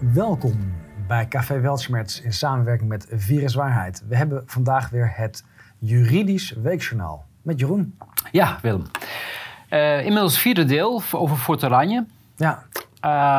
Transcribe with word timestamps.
Welkom 0.00 0.72
bij 1.06 1.28
Café 1.28 1.60
Weltschmerz 1.60 2.20
in 2.20 2.32
samenwerking 2.32 2.88
met 2.88 3.06
Viruswaarheid. 3.10 4.02
We 4.08 4.16
hebben 4.16 4.42
vandaag 4.46 4.90
weer 4.90 5.12
het 5.14 5.44
Juridisch 5.78 6.50
Weekjournaal 6.62 7.26
met 7.42 7.60
Jeroen. 7.60 7.98
Ja, 8.32 8.58
Willem. 8.62 8.86
Uh, 9.70 10.04
inmiddels 10.04 10.38
vierde 10.38 10.64
deel 10.64 11.02
over 11.12 11.36
Fort 11.36 11.64
Oranje. 11.64 12.06
Ja. 12.36 12.62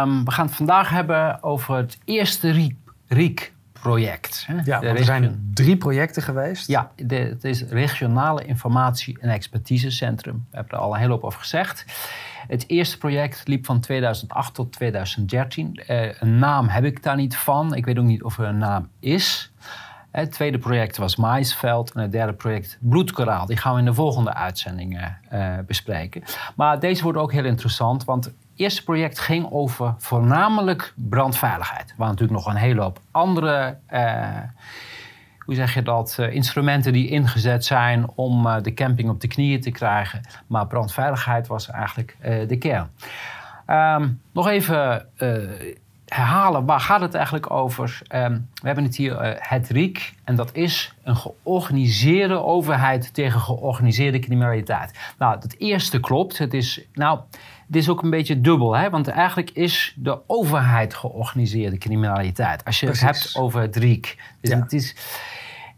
Um, 0.04 0.26
we 0.26 0.32
gaan 0.32 0.46
het 0.46 0.56
vandaag 0.56 0.90
hebben 0.90 1.44
over 1.44 1.76
het 1.76 1.98
eerste 2.06 2.72
RIEK-project. 3.08 4.48
Ja, 4.64 4.82
er 4.82 5.04
zijn 5.04 5.52
drie 5.54 5.78
projecten 5.78 6.24
geweest. 6.24 6.68
Ja, 6.68 6.92
de, 6.96 7.16
het 7.16 7.44
is 7.44 7.64
Regionale 7.64 8.46
Informatie- 8.46 9.18
en 9.20 9.30
Expertisecentrum. 9.30 10.46
We 10.50 10.56
hebben 10.56 10.74
er 10.74 10.80
al 10.84 10.94
een 10.94 11.00
hele 11.00 11.12
hoop 11.12 11.24
over 11.24 11.40
gezegd. 11.40 11.86
Het 12.52 12.64
eerste 12.68 12.98
project 12.98 13.48
liep 13.48 13.66
van 13.66 13.80
2008 13.80 14.54
tot 14.54 14.72
2013. 14.72 15.84
Uh, 15.88 16.22
een 16.22 16.40
naam 16.40 16.68
heb 16.68 16.84
ik 16.84 17.04
daar 17.04 17.16
niet 17.16 17.38
van. 17.38 17.76
Ik 17.76 17.86
weet 17.86 17.98
ook 17.98 18.06
niet 18.06 18.24
of 18.24 18.38
er 18.38 18.46
een 18.46 18.58
naam 18.58 18.90
is. 19.00 19.52
Het 20.12 20.32
tweede 20.32 20.58
project 20.58 20.98
was 20.98 21.16
Maisveld 21.16 21.92
en 21.92 22.02
het 22.02 22.12
derde 22.12 22.34
project 22.34 22.78
Bloedkoraal. 22.82 23.46
Die 23.46 23.58
gaan 23.58 23.74
we 23.74 23.80
in 23.80 23.86
de 23.86 23.94
volgende 23.94 24.34
uitzendingen 24.34 25.18
uh, 25.34 25.58
bespreken. 25.68 26.24
Maar 26.56 26.80
deze 26.80 27.04
wordt 27.04 27.18
ook 27.18 27.32
heel 27.32 27.46
interessant, 27.46 28.04
want 28.04 28.26
het 28.26 28.34
eerste 28.56 28.84
project 28.84 29.20
ging 29.20 29.52
over 29.52 29.96
voornamelijk 29.98 30.94
brandveiligheid. 30.96 31.94
Waren 31.98 32.14
natuurlijk 32.14 32.46
nog 32.46 32.54
een 32.54 32.60
hele 32.60 32.82
hoop 32.82 33.00
andere... 33.12 33.78
hoe 35.52 35.60
zeg 35.60 35.74
je 35.74 35.82
dat, 35.82 36.18
uh, 36.20 36.34
instrumenten 36.34 36.94
die 36.94 37.10
ingezet 37.10 37.66
zijn 37.66 38.10
om 38.16 38.46
uh, 38.46 38.56
de 38.62 38.74
camping 38.74 39.10
op 39.10 39.22
de 39.22 39.28
knieën 39.28 39.62
te 39.62 39.72
krijgen. 39.72 40.22
Maar 40.48 40.68
brandveiligheid 40.68 41.48
was 41.48 41.70
eigenlijk 41.70 42.18
uh, 42.26 42.48
de 42.48 42.58
kern. 42.58 42.90
Um, 43.68 44.22
nog 44.34 44.48
even 44.48 45.06
herhalen, 46.16 46.66
waar 46.66 46.80
gaat 46.80 47.02
het 47.02 47.14
eigenlijk 47.14 47.52
over? 47.52 48.02
Um, 48.16 48.50
we 48.54 48.68
hebben 48.68 48.84
het 48.84 48.96
hier 48.96 49.38
het 49.40 49.70
RIEK 49.70 50.14
en 50.24 50.36
dat 50.36 50.50
is 50.54 50.94
een 51.04 51.16
georganiseerde 51.16 52.44
overheid 52.44 53.14
tegen 53.14 53.40
georganiseerde 53.40 54.20
criminaliteit. 54.20 55.00
Nou, 55.18 55.40
het 55.40 55.56
eerste 55.60 56.00
klopt. 56.00 56.38
Het 56.38 56.54
is, 56.54 56.82
nou, 56.94 57.20
het 57.68 57.76
is 57.76 57.90
ook 57.90 58.04
een 58.04 58.10
beetje 58.10 58.42
dubbel, 58.42 58.76
hè? 58.76 58.90
want 58.90 59.08
eigenlijk 59.08 59.50
is 59.50 59.94
de 59.98 60.20
overheid 60.28 60.94
georganiseerde 60.94 61.78
criminaliteit. 61.78 62.66
Als 62.66 62.80
je 62.80 62.86
Precies. 62.86 63.08
het 63.08 63.16
hebt 63.16 63.36
over 63.36 63.62
het 63.62 63.76
RIEK. 63.76 64.18
Dus 64.42 64.52
ja. 64.52 64.60
het 64.60 64.74
is, 64.74 64.96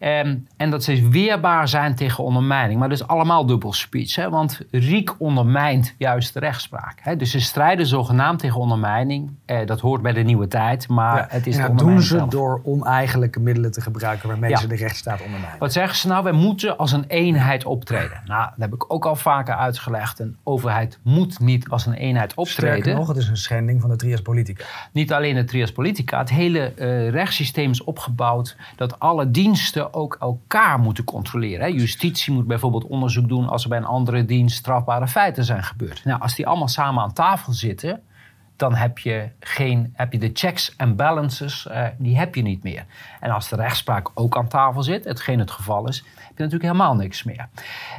Um, 0.06 0.48
en 0.58 0.70
dat 0.70 0.84
ze 0.84 1.10
weerbaar 1.10 1.68
zijn 1.68 1.96
tegen 1.96 2.24
ondermijning. 2.24 2.80
Maar 2.80 2.90
dat 2.90 3.00
is 3.00 3.08
allemaal 3.08 3.46
dubbel 3.46 3.74
speech. 3.74 4.16
Hè? 4.16 4.30
Want 4.30 4.62
Riek 4.72 5.16
ondermijnt 5.18 5.96
juist 5.98 6.34
de 6.34 6.40
rechtspraak. 6.40 7.00
Hè? 7.02 7.16
Dus 7.16 7.32
ze 7.32 7.42
strijden 7.42 7.86
zogenaamd 7.86 8.40
tegen 8.40 8.60
ondermijning. 8.60 9.32
Eh, 9.46 9.66
dat 9.66 9.80
hoort 9.80 10.02
bij 10.02 10.14
de 10.14 10.22
nieuwe 10.22 10.48
tijd. 10.48 10.88
Maar 10.88 11.18
ja, 11.18 11.26
het 11.30 11.48
is 11.48 11.56
ja, 11.56 11.70
de 11.70 11.76
doen 11.76 12.02
ze 12.02 12.18
zelf. 12.18 12.30
door 12.30 12.62
oneigenlijke 12.64 13.40
middelen 13.40 13.72
te 13.72 13.82
gebruiken... 13.82 14.28
waarmee 14.28 14.50
ja. 14.50 14.58
ze 14.58 14.68
de 14.68 14.76
rechtsstaat 14.76 15.22
ondermijnen. 15.22 15.60
Wat 15.60 15.74
zeggen 15.74 15.98
ze 15.98 16.08
nou? 16.08 16.24
Wij 16.24 16.32
moeten 16.32 16.78
als 16.78 16.92
een 16.92 17.06
eenheid 17.08 17.66
optreden. 17.66 18.22
Nou, 18.26 18.44
dat 18.50 18.60
heb 18.60 18.74
ik 18.74 18.94
ook 18.94 19.06
al 19.06 19.16
vaker 19.16 19.56
uitgelegd. 19.56 20.20
Een 20.20 20.38
overheid 20.44 21.00
moet 21.04 21.40
niet 21.40 21.70
als 21.70 21.86
een 21.86 21.94
eenheid 21.94 22.34
optreden. 22.34 22.80
Sterker 22.80 22.96
nog, 22.96 23.08
het 23.08 23.18
is 23.18 23.28
een 23.28 23.38
schending 23.38 23.82
van 23.82 23.90
de 23.90 23.96
trias 23.96 24.22
politica. 24.22 24.66
Niet 24.92 25.14
alleen 25.14 25.36
de 25.36 25.44
trias 25.44 25.72
politica. 25.72 26.20
Het 26.20 26.30
hele 26.30 26.74
uh, 26.76 27.10
rechtssysteem 27.10 27.72
is 27.72 27.84
opgebouwd... 27.84 28.56
dat 28.76 29.00
alle 29.00 29.32
diensten 29.32 29.93
ook 29.94 30.18
elkaar 30.20 30.80
moeten 30.80 31.04
controleren. 31.04 31.74
Justitie 31.74 32.34
moet 32.34 32.48
bijvoorbeeld 32.48 32.88
onderzoek 32.88 33.28
doen 33.28 33.48
als 33.48 33.64
er 33.64 33.70
bij 33.70 33.78
een 33.78 33.86
andere 33.86 34.26
dienst 34.26 34.58
strafbare 34.58 35.08
feiten 35.08 35.44
zijn 35.44 35.64
gebeurd. 35.64 36.06
Nou, 36.06 36.22
als 36.22 36.36
die 36.36 36.48
allemaal 36.48 36.68
samen 36.68 37.04
aan 37.04 37.14
tafel 37.14 37.54
zitten, 37.54 38.02
dan 38.56 38.76
heb 38.76 38.98
je, 39.00 39.30
geen, 39.40 39.94
heb 39.94 40.12
je 40.12 40.20
de 40.20 40.30
checks 40.34 40.76
en 40.76 40.96
balances, 40.96 41.68
uh, 41.72 41.86
die 41.98 42.18
heb 42.18 42.36
je 42.36 42.42
niet 42.42 42.64
meer. 42.64 42.86
En 43.20 43.32
als 43.32 43.50
de 43.50 43.56
rechtspraak 43.56 44.10
ook 44.14 44.38
aan 44.38 44.48
tafel 44.48 44.84
zit, 44.84 45.06
hetgeen 45.06 45.40
het 45.40 45.52
geval 45.52 45.88
is, 45.88 45.98
heb 45.98 46.38
je 46.38 46.44
natuurlijk 46.44 46.64
helemaal 46.64 46.96
niks 46.96 47.24
meer. 47.24 47.48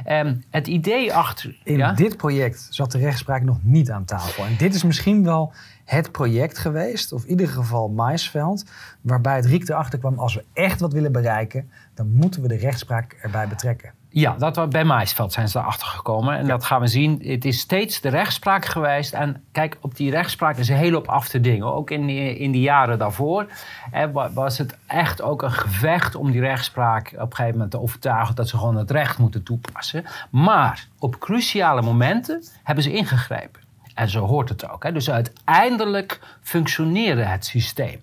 Um, 0.07 0.43
het 0.49 0.67
idee 0.67 1.13
achter... 1.13 1.55
In 1.63 1.77
ja? 1.77 1.91
dit 1.91 2.17
project 2.17 2.67
zat 2.69 2.91
de 2.91 2.97
rechtspraak 2.97 3.41
nog 3.41 3.57
niet 3.61 3.91
aan 3.91 4.05
tafel. 4.05 4.45
En 4.45 4.55
dit 4.57 4.75
is 4.75 4.83
misschien 4.83 5.23
wel 5.23 5.53
het 5.85 6.11
project 6.11 6.57
geweest, 6.57 7.13
of 7.13 7.23
in 7.23 7.29
ieder 7.29 7.47
geval 7.47 7.89
Maisveld, 7.89 8.65
waarbij 9.01 9.35
het 9.35 9.45
Riek 9.45 9.69
erachter 9.69 9.99
kwam, 9.99 10.19
als 10.19 10.35
we 10.35 10.43
echt 10.53 10.79
wat 10.79 10.93
willen 10.93 11.11
bereiken, 11.11 11.69
dan 11.93 12.11
moeten 12.11 12.41
we 12.41 12.47
de 12.47 12.57
rechtspraak 12.57 13.17
erbij 13.21 13.47
betrekken. 13.47 13.93
Ja, 14.09 14.35
dat, 14.37 14.69
bij 14.69 14.83
Maisveld 14.83 15.33
zijn 15.33 15.49
ze 15.49 15.59
erachter 15.59 15.87
gekomen. 15.87 16.35
En 16.35 16.41
ja. 16.41 16.47
dat 16.47 16.65
gaan 16.65 16.81
we 16.81 16.87
zien. 16.87 17.21
Het 17.23 17.45
is 17.45 17.59
steeds 17.59 18.01
de 18.01 18.09
rechtspraak 18.09 18.65
geweest. 18.65 19.13
En 19.13 19.43
kijk, 19.51 19.77
op 19.81 19.95
die 19.95 20.11
rechtspraak 20.11 20.57
is 20.57 20.69
een 20.69 20.75
hele 20.75 20.95
hoop 20.95 21.07
af 21.07 21.27
te 21.27 21.41
dingen. 21.41 21.73
Ook 21.73 21.89
in 21.91 22.05
die, 22.05 22.37
in 22.37 22.51
die 22.51 22.61
jaren 22.61 22.97
daarvoor 22.97 23.45
hè, 23.91 24.11
was 24.11 24.57
het 24.57 24.77
echt 24.87 25.21
ook 25.21 25.41
een 25.41 25.51
gevecht 25.51 26.15
om 26.15 26.31
die 26.31 26.41
rechtspraak 26.41 27.07
op 27.15 27.19
een 27.19 27.35
gegeven 27.35 27.51
moment 27.51 27.71
te 27.71 27.81
overtuigen 27.81 28.35
dat 28.35 28.49
ze 28.49 28.57
gewoon 28.57 28.75
het 28.75 28.91
recht 28.91 29.17
moeten 29.17 29.43
toepassen. 29.43 30.03
Maar 30.29 30.87
op 30.99 31.19
cruciale 31.19 31.81
momenten 31.81 32.43
hebben 32.63 32.83
ze 32.83 32.93
ingegrepen. 32.93 33.64
En 33.95 34.09
zo 34.09 34.25
hoort 34.25 34.49
het 34.49 34.69
ook. 34.69 34.83
Hè. 34.83 34.91
Dus 34.91 35.09
uiteindelijk 35.09 36.19
functioneerde 36.41 37.23
het 37.23 37.45
systeem. 37.45 38.01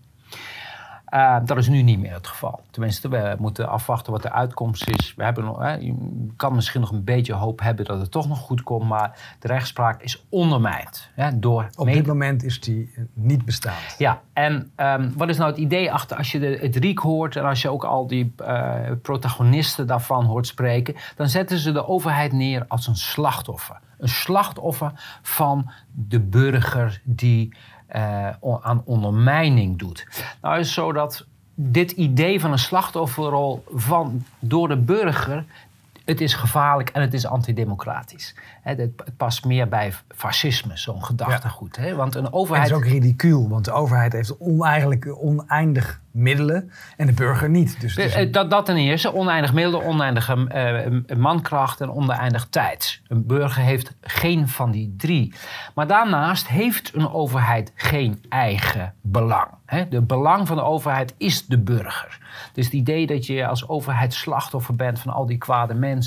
Uh, 1.14 1.36
dat 1.44 1.58
is 1.58 1.68
nu 1.68 1.82
niet 1.82 1.98
meer 1.98 2.12
het 2.12 2.26
geval. 2.26 2.60
Tenminste, 2.70 3.08
we 3.08 3.36
moeten 3.38 3.68
afwachten 3.68 4.12
wat 4.12 4.22
de 4.22 4.32
uitkomst 4.32 4.88
is. 4.88 5.14
We 5.16 5.24
hebben 5.24 5.44
nog, 5.44 5.58
je 5.80 5.94
kan 6.36 6.54
misschien 6.54 6.80
nog 6.80 6.90
een 6.90 7.04
beetje 7.04 7.32
hoop 7.32 7.60
hebben 7.60 7.84
dat 7.84 8.00
het 8.00 8.10
toch 8.10 8.28
nog 8.28 8.38
goed 8.38 8.62
komt, 8.62 8.88
maar 8.88 9.36
de 9.38 9.48
rechtspraak 9.48 10.02
is 10.02 10.24
ondermijnd. 10.28 11.10
Hè, 11.14 11.38
door 11.38 11.68
Op 11.76 11.86
dit 11.86 12.06
moment 12.06 12.42
is 12.42 12.60
die 12.60 12.94
niet 13.14 13.44
bestaand. 13.44 13.94
Ja, 13.98 14.20
en 14.32 14.72
um, 14.76 15.12
wat 15.16 15.28
is 15.28 15.36
nou 15.36 15.50
het 15.50 15.60
idee 15.60 15.92
achter 15.92 16.16
als 16.16 16.32
je 16.32 16.38
de, 16.38 16.58
het 16.60 16.76
RIEK 16.76 16.98
hoort 16.98 17.36
en 17.36 17.44
als 17.44 17.62
je 17.62 17.68
ook 17.68 17.84
al 17.84 18.06
die 18.06 18.34
uh, 18.40 18.74
protagonisten 19.02 19.86
daarvan 19.86 20.24
hoort 20.24 20.46
spreken, 20.46 20.94
dan 21.16 21.28
zetten 21.28 21.58
ze 21.58 21.72
de 21.72 21.86
overheid 21.86 22.32
neer 22.32 22.64
als 22.68 22.86
een 22.86 22.96
slachtoffer. 22.96 23.78
Een 23.98 24.08
slachtoffer 24.08 24.92
van 25.22 25.70
de 25.90 26.20
burger 26.20 27.00
die 27.04 27.54
aan 28.60 28.82
ondermijning 28.84 29.78
doet. 29.78 30.06
Nou 30.40 30.58
is 30.58 30.66
het 30.66 30.74
zo 30.74 30.92
dat 30.92 31.26
dit 31.54 31.90
idee 31.90 32.40
van 32.40 32.52
een 32.52 32.58
slachtofferrol 32.58 33.64
van, 33.74 34.24
door 34.38 34.68
de 34.68 34.76
burger 34.76 35.44
het 36.12 36.20
is 36.20 36.34
gevaarlijk 36.34 36.88
en 36.88 37.00
het 37.00 37.14
is 37.14 37.26
antidemocratisch. 37.26 38.34
He, 38.62 38.74
het 38.74 39.16
past 39.16 39.44
meer 39.44 39.68
bij 39.68 39.92
fascisme, 40.08 40.76
zo'n 40.76 41.04
gedachtegoed. 41.04 41.78
Ja. 41.80 41.94
Want 41.94 42.14
een 42.14 42.32
overheid... 42.32 42.70
Het 42.70 42.78
is 42.78 42.84
ook 42.84 42.92
ridicuul, 42.92 43.48
want 43.48 43.64
de 43.64 43.72
overheid 43.72 44.12
heeft 44.12 44.38
oneindig 45.18 46.00
middelen 46.10 46.70
en 46.96 47.06
de 47.06 47.12
burger 47.12 47.50
niet. 47.50 47.80
Dus 47.80 47.96
een... 47.96 48.30
dat, 48.32 48.50
dat 48.50 48.66
ten 48.66 48.76
eerste, 48.76 49.14
oneindig 49.14 49.52
middelen, 49.52 49.84
oneindige 49.84 51.02
uh, 51.08 51.16
mankracht 51.16 51.80
en 51.80 51.90
oneindig 51.92 52.46
tijd. 52.50 53.00
Een 53.08 53.26
burger 53.26 53.62
heeft 53.62 53.94
geen 54.00 54.48
van 54.48 54.70
die 54.70 54.94
drie. 54.96 55.34
Maar 55.74 55.86
daarnaast 55.86 56.48
heeft 56.48 56.94
een 56.94 57.12
overheid 57.12 57.72
geen 57.74 58.24
eigen 58.28 58.94
belang. 59.00 59.48
Hè? 59.66 59.88
De 59.88 60.02
belang 60.02 60.46
van 60.46 60.56
de 60.56 60.62
overheid 60.62 61.14
is 61.18 61.46
de 61.46 61.58
burger. 61.58 62.18
Dus 62.52 62.64
het 62.64 62.74
idee 62.74 63.06
dat 63.06 63.26
je 63.26 63.46
als 63.46 63.68
overheid 63.68 64.14
slachtoffer 64.14 64.76
bent 64.76 65.00
van 65.00 65.12
al 65.12 65.26
die 65.26 65.38
kwade 65.38 65.74
mensen, 65.74 66.01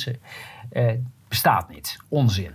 eh, 0.70 0.92
bestaat 1.28 1.70
niet. 1.70 1.98
Onzin. 2.08 2.52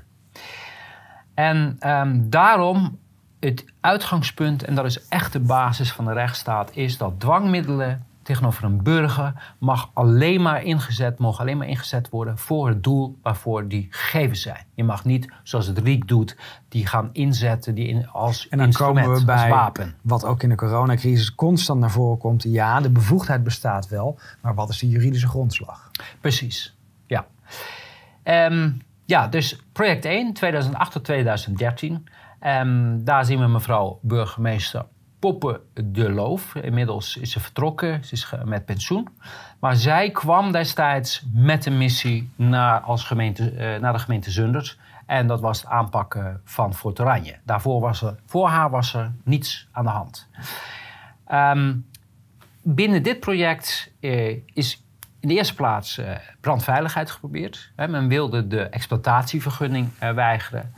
En 1.34 1.78
um, 1.86 2.30
daarom 2.30 2.98
het 3.40 3.64
uitgangspunt, 3.80 4.64
en 4.64 4.74
dat 4.74 4.84
is 4.84 5.08
echt 5.08 5.32
de 5.32 5.40
basis 5.40 5.92
van 5.92 6.04
de 6.04 6.12
rechtsstaat, 6.12 6.70
is 6.76 6.96
dat 6.96 7.20
dwangmiddelen 7.20 8.06
tegenover 8.22 8.64
een 8.64 8.82
burger 8.82 9.54
mag 9.58 9.90
alleen 9.94 10.42
maar 10.42 10.62
ingezet, 10.62 11.18
mogen 11.18 11.40
alleen 11.40 11.58
maar 11.58 11.66
ingezet 11.66 12.08
worden 12.08 12.38
voor 12.38 12.68
het 12.68 12.82
doel 12.82 13.18
waarvoor 13.22 13.68
die 13.68 13.86
gegeven 13.90 14.36
zijn. 14.36 14.64
Je 14.74 14.84
mag 14.84 15.04
niet, 15.04 15.32
zoals 15.42 15.66
het 15.66 15.78
RIEK 15.78 16.08
doet, 16.08 16.36
die 16.68 16.86
gaan 16.86 17.10
inzetten 17.12 17.74
die 17.74 17.86
in, 17.86 18.08
als 18.08 18.48
en 18.48 18.58
dan 18.58 18.72
komen 18.72 19.12
we 19.12 19.24
bij 19.24 19.48
wapen. 19.48 19.94
Wat 20.02 20.24
ook 20.24 20.42
in 20.42 20.48
de 20.48 20.54
coronacrisis 20.54 21.34
constant 21.34 21.80
naar 21.80 21.90
voren 21.90 22.18
komt. 22.18 22.42
Ja, 22.42 22.80
de 22.80 22.90
bevoegdheid 22.90 23.42
bestaat 23.42 23.88
wel, 23.88 24.18
maar 24.40 24.54
wat 24.54 24.68
is 24.68 24.78
de 24.78 24.88
juridische 24.88 25.28
grondslag? 25.28 25.90
Precies. 26.20 26.74
Um, 28.24 28.82
ja, 29.04 29.28
dus 29.28 29.58
project 29.72 30.04
1, 30.04 30.32
2008 30.32 30.92
tot 30.92 31.04
2013. 31.04 32.08
Um, 32.46 33.04
daar 33.04 33.24
zien 33.24 33.38
we 33.38 33.46
mevrouw 33.46 33.98
burgemeester 34.02 34.84
Poppe 35.18 35.60
de 35.84 36.10
Loof. 36.10 36.54
Inmiddels 36.54 37.16
is 37.16 37.30
ze 37.30 37.40
vertrokken, 37.40 38.04
ze 38.04 38.14
is 38.14 38.32
met 38.44 38.64
pensioen. 38.64 39.08
Maar 39.58 39.76
zij 39.76 40.10
kwam 40.10 40.52
destijds 40.52 41.26
met 41.32 41.66
een 41.66 41.78
missie 41.78 42.30
naar, 42.36 42.80
als 42.80 43.04
gemeente, 43.04 43.52
uh, 43.52 43.80
naar 43.80 43.92
de 43.92 43.98
gemeente 43.98 44.30
Zundert. 44.30 44.78
En 45.06 45.26
dat 45.26 45.40
was 45.40 45.60
het 45.60 45.70
aanpakken 45.70 46.40
van 46.44 46.74
Fort 46.74 47.00
Oranje. 47.00 47.38
Daarvoor 47.44 47.80
was 47.80 48.02
er, 48.02 48.16
voor 48.26 48.48
haar 48.48 48.70
was 48.70 48.94
er 48.94 49.12
niets 49.24 49.68
aan 49.72 49.84
de 49.84 49.90
hand. 49.90 50.28
Um, 51.32 51.86
binnen 52.62 53.02
dit 53.02 53.20
project 53.20 53.92
uh, 54.00 54.36
is 54.46 54.84
in 55.20 55.28
de 55.28 55.34
eerste 55.34 55.54
plaats 55.54 55.98
uh, 55.98 56.10
brandveiligheid 56.40 57.10
geprobeerd. 57.10 57.72
Men 57.76 58.08
wilde 58.08 58.46
de 58.46 58.62
exploitatievergunning 58.62 59.88
weigeren. 60.14 60.74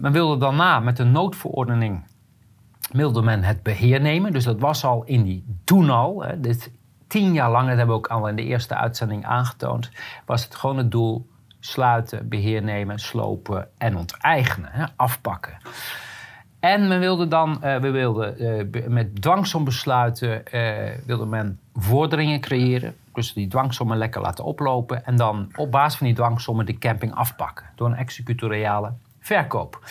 men 0.00 0.12
wilde 0.12 0.38
daarna 0.38 0.80
met 0.80 0.98
een 0.98 1.12
noodverordening 1.12 2.04
wilde 2.92 3.22
men 3.22 3.42
het 3.42 3.62
beheer 3.62 4.00
nemen. 4.00 4.32
Dus 4.32 4.44
dat 4.44 4.60
was 4.60 4.84
al 4.84 5.04
in 5.04 5.22
die 5.22 5.44
toen 5.64 5.90
al, 5.90 6.24
dit 6.36 6.70
tien 7.06 7.32
jaar 7.32 7.50
lang, 7.50 7.68
dat 7.68 7.76
hebben 7.76 7.94
we 7.94 8.00
ook 8.00 8.06
al 8.06 8.28
in 8.28 8.36
de 8.36 8.44
eerste 8.44 8.74
uitzending 8.74 9.24
aangetoond, 9.24 9.90
was 10.26 10.44
het 10.44 10.54
gewoon 10.54 10.76
het 10.76 10.90
doel 10.90 11.30
sluiten, 11.60 12.28
beheer 12.28 12.62
nemen, 12.62 12.98
slopen 12.98 13.68
en 13.78 13.96
onteigenen, 13.96 14.70
hè, 14.72 14.84
afpakken. 14.96 15.56
En 16.60 16.88
men 16.88 17.00
wilde 17.00 17.28
dan, 17.28 17.58
we 17.60 17.90
wilden 17.90 18.70
met 18.88 19.22
dwangsombesluiten, 19.22 20.42
wilde 21.06 21.26
men 21.26 21.60
vorderingen 21.74 22.40
creëren. 22.40 22.94
Dus 23.12 23.32
die 23.32 23.48
dwangsommen 23.48 23.96
lekker 23.96 24.20
laten 24.20 24.44
oplopen. 24.44 25.04
En 25.04 25.16
dan 25.16 25.52
op 25.56 25.70
basis 25.70 25.98
van 25.98 26.06
die 26.06 26.16
dwangsommen 26.16 26.66
de 26.66 26.78
camping 26.78 27.14
afpakken. 27.14 27.66
Door 27.74 27.88
een 27.88 27.96
executoriale 27.96 28.92
verkoop. 29.20 29.84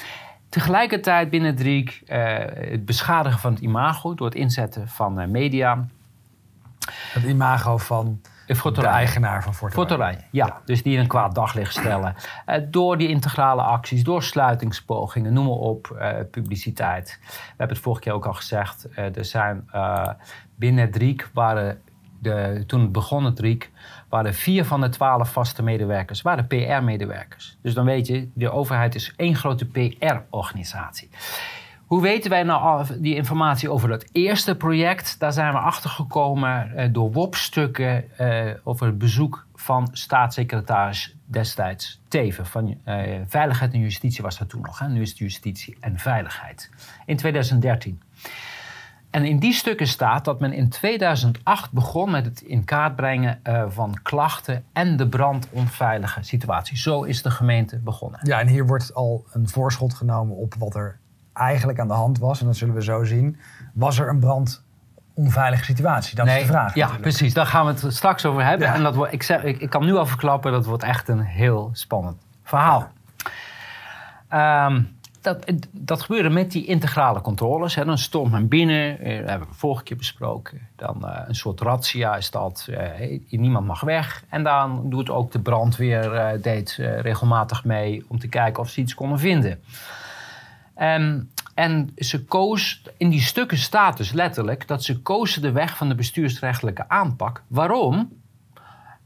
Tegelijkertijd 0.49 1.29
binnen 1.29 1.55
Driek 1.55 2.01
het 2.05 2.85
beschadigen 2.85 3.39
van 3.39 3.53
het 3.53 3.61
imago 3.61 4.13
door 4.13 4.27
het 4.27 4.35
inzetten 4.35 4.87
van 4.87 5.31
media. 5.31 5.87
Het 7.13 7.23
imago 7.23 7.77
van 7.77 8.21
de 8.45 8.87
eigenaar 8.87 9.43
van 9.43 9.53
Forterij. 9.55 9.85
Forterij, 9.85 10.27
ja. 10.31 10.45
ja. 10.45 10.61
Dus 10.65 10.83
die 10.83 10.93
in 10.93 10.99
een 10.99 11.07
kwaad 11.07 11.35
daglicht 11.35 11.71
stellen. 11.71 12.15
Uh, 12.47 12.55
door 12.69 12.97
die 12.97 13.07
integrale 13.07 13.61
acties, 13.61 14.03
door 14.03 14.23
sluitingspogingen, 14.23 15.33
noem 15.33 15.45
maar 15.45 15.53
op, 15.53 15.97
uh, 15.99 16.09
publiciteit. 16.31 17.19
We 17.21 17.35
hebben 17.47 17.75
het 17.75 17.79
vorige 17.79 18.01
keer 18.01 18.13
ook 18.13 18.25
al 18.25 18.33
gezegd. 18.33 18.87
Uh, 18.91 19.15
er 19.15 19.25
zijn 19.25 19.69
binnen 20.55 20.85
het 20.85 20.95
RIEK 20.95 21.29
waren, 21.33 21.81
de, 22.21 22.63
toen 22.67 22.91
begon 22.91 23.25
het 23.25 23.39
RIEK, 23.39 23.69
waren 24.09 24.33
vier 24.33 24.65
van 24.65 24.81
de 24.81 24.89
twaalf 24.89 25.31
vaste 25.31 25.63
medewerkers, 25.63 26.21
waren 26.21 26.47
PR-medewerkers. 26.47 27.57
Dus 27.61 27.73
dan 27.73 27.85
weet 27.85 28.07
je, 28.07 28.29
de 28.33 28.51
overheid 28.51 28.95
is 28.95 29.13
één 29.15 29.35
grote 29.35 29.65
PR-organisatie. 29.65 31.09
Hoe 31.85 32.01
weten 32.01 32.29
wij 32.29 32.43
nou 32.43 32.85
die 32.99 33.15
informatie 33.15 33.69
over 33.69 33.89
dat 33.89 34.05
eerste 34.11 34.55
project? 34.55 35.19
Daar 35.19 35.33
zijn 35.33 35.53
we 35.53 35.59
achtergekomen 35.59 36.71
uh, 36.75 36.85
door 36.91 37.11
WOP-stukken 37.11 38.03
uh, 38.19 38.49
over 38.63 38.85
het 38.85 38.97
bezoek 38.97 39.45
van 39.55 39.87
staatssecretaris 39.91 41.15
destijds 41.25 42.01
Teven. 42.07 42.45
Van 42.45 42.77
uh, 42.85 43.03
Veiligheid 43.27 43.73
en 43.73 43.79
Justitie 43.79 44.23
was 44.23 44.37
dat 44.37 44.49
toen 44.49 44.61
nog. 44.61 44.79
Hè? 44.79 44.87
Nu 44.87 45.01
is 45.01 45.09
het 45.09 45.17
Justitie 45.17 45.77
en 45.79 45.99
Veiligheid. 45.99 46.69
In 47.05 47.17
2013. 47.17 48.01
En 49.11 49.25
in 49.25 49.39
die 49.39 49.53
stukken 49.53 49.87
staat 49.87 50.25
dat 50.25 50.39
men 50.39 50.53
in 50.53 50.69
2008 50.69 51.71
begon 51.71 52.11
met 52.11 52.25
het 52.25 52.41
in 52.41 52.63
kaart 52.63 52.95
brengen 52.95 53.39
van 53.67 53.97
klachten 54.03 54.63
en 54.73 54.97
de 54.97 55.07
brandonveilige 55.07 56.23
situatie. 56.23 56.77
Zo 56.77 57.03
is 57.03 57.21
de 57.21 57.31
gemeente 57.31 57.79
begonnen. 57.79 58.19
Ja, 58.23 58.39
en 58.39 58.47
hier 58.47 58.65
wordt 58.65 58.93
al 58.93 59.25
een 59.31 59.49
voorschot 59.49 59.93
genomen 59.93 60.35
op 60.35 60.55
wat 60.59 60.75
er 60.75 60.99
eigenlijk 61.33 61.79
aan 61.79 61.87
de 61.87 61.93
hand 61.93 62.19
was, 62.19 62.39
en 62.39 62.45
dat 62.45 62.55
zullen 62.55 62.75
we 62.75 62.83
zo 62.83 63.03
zien, 63.03 63.37
was 63.73 63.99
er 63.99 64.09
een 64.09 64.19
brand 64.19 64.63
onveilige 65.13 65.63
situatie? 65.63 66.15
Dat 66.15 66.27
is 66.27 66.39
de 66.39 66.45
vraag. 66.45 66.75
Ja, 66.75 66.89
precies. 67.01 67.33
Daar 67.33 67.45
gaan 67.45 67.65
we 67.65 67.71
het 67.71 67.93
straks 67.93 68.25
over 68.25 68.45
hebben. 68.45 68.67
En 68.67 68.83
dat 68.83 68.95
wordt, 68.95 69.13
ik, 69.13 69.23
zeg, 69.23 69.43
ik, 69.43 69.59
ik, 69.59 69.69
kan 69.69 69.85
nu 69.85 69.95
al 69.95 70.05
verklappen, 70.05 70.51
dat 70.51 70.65
wordt 70.65 70.83
echt 70.83 71.07
een 71.07 71.21
heel 71.21 71.69
spannend 71.73 72.21
verhaal. 72.43 72.91
Ehm, 74.27 74.81
dat, 75.21 75.51
dat 75.71 76.01
gebeurde 76.01 76.29
met 76.29 76.51
die 76.51 76.65
integrale 76.65 77.21
controles. 77.21 77.75
Hè. 77.75 77.85
Dan 77.85 77.97
stormt 77.97 78.31
men 78.31 78.47
binnen, 78.47 78.99
eh, 78.99 79.19
dat 79.19 79.29
hebben 79.29 79.47
we 79.47 79.53
vorige 79.53 79.83
keer 79.83 79.97
besproken. 79.97 80.67
Dan 80.75 81.01
uh, 81.03 81.19
een 81.27 81.35
soort 81.35 81.61
razzia 81.61 82.15
is 82.15 82.31
dat, 82.31 82.67
uh, 82.69 83.19
niemand 83.29 83.67
mag 83.67 83.81
weg. 83.81 84.23
En 84.29 84.43
dan 84.43 84.89
doet 84.89 85.09
ook 85.09 85.31
de 85.31 85.39
brandweer, 85.39 86.13
uh, 86.13 86.41
deed 86.41 86.75
regelmatig 86.79 87.63
mee 87.63 88.05
om 88.07 88.19
te 88.19 88.27
kijken 88.27 88.63
of 88.63 88.69
ze 88.69 88.81
iets 88.81 88.93
konden 88.93 89.19
vinden. 89.19 89.63
Um, 90.81 91.29
en 91.53 91.91
ze 91.95 92.25
koos, 92.25 92.81
in 92.97 93.09
die 93.09 93.21
stukken 93.21 93.57
staat 93.57 93.97
dus 93.97 94.11
letterlijk 94.11 94.67
dat 94.67 94.83
ze 94.83 95.01
kozen 95.01 95.41
de 95.41 95.51
weg 95.51 95.77
van 95.77 95.89
de 95.89 95.95
bestuursrechtelijke 95.95 96.89
aanpak. 96.89 97.43
Waarom? 97.47 98.20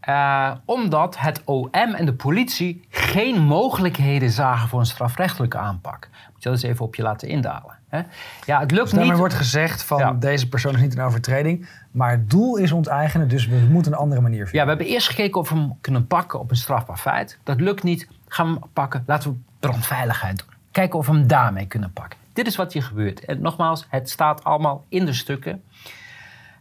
Uh, 0.10 0.52
omdat 0.66 1.18
het 1.20 1.42
OM 1.46 1.70
en 1.72 2.06
de 2.06 2.14
politie 2.14 2.88
geen 2.90 3.42
mogelijkheden 3.42 4.30
zagen 4.30 4.70
voor 4.70 4.80
een 4.80 4.86
strafrechtelijke 4.86 5.58
aanpak. 5.58 6.10
Moet 6.34 6.44
je 6.44 6.50
dat 6.50 6.64
eens 6.64 6.72
even 6.72 6.86
op 6.86 6.96
je 6.96 7.02
laten 7.02 7.28
indalen. 7.28 7.78
Hè? 7.90 8.02
Ja, 8.46 8.60
het 8.60 8.72
lukt 8.72 8.96
dus 8.96 9.04
niet. 9.04 9.18
wordt 9.18 9.34
gezegd 9.34 9.84
van 9.84 10.20
deze 10.20 10.50
persoon 10.50 10.76
is 10.76 10.82
niet 10.82 10.98
een 10.98 11.04
overtreding. 11.04 11.70
Maar 11.92 12.12
het 12.12 12.30
doel 12.30 12.56
is 12.56 12.72
onteigenen, 12.72 13.28
dus 13.28 13.48
we 13.48 13.68
moeten 13.70 13.92
een 13.92 13.98
andere 13.98 14.22
manier 14.22 14.44
vinden. 14.44 14.56
Ja, 14.56 14.64
we 14.64 14.70
hebben 14.70 14.88
eerst 14.88 15.08
gekeken 15.08 15.40
of 15.42 15.50
we 15.50 15.56
hem 15.56 15.78
kunnen 15.82 16.08
pakken 16.08 16.40
op 16.40 16.50
een 16.50 16.56
strafbaar 16.56 16.98
feit. 16.98 17.40
Dat 17.44 17.62
lukt 17.62 17.84
niet. 17.84 18.08
Gaan 18.28 18.54
we 18.54 18.60
hem 18.60 18.70
pakken. 18.74 19.04
Laten 19.06 19.32
we 19.32 19.38
brandveiligheid 19.60 20.38
doen. 20.38 20.56
Kijken 20.72 21.00
of 21.00 21.06
we 21.06 21.14
hem 21.14 21.28
daarmee 21.28 21.66
kunnen 21.66 21.92
pakken. 21.94 22.20
Dit 22.34 22.48
is 22.48 22.56
wat 22.56 22.74
hier 22.74 22.84
gebeurt. 22.84 23.26
En 23.26 23.42
nogmaals, 23.42 23.86
het 23.90 24.10
staat 24.10 24.44
allemaal 24.44 24.86
in 24.90 25.06
de 25.06 25.14
stukken. 25.14 25.64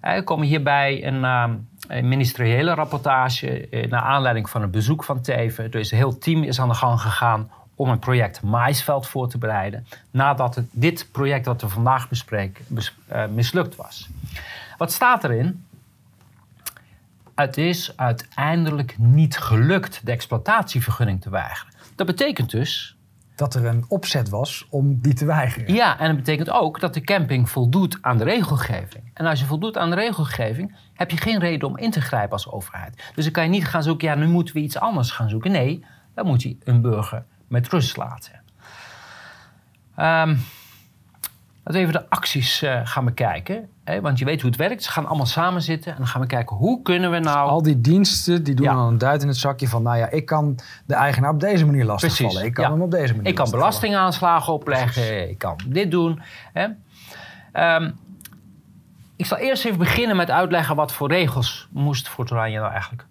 Eh, 0.01 0.13
er 0.13 0.25
komen 0.25 0.47
hierbij 0.47 1.07
een, 1.07 1.23
uh, 1.23 1.45
een 1.89 2.09
ministeriële 2.09 2.75
rapportage 2.75 3.71
uh, 3.71 3.91
naar 3.91 4.01
aanleiding 4.01 4.51
van 4.51 4.63
een 4.63 4.71
bezoek 4.71 5.05
van 5.05 5.21
Teven. 5.21 5.71
Dus 5.71 5.91
een 5.91 5.97
heel 5.97 6.19
team 6.19 6.43
is 6.43 6.61
aan 6.61 6.69
de 6.69 6.75
gang 6.75 7.01
gegaan 7.01 7.51
om 7.75 7.89
een 7.89 7.99
project 7.99 8.43
Maisveld 8.43 9.07
voor 9.07 9.29
te 9.29 9.39
bereiden. 9.39 9.87
Nadat 10.11 10.61
dit 10.71 11.09
project 11.13 11.45
dat 11.45 11.61
we 11.61 11.69
vandaag 11.69 12.09
bespreken 12.09 12.65
uh, 12.69 13.27
mislukt 13.27 13.77
was. 13.77 14.09
Wat 14.79 14.93
staat 14.93 15.25
erin? 15.25 15.65
Het 17.35 17.57
is 17.57 17.97
uiteindelijk 17.97 18.99
niet 18.99 19.39
gelukt 19.39 20.01
de 20.05 20.13
exploitatievergunning 20.13 21.21
te 21.21 21.31
weigeren. 21.31 21.73
Dat 21.95 22.07
betekent 22.07 22.51
dus 22.51 22.97
dat 23.35 23.55
er 23.55 23.65
een 23.65 23.85
opzet 23.89 24.29
was 24.29 24.67
om 24.71 25.01
die 25.01 25.15
te 25.15 25.25
weigeren. 25.25 25.75
Ja, 25.75 25.99
en 25.99 26.07
dat 26.07 26.17
betekent 26.17 26.51
ook 26.51 26.81
dat 26.81 26.95
de 26.95 27.01
camping 27.01 27.51
voldoet 27.51 27.99
aan 28.01 28.19
de 28.19 28.25
regelgeving. 28.25 29.11
En 29.15 29.27
als 29.27 29.41
je 29.41 29.47
voldoet 29.47 29.77
aan 29.77 29.91
de 29.91 29.97
regelgeving, 29.97 30.77
heb 30.95 31.11
je 31.11 31.17
geen 31.17 31.39
reden 31.39 31.69
om 31.69 31.77
in 31.77 31.91
te 31.91 32.01
grijpen 32.01 32.33
als 32.33 32.51
overheid. 32.51 33.13
Dus 33.15 33.25
dan 33.25 33.33
kan 33.33 33.45
je 33.45 33.51
niet 33.51 33.67
gaan 33.67 33.83
zoeken, 33.83 34.09
ja, 34.09 34.15
nu 34.15 34.27
moeten 34.27 34.55
we 34.55 34.61
iets 34.61 34.79
anders 34.79 35.11
gaan 35.11 35.29
zoeken. 35.29 35.51
Nee, 35.51 35.85
dan 36.15 36.27
moet 36.27 36.43
je 36.43 36.57
een 36.65 36.81
burger 36.81 37.25
met 37.49 37.69
rust 37.69 37.97
laten. 37.97 38.43
Um, 39.99 40.41
Laten 41.65 41.83
we 41.83 41.89
even 41.89 42.03
de 42.03 42.11
acties 42.11 42.63
uh, 42.63 42.81
gaan 42.85 43.05
bekijken. 43.05 43.69
Want 44.03 44.19
je 44.19 44.25
weet 44.25 44.41
hoe 44.41 44.51
het 44.51 44.59
werkt. 44.59 44.83
Ze 44.83 44.91
gaan 44.91 45.07
allemaal 45.07 45.27
samen 45.27 45.63
zitten 45.63 45.93
en 45.93 45.99
dan 45.99 46.07
gaan 46.07 46.21
we 46.21 46.27
kijken 46.27 46.57
hoe 46.57 46.83
kunnen 46.83 47.11
we 47.11 47.19
nou... 47.19 47.49
Al 47.49 47.63
die 47.63 47.81
diensten 47.81 48.45
die 48.45 48.55
doen 48.55 48.67
dan 48.67 48.79
een 48.79 48.99
duit 48.99 49.23
in 49.23 49.29
het 49.29 49.37
zakje 49.37 49.69
van... 49.69 49.83
nou 49.83 49.97
ja, 49.97 50.11
ik 50.11 50.27
kan 50.27 50.59
de 50.87 50.95
eigenaar 50.95 51.31
op 51.31 51.41
deze 51.41 51.67
manier 51.67 51.85
lastigvallen. 51.85 52.33
Precies. 52.33 52.49
Ik 52.49 52.55
kan 52.55 52.71
hem 52.71 52.81
op 52.81 52.91
deze 52.91 53.15
manier 53.15 53.29
Ik 53.29 53.35
kan 53.35 53.51
belastingaanslagen 53.51 54.53
opleggen. 54.53 55.31
Ik 55.31 55.39
kan 55.39 55.61
dit 55.67 55.91
doen. 55.91 56.23
Um, 57.53 57.99
ik 59.17 59.27
zal 59.27 59.39
eerst 59.39 59.65
even 59.65 59.79
beginnen 59.79 60.17
met 60.17 60.31
uitleggen 60.31 60.77
wat 60.77 60.93
voor 60.93 61.09
regels 61.09 61.69
moest 61.71 62.09
Fortoranje 62.09 62.59
nou 62.59 62.71
eigenlijk 62.71 63.07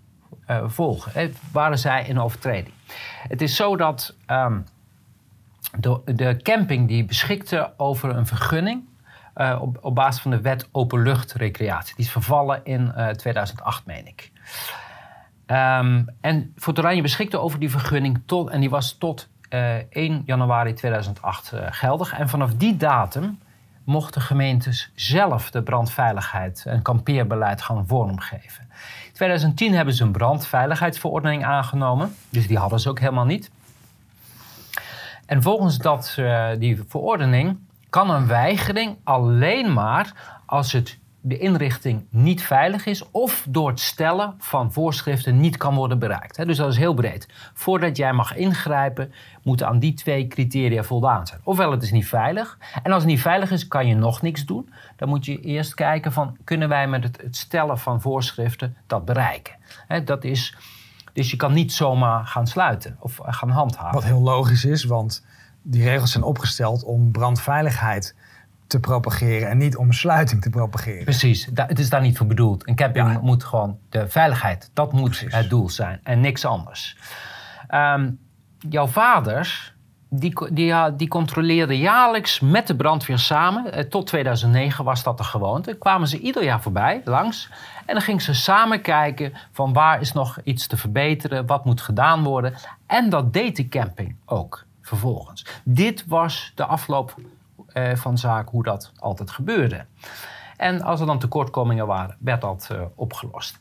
uh, 0.48 0.63
volgen. 0.65 1.34
Waren 1.51 1.80
zij 1.80 2.06
in 2.08 2.20
overtreding? 2.20 2.74
Het 3.27 3.42
is 3.42 3.56
zo 3.56 3.75
dat... 3.75 4.15
Um, 4.27 4.65
de, 5.80 6.01
de 6.06 6.38
camping 6.42 6.88
die 6.88 7.06
beschikte 7.06 7.74
over 7.77 8.15
een 8.15 8.25
vergunning 8.25 8.92
uh, 9.36 9.62
op, 9.82 9.96
basis 9.96 10.22
van 10.22 10.32
de 10.32 10.42
wet 10.42 10.68
openluchtrecreatie. 10.72 11.96
Die 11.96 12.06
is 12.06 12.12
vervallen 12.12 12.62
in 12.63 12.94
uh, 12.98 13.10
eh, 13.10 13.16
2008, 13.16 13.86
meen 13.86 14.08
ik. 14.08 14.32
Um, 15.48 16.08
en 16.22 16.54
Fort 16.56 16.80
Oranje 16.80 17.02
beschikte 17.02 17.40
over 17.40 17.60
die 17.60 17.70
vergunning 17.70 18.22
tot, 18.25 18.50
en 18.50 18.60
die 18.60 18.70
was 18.70 18.98
tot 18.98 19.30
uh, 19.50 19.78
eh, 19.78 19.86
1 19.90 20.24
januari 20.25 20.74
2008 20.74 21.54
geldig. 21.56 22.13
En 22.13 22.30
vanaf 22.30 22.54
die 22.54 22.78
datum 22.78 23.40
mochten 23.84 24.22
gemeentes 24.22 24.92
zelf 24.96 25.52
de 25.52 25.63
brandveiligheid 25.63 26.63
en 26.66 26.82
kampeerbeleid 26.82 27.62
gaan 27.62 27.88
vormgeven. 27.88 28.68
In 29.08 29.13
2010 29.13 29.74
hebben 29.74 29.94
ze 29.94 30.04
een 30.04 30.12
brandveiligheidsverordening 30.12 31.46
aangenomen, 31.46 32.16
dus 32.30 32.48
die 32.48 32.58
hadden 32.58 32.80
ze 32.80 32.90
ook 32.90 33.00
helemaal 33.00 33.25
niet. 33.25 33.52
En 35.25 35.42
volgens 35.42 35.78
dat, 35.78 36.18
die 36.60 36.84
verordening 36.88 37.58
kan 37.93 38.09
een 38.09 38.27
weigering 38.27 38.97
alleen 39.03 39.73
maar 39.73 40.13
als 40.45 40.71
het 40.71 41.00
de 41.21 41.38
inrichting 41.38 42.05
niet 42.09 42.43
veilig 42.43 42.85
is 42.85 43.12
of 43.12 43.45
door 43.50 43.69
het 43.69 43.79
stellen 43.79 44.35
van 44.38 44.71
voorschriften 44.71 45.39
niet 45.39 45.57
kan 45.57 45.75
worden 45.75 46.00
bereikt. 46.00 46.45
Dus 46.45 46.57
dat 46.57 46.71
is 46.71 46.77
heel 46.77 46.93
breed. 46.93 47.27
Voordat 47.53 47.97
jij 47.97 48.13
mag 48.13 48.35
ingrijpen, 48.35 49.13
moeten 49.43 49.67
aan 49.67 49.79
die 49.79 49.93
twee 49.93 50.27
criteria 50.27 50.83
voldaan 50.83 51.27
zijn. 51.27 51.39
Ofwel 51.43 51.71
het 51.71 51.83
is 51.83 51.91
niet 51.91 52.07
veilig. 52.07 52.57
En 52.83 52.91
als 52.91 53.03
het 53.03 53.12
niet 53.12 53.21
veilig 53.21 53.51
is, 53.51 53.67
kan 53.67 53.88
je 53.88 53.95
nog 53.95 54.21
niks 54.21 54.45
doen. 54.45 54.73
Dan 54.95 55.09
moet 55.09 55.25
je 55.25 55.39
eerst 55.39 55.73
kijken 55.73 56.12
van, 56.12 56.38
kunnen 56.43 56.69
wij 56.69 56.88
met 56.88 57.03
het, 57.03 57.35
stellen 57.35 57.79
van 57.79 58.01
voorschriften 58.01 58.77
dat 58.88 59.05
bereiken? 59.05 59.55
Dat 60.05 60.23
is 60.23 60.55
dus 61.13 61.31
je 61.31 61.38
kan 61.38 61.53
niet 61.53 61.73
zomaar 61.73 62.25
gaan 62.25 62.47
sluiten 62.47 62.97
of 63.00 63.19
gaan 63.23 63.50
handhaven. 63.50 63.93
Wat 63.93 64.03
heel 64.03 64.21
logisch 64.21 64.65
is, 64.65 64.83
want 64.83 65.23
die 65.63 65.84
regels 65.84 66.12
zijn 66.12 66.24
opgesteld 66.24 66.84
om 66.84 67.12
brandveiligheid 67.12 68.15
te 68.67 68.79
propageren 68.79 69.50
en 69.50 69.58
niet 69.58 69.77
om 69.77 69.91
sluiting 69.91 70.41
te 70.41 70.50
propageren. 70.50 71.03
Precies, 71.03 71.50
het 71.53 71.79
is 71.79 71.89
daar 71.89 72.01
niet 72.01 72.17
voor 72.17 72.27
bedoeld. 72.27 72.67
Een 72.67 72.75
camping 72.75 73.22
moet 73.22 73.43
gewoon 73.43 73.77
de 73.89 74.08
veiligheid, 74.08 74.70
dat 74.74 74.93
moet 74.93 75.25
het 75.27 75.50
doel 75.50 75.70
zijn 75.70 76.00
en 76.03 76.20
niks 76.20 76.46
anders. 76.46 76.98
Um, 77.70 78.20
jouw 78.70 78.88
vaders, 78.88 79.74
die, 80.10 80.53
die, 80.53 80.96
die 80.96 81.08
controleerden 81.08 81.77
jaarlijks 81.77 82.39
met 82.39 82.67
de 82.67 82.75
brandweer 82.75 83.20
samen. 83.20 83.74
Eh, 83.74 83.84
tot 83.84 84.08
2009 84.08 84.86
was 84.86 85.03
dat 85.03 85.17
de 85.17 85.24
gewoonte. 85.24 85.74
Kwamen 85.74 86.08
ze 86.08 86.20
ieder 86.20 86.43
jaar 86.43 86.62
voorbij, 86.62 87.01
langs. 87.05 87.50
En 87.86 87.93
dan 87.93 88.03
gingen 88.03 88.22
ze 88.22 88.34
samen 88.34 88.82
kijken 88.82 89.34
van 89.51 89.74
waar 89.74 90.01
is 90.01 90.13
nog 90.13 90.38
iets 90.43 90.67
te 90.67 90.77
verbeteren, 90.77 91.46
wat 91.46 91.65
moet 91.65 91.82
gedaan 91.82 92.24
worden. 92.24 92.53
En 92.88 93.10
dat 93.10 93.34
deed 93.34 93.55
de 93.55 93.67
camping 93.67 94.15
ook 94.25 94.65
vervolgens. 94.84 95.46
Dit 95.63 96.06
was 96.08 96.52
de 96.56 96.66
afloop 96.66 97.16
eh, 97.68 97.96
van 97.96 98.18
zaak 98.18 98.50
hoe 98.50 98.63
dat 98.63 98.92
altijd 99.00 99.32
gebeurde. 99.32 99.86
En 100.58 100.82
als 100.82 101.00
er 101.00 101.06
dan 101.06 101.20
tekortkomingen 101.20 101.88
waren, 101.88 102.18
werd 102.20 102.42
dat 102.42 102.70
uh, 102.72 102.82
opgelost. 102.96 103.60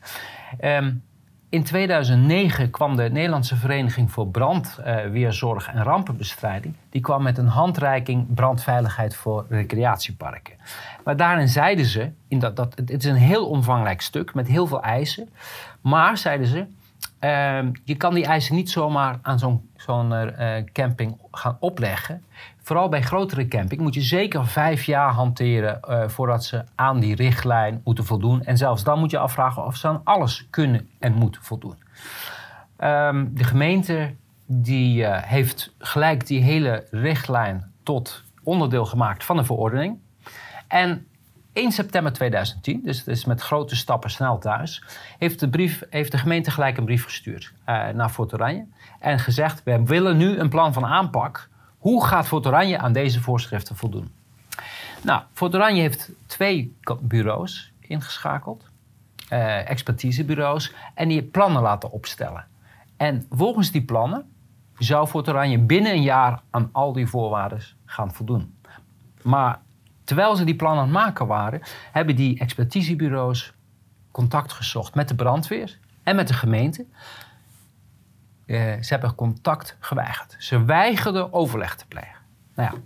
Um, 0.61 1.03
in 1.53 1.63
2009 1.63 2.69
kwam 2.69 2.95
de 2.95 3.09
Nederlandse 3.09 3.55
Vereniging 3.55 4.11
voor 4.11 4.27
Brandweerzorg 4.27 5.67
en 5.67 5.83
Rampenbestrijding. 5.83 6.75
Die 6.89 7.01
kwam 7.01 7.23
met 7.23 7.37
een 7.37 7.47
handreiking 7.47 8.33
brandveiligheid 8.33 9.15
voor 9.15 9.45
recreatieparken. 9.49 10.53
Maar 11.03 11.17
daarin 11.17 11.47
zeiden 11.47 11.85
ze, 11.85 12.11
in 12.27 12.39
dat, 12.39 12.55
dat, 12.55 12.73
het 12.75 12.89
is 12.89 13.05
een 13.05 13.15
heel 13.15 13.49
omvangrijk 13.49 14.01
stuk 14.01 14.33
met 14.33 14.47
heel 14.47 14.67
veel 14.67 14.81
eisen. 14.81 15.29
Maar 15.81 16.17
zeiden 16.17 16.47
ze, 16.47 16.65
uh, 17.23 17.59
je 17.83 17.95
kan 17.95 18.13
die 18.13 18.25
eisen 18.25 18.55
niet 18.55 18.69
zomaar 18.69 19.19
aan 19.21 19.39
zo'n 19.39 20.11
uh, 20.11 20.55
camping 20.73 21.17
gaan 21.31 21.57
opleggen. 21.59 22.23
Vooral 22.61 22.89
bij 22.89 23.01
grotere 23.01 23.47
camping 23.47 23.81
moet 23.81 23.93
je 23.93 24.01
zeker 24.01 24.47
vijf 24.47 24.83
jaar 24.83 25.11
hanteren 25.11 25.79
uh, 25.89 26.07
voordat 26.07 26.43
ze 26.43 26.63
aan 26.75 26.99
die 26.99 27.15
richtlijn 27.15 27.81
moeten 27.83 28.05
voldoen. 28.05 28.43
En 28.43 28.57
zelfs 28.57 28.83
dan 28.83 28.99
moet 28.99 29.11
je 29.11 29.17
afvragen 29.17 29.65
of 29.65 29.75
ze 29.75 29.87
aan 29.87 30.01
alles 30.03 30.47
kunnen 30.49 30.89
en 30.99 31.13
moeten 31.13 31.41
voldoen. 31.41 31.75
Um, 32.79 33.35
de 33.35 33.43
gemeente 33.43 34.13
die 34.45 35.01
uh, 35.01 35.17
heeft 35.21 35.73
gelijk 35.77 36.27
die 36.27 36.41
hele 36.41 36.87
richtlijn 36.91 37.71
tot 37.83 38.23
onderdeel 38.43 38.85
gemaakt 38.85 39.25
van 39.25 39.37
de 39.37 39.43
verordening. 39.43 39.99
En 40.67 41.07
1 41.53 41.71
september 41.71 42.13
2010, 42.13 42.81
dus 42.83 42.97
het 42.97 43.07
is 43.07 43.25
met 43.25 43.41
grote 43.41 43.75
stappen 43.75 44.09
snel 44.09 44.37
thuis, 44.37 44.83
heeft 45.17 45.39
de, 45.39 45.49
brief, 45.49 45.83
heeft 45.89 46.11
de 46.11 46.17
gemeente 46.17 46.51
gelijk 46.51 46.77
een 46.77 46.85
brief 46.85 47.03
gestuurd 47.03 47.53
uh, 47.69 47.87
naar 47.89 48.09
Fort 48.09 48.33
Oranje. 48.33 48.65
En 48.99 49.19
gezegd, 49.19 49.63
we 49.63 49.83
willen 49.83 50.17
nu 50.17 50.37
een 50.37 50.49
plan 50.49 50.73
van 50.73 50.85
aanpak 50.85 51.49
hoe 51.83 52.05
gaat 52.05 52.27
Fort 52.27 52.47
Oranje 52.47 52.77
aan 52.77 52.93
deze 52.93 53.21
voorschriften 53.21 53.75
voldoen? 53.75 54.11
Nou, 55.01 55.21
Fort 55.33 55.55
Oranje 55.55 55.81
heeft 55.81 56.11
twee 56.25 56.75
bureaus 57.01 57.71
ingeschakeld, 57.79 58.65
uh, 59.29 59.69
expertisebureaus, 59.69 60.73
en 60.93 61.07
die 61.07 61.23
plannen 61.23 61.61
laten 61.61 61.91
opstellen. 61.91 62.45
En 62.97 63.25
volgens 63.29 63.71
die 63.71 63.81
plannen 63.81 64.31
zou 64.77 65.07
Fort 65.07 65.29
Oranje 65.29 65.59
binnen 65.59 65.91
een 65.91 66.01
jaar 66.01 66.41
aan 66.49 66.69
al 66.71 66.93
die 66.93 67.07
voorwaarden 67.07 67.61
gaan 67.85 68.13
voldoen. 68.13 68.57
Maar 69.21 69.59
terwijl 70.03 70.35
ze 70.35 70.43
die 70.43 70.55
plannen 70.55 70.79
aan 70.79 70.89
het 70.89 70.97
maken 70.97 71.27
waren, 71.27 71.61
hebben 71.91 72.15
die 72.15 72.39
expertisebureaus 72.39 73.53
contact 74.11 74.53
gezocht 74.53 74.95
met 74.95 75.07
de 75.07 75.15
brandweer 75.15 75.79
en 76.03 76.15
met 76.15 76.27
de 76.27 76.33
gemeente. 76.33 76.85
Uh, 78.45 78.57
ze 78.57 78.87
hebben 78.87 79.15
contact 79.15 79.77
geweigerd. 79.79 80.35
Ze 80.39 80.63
weigerden 80.63 81.33
overleg 81.33 81.75
te 81.75 81.85
plegen. 81.87 82.17
Nou 82.55 82.73
ja, 82.73 82.79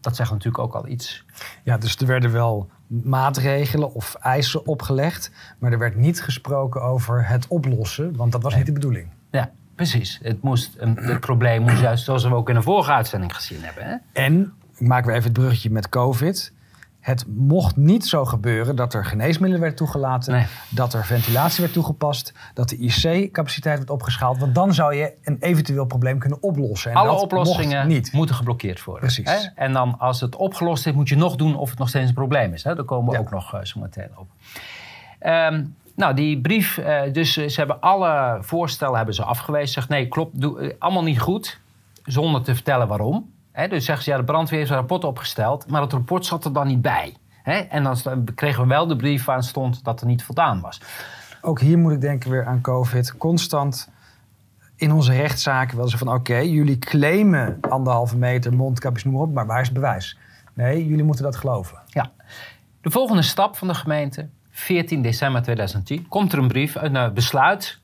dat 0.00 0.16
zegt 0.16 0.30
natuurlijk 0.30 0.64
ook 0.64 0.74
al 0.74 0.88
iets. 0.88 1.24
Ja, 1.62 1.78
dus 1.78 1.96
er 1.96 2.06
werden 2.06 2.32
wel 2.32 2.70
maatregelen 2.86 3.94
of 3.94 4.14
eisen 4.14 4.66
opgelegd, 4.66 5.30
maar 5.58 5.72
er 5.72 5.78
werd 5.78 5.96
niet 5.96 6.22
gesproken 6.22 6.82
over 6.82 7.28
het 7.28 7.46
oplossen, 7.46 8.16
want 8.16 8.32
dat 8.32 8.42
was 8.42 8.54
niet 8.54 8.66
de 8.66 8.72
bedoeling. 8.72 9.08
Ja, 9.30 9.50
precies. 9.74 10.18
Het, 10.22 10.42
moest, 10.42 10.74
een, 10.78 10.96
het 10.96 11.20
probleem 11.20 11.62
moest 11.62 11.80
juist, 11.80 12.04
zoals 12.04 12.24
we 12.24 12.34
ook 12.34 12.48
in 12.48 12.54
de 12.54 12.62
vorige 12.62 12.92
uitzending 12.92 13.34
gezien 13.34 13.62
hebben. 13.62 13.84
Hè? 13.84 13.96
En, 14.12 14.54
ik 14.76 14.86
maak 14.86 15.04
weer 15.04 15.14
even 15.14 15.30
het 15.30 15.38
bruggetje 15.38 15.70
met 15.70 15.88
COVID. 15.88 16.52
Het 17.06 17.24
mocht 17.28 17.76
niet 17.76 18.06
zo 18.06 18.24
gebeuren 18.24 18.76
dat 18.76 18.94
er 18.94 19.04
geneesmiddelen 19.04 19.60
werden 19.60 19.78
toegelaten, 19.78 20.46
dat 20.68 20.94
er 20.94 21.04
ventilatie 21.04 21.60
werd 21.60 21.72
toegepast, 21.72 22.32
dat 22.54 22.68
de 22.68 22.76
IC-capaciteit 22.76 23.78
werd 23.78 23.90
opgeschaald. 23.90 24.38
Want 24.38 24.54
dan 24.54 24.74
zou 24.74 24.94
je 24.94 25.12
een 25.22 25.36
eventueel 25.40 25.84
probleem 25.84 26.18
kunnen 26.18 26.42
oplossen. 26.42 26.90
En 26.90 26.96
Alle 26.96 27.20
oplossingen 27.20 27.88
niet. 27.88 28.12
moeten 28.12 28.34
geblokkeerd 28.34 28.84
worden. 28.84 29.02
Precies. 29.02 29.30
Hè? 29.30 29.48
En 29.54 29.72
dan 29.72 29.98
als 29.98 30.20
het 30.20 30.36
opgelost 30.36 30.86
is, 30.86 30.92
moet 30.92 31.08
je 31.08 31.16
nog 31.16 31.36
doen 31.36 31.56
of 31.56 31.70
het 31.70 31.78
nog 31.78 31.88
steeds 31.88 32.08
een 32.08 32.14
probleem 32.14 32.52
is. 32.52 32.64
Hè? 32.64 32.74
Daar 32.74 32.84
komen 32.84 33.12
we 33.12 33.18
ook 33.18 33.30
nog 33.30 33.54
uh, 33.54 33.60
zo 33.62 33.80
meteen 33.80 34.10
op. 34.16 34.26
Um, 35.26 35.74
nou, 35.96 36.14
die 36.14 36.40
brief, 36.40 36.76
uh, 36.76 37.00
dus 37.12 37.32
ze 37.32 37.54
hebben 37.56 37.80
alle 37.80 38.38
voorstellen 38.40 38.96
hebben 38.96 39.14
ze 39.14 39.22
afgewezen. 39.22 39.68
Zegt 39.68 39.88
nee, 39.88 40.08
klopt, 40.08 40.40
doe, 40.40 40.60
uh, 40.60 40.72
allemaal 40.78 41.02
niet 41.02 41.20
goed. 41.20 41.60
Zonder 42.04 42.42
te 42.42 42.54
vertellen 42.54 42.88
waarom. 42.88 43.34
He, 43.56 43.68
dus 43.68 43.84
zeggen 43.84 44.04
ze, 44.04 44.10
ja, 44.10 44.16
de 44.16 44.24
brandweer 44.24 44.58
heeft 44.58 44.70
een 44.70 44.76
rapport 44.76 45.04
opgesteld, 45.04 45.70
maar 45.70 45.82
het 45.82 45.92
rapport 45.92 46.26
zat 46.26 46.44
er 46.44 46.52
dan 46.52 46.66
niet 46.66 46.82
bij. 46.82 47.14
en 47.68 47.82
dan 47.82 47.96
kregen 48.34 48.62
we 48.62 48.68
wel 48.68 48.86
de 48.86 48.96
brief 48.96 49.24
waar 49.24 49.42
stond 49.42 49.84
dat 49.84 50.00
er 50.00 50.06
niet 50.06 50.22
voldaan 50.22 50.60
was. 50.60 50.80
Ook 51.40 51.60
hier 51.60 51.78
moet 51.78 51.92
ik 51.92 52.00
denken 52.00 52.30
weer 52.30 52.46
aan 52.46 52.60
COVID. 52.60 53.16
Constant 53.16 53.90
in 54.76 54.92
onze 54.92 55.12
rechtszaken 55.12 55.76
wel 55.76 55.88
zo 55.88 55.96
van... 55.96 56.12
oké, 56.12 56.36
jullie 56.36 56.78
claimen 56.78 57.58
anderhalve 57.60 58.16
meter, 58.16 58.54
mondkapjes, 58.54 59.04
noem 59.04 59.14
maar 59.14 59.22
op... 59.22 59.32
maar 59.32 59.46
waar 59.46 59.60
is 59.60 59.66
het 59.66 59.74
bewijs? 59.74 60.18
Nee, 60.54 60.86
jullie 60.86 61.04
moeten 61.04 61.24
dat 61.24 61.36
geloven. 61.36 61.78
Ja. 61.86 62.12
De 62.80 62.90
volgende 62.90 63.22
stap 63.22 63.56
van 63.56 63.68
de 63.68 63.74
gemeente, 63.74 64.28
14 64.50 65.02
december 65.02 65.42
2010... 65.42 66.08
komt 66.08 66.32
er 66.32 66.38
een 66.38 66.48
brief, 66.48 66.74
een 66.74 67.14
besluit 67.14 67.80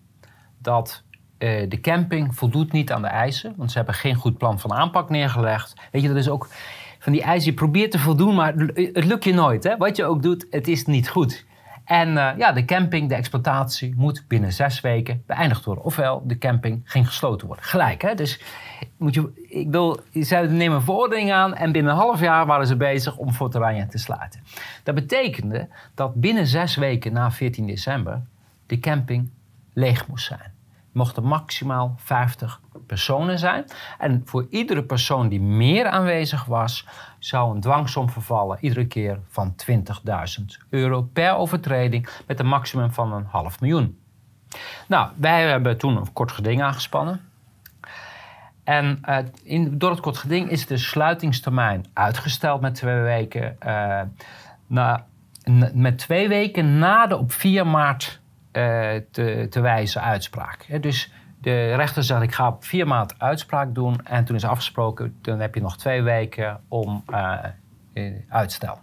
dat 0.59 1.02
uh, 1.43 1.69
de 1.69 1.81
camping 1.81 2.35
voldoet 2.35 2.73
niet 2.73 2.93
aan 2.93 3.03
de 3.03 3.09
eisen, 3.09 3.55
want 3.57 3.71
ze 3.71 3.77
hebben 3.77 3.95
geen 3.95 4.15
goed 4.15 4.39
plan 4.39 4.61
van 4.61 4.73
aanpak 4.73 5.11
neergelegd. 5.11 5.75
Weet 5.91 6.03
je, 6.03 6.09
dat 6.09 6.17
is 6.17 6.29
ook 6.29 6.49
van 6.99 7.13
die 7.13 7.23
eisen, 7.23 7.51
je 7.51 7.57
probeert 7.57 7.91
te 7.91 7.99
voldoen, 7.99 8.35
maar 8.35 8.55
het 8.75 9.05
lukt 9.05 9.25
je 9.25 9.35
nooit. 9.35 9.65
Hè? 9.65 9.77
Wat 9.77 9.97
je 9.97 10.05
ook 10.05 10.23
doet, 10.23 10.47
het 10.51 10.69
is 10.69 10.87
niet 10.87 11.09
goed. 11.09 11.45
En 11.85 12.09
uh, 12.09 12.31
ja, 12.37 12.53
de 12.53 12.65
camping, 12.65 13.09
de 13.09 13.15
exploitatie 13.15 13.95
moet 13.97 14.25
binnen 14.29 14.53
zes 14.53 14.81
weken 14.81 15.23
beëindigd 15.27 15.65
worden. 15.65 15.85
Ofwel, 15.85 16.23
de 16.27 16.39
camping 16.39 16.81
ging 16.85 17.07
gesloten 17.07 17.47
worden. 17.47 17.65
Gelijk, 17.65 18.03
hè? 18.03 18.15
Dus 18.15 18.41
moet 18.97 19.15
je, 19.15 19.47
ik 19.49 19.71
wil, 19.71 20.01
ze 20.23 20.37
nemen 20.37 20.77
een 20.77 20.83
verordening 20.83 21.33
aan 21.33 21.55
en 21.55 21.73
binnen 21.73 21.93
een 21.93 21.99
half 21.99 22.21
jaar 22.21 22.47
waren 22.47 22.67
ze 22.67 22.77
bezig 22.77 23.17
om 23.17 23.33
Fort 23.33 23.57
Oranje 23.57 23.87
te 23.87 23.99
sluiten. 23.99 24.41
Dat 24.83 24.95
betekende 24.95 25.69
dat 25.95 26.15
binnen 26.15 26.47
zes 26.47 26.77
weken 26.77 27.13
na 27.13 27.31
14 27.31 27.67
december 27.67 28.23
de 28.67 28.79
camping 28.79 29.31
leeg 29.73 30.09
moest 30.09 30.27
zijn 30.27 30.52
mochten 30.93 31.25
maximaal 31.25 31.95
50 31.97 32.61
personen 32.87 33.39
zijn. 33.39 33.65
En 33.99 34.23
voor 34.25 34.47
iedere 34.51 34.83
persoon 34.83 35.29
die 35.29 35.41
meer 35.41 35.87
aanwezig 35.87 36.45
was, 36.45 36.87
zou 37.19 37.55
een 37.55 37.61
dwangsom 37.61 38.11
vervallen, 38.11 38.59
iedere 38.61 38.87
keer 38.87 39.19
van 39.29 39.55
20.000 39.71 40.45
euro 40.71 41.03
per 41.03 41.35
overtreding, 41.35 42.09
met 42.27 42.41
een 42.41 42.47
maximum 42.47 42.93
van 42.93 43.13
een 43.13 43.27
half 43.31 43.61
miljoen. 43.61 43.99
Nou, 44.87 45.11
wij 45.17 45.49
hebben 45.49 45.79
toen 45.79 45.97
een 45.97 46.13
kort 46.13 46.33
geding 46.33 46.63
aangespannen. 46.63 47.21
En 48.65 49.01
uh, 49.09 49.19
in, 49.43 49.79
door 49.79 49.91
het 49.91 50.01
kort 50.01 50.17
geding 50.19 50.51
is 50.51 50.67
de 50.67 50.77
sluitingstermijn 50.77 51.85
uitgesteld 51.93 52.61
met 52.61 52.75
twee 52.75 53.01
weken. 53.01 53.57
Uh, 53.67 54.01
na, 54.67 55.07
met 55.73 55.99
twee 55.99 56.29
weken 56.29 56.79
na 56.79 57.07
de 57.07 57.17
op 57.17 57.33
4 57.33 57.67
maart 57.67 58.21
te, 58.53 59.47
te 59.51 59.61
wijzen 59.61 60.03
uitspraak. 60.03 60.83
dus 60.83 61.13
de 61.43 61.75
rechter 61.75 62.03
zegt, 62.03 62.23
ik 62.23 62.35
ga 62.35 62.49
op 62.49 62.65
4 62.65 62.87
maart 62.87 63.15
uitspraak 63.19 63.75
doen. 63.75 64.01
En 64.05 64.25
toen 64.25 64.37
is 64.37 64.45
afgesproken, 64.45 65.17
dan 65.21 65.41
heb 65.41 65.55
je 65.55 65.61
nog 65.61 65.77
twee 65.77 66.03
weken 66.03 66.61
om 66.69 67.05
uh, 67.11 67.39
uitstel. 68.29 68.79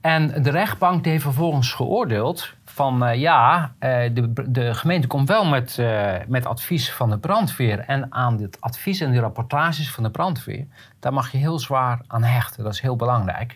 En 0.00 0.42
de 0.42 0.50
rechtbank 0.50 1.04
heeft 1.04 1.22
vervolgens 1.22 1.72
geoordeeld 1.72 2.54
van 2.64 3.06
uh, 3.06 3.14
ja, 3.14 3.72
de, 3.78 4.32
de, 4.48 4.74
gemeente 4.74 5.06
komt 5.06 5.28
wel 5.28 5.44
met, 5.44 5.82
met 6.26 6.46
advies 6.46 6.92
van 6.92 7.10
de 7.10 7.18
brandweer. 7.18 7.78
En 7.78 8.12
aan 8.12 8.36
dit 8.36 8.60
advies 8.60 9.00
en 9.00 9.10
die 9.10 9.20
rapportages 9.20 9.90
van 9.90 10.02
de 10.02 10.10
brandweer, 10.10 10.66
daar 10.98 11.12
mag 11.12 11.32
je 11.32 11.38
heel 11.38 11.58
zwaar 11.58 12.00
aan 12.06 12.22
hechten. 12.22 12.64
Dat 12.64 12.72
is 12.72 12.80
heel 12.80 12.96
belangrijk. 12.96 13.54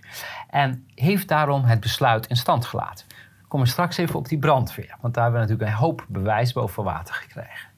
En 0.50 0.86
heeft 0.94 1.28
daarom 1.28 1.64
het 1.64 1.80
besluit 1.80 2.26
in 2.26 2.36
stand 2.36 2.66
gelaten 2.66 3.06
komen 3.54 3.68
straks 3.68 3.96
even 3.96 4.14
op 4.14 4.28
die 4.28 4.38
brandweer. 4.38 4.96
Want 5.00 5.14
daar 5.14 5.22
hebben 5.22 5.42
we 5.42 5.46
natuurlijk 5.46 5.76
een 5.76 5.84
hoop 5.84 6.04
bewijs 6.08 6.52
boven 6.52 6.84
water 6.84 7.14
gekregen. 7.14 7.68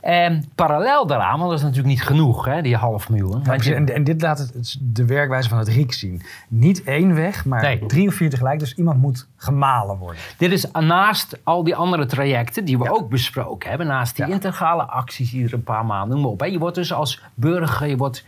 En 0.00 0.44
parallel 0.54 1.06
daaraan, 1.06 1.38
want 1.38 1.50
dat 1.50 1.58
is 1.58 1.64
natuurlijk 1.64 1.94
niet 1.94 2.02
genoeg, 2.02 2.44
hè, 2.44 2.62
die 2.62 2.76
half 2.76 3.08
miljoen. 3.08 3.44
en, 3.46 3.94
en, 3.94 4.04
dit 4.04 4.22
laat 4.22 4.38
het, 4.38 4.78
de 4.80 5.04
werkwijze 5.04 5.48
van 5.48 5.58
het 5.58 5.68
RIek 5.68 5.92
zien. 5.92 6.22
Niet 6.48 6.82
één 6.82 7.14
weg, 7.14 7.44
maar 7.44 7.78
drie 7.86 8.08
of 8.08 8.14
vier 8.14 8.30
tegelijk. 8.30 8.58
Dus 8.58 8.74
iemand 8.74 9.00
moet 9.00 9.28
gemalen 9.36 9.96
worden. 9.96 10.22
Dit 10.38 10.52
is 10.52 10.70
naast 10.70 11.38
al 11.42 11.64
die 11.64 11.76
andere 11.76 12.06
trajecten 12.06 12.64
die 12.64 12.78
we 12.78 12.90
ook 12.90 13.08
besproken 13.08 13.68
hebben. 13.68 13.86
Naast 13.86 14.16
die 14.16 14.28
integrale 14.28 14.82
acties 14.82 15.32
iedere 15.32 15.58
paar 15.58 15.86
maanden, 15.86 16.08
noem 16.08 16.22
maar 16.22 16.32
op. 16.32 16.40
Hè. 16.40 16.46
Je 16.46 16.58
wordt 16.58 16.74
dus 16.74 16.92
als 16.92 17.22
burger, 17.34 17.86
je 17.86 17.96
wordt 17.96 18.24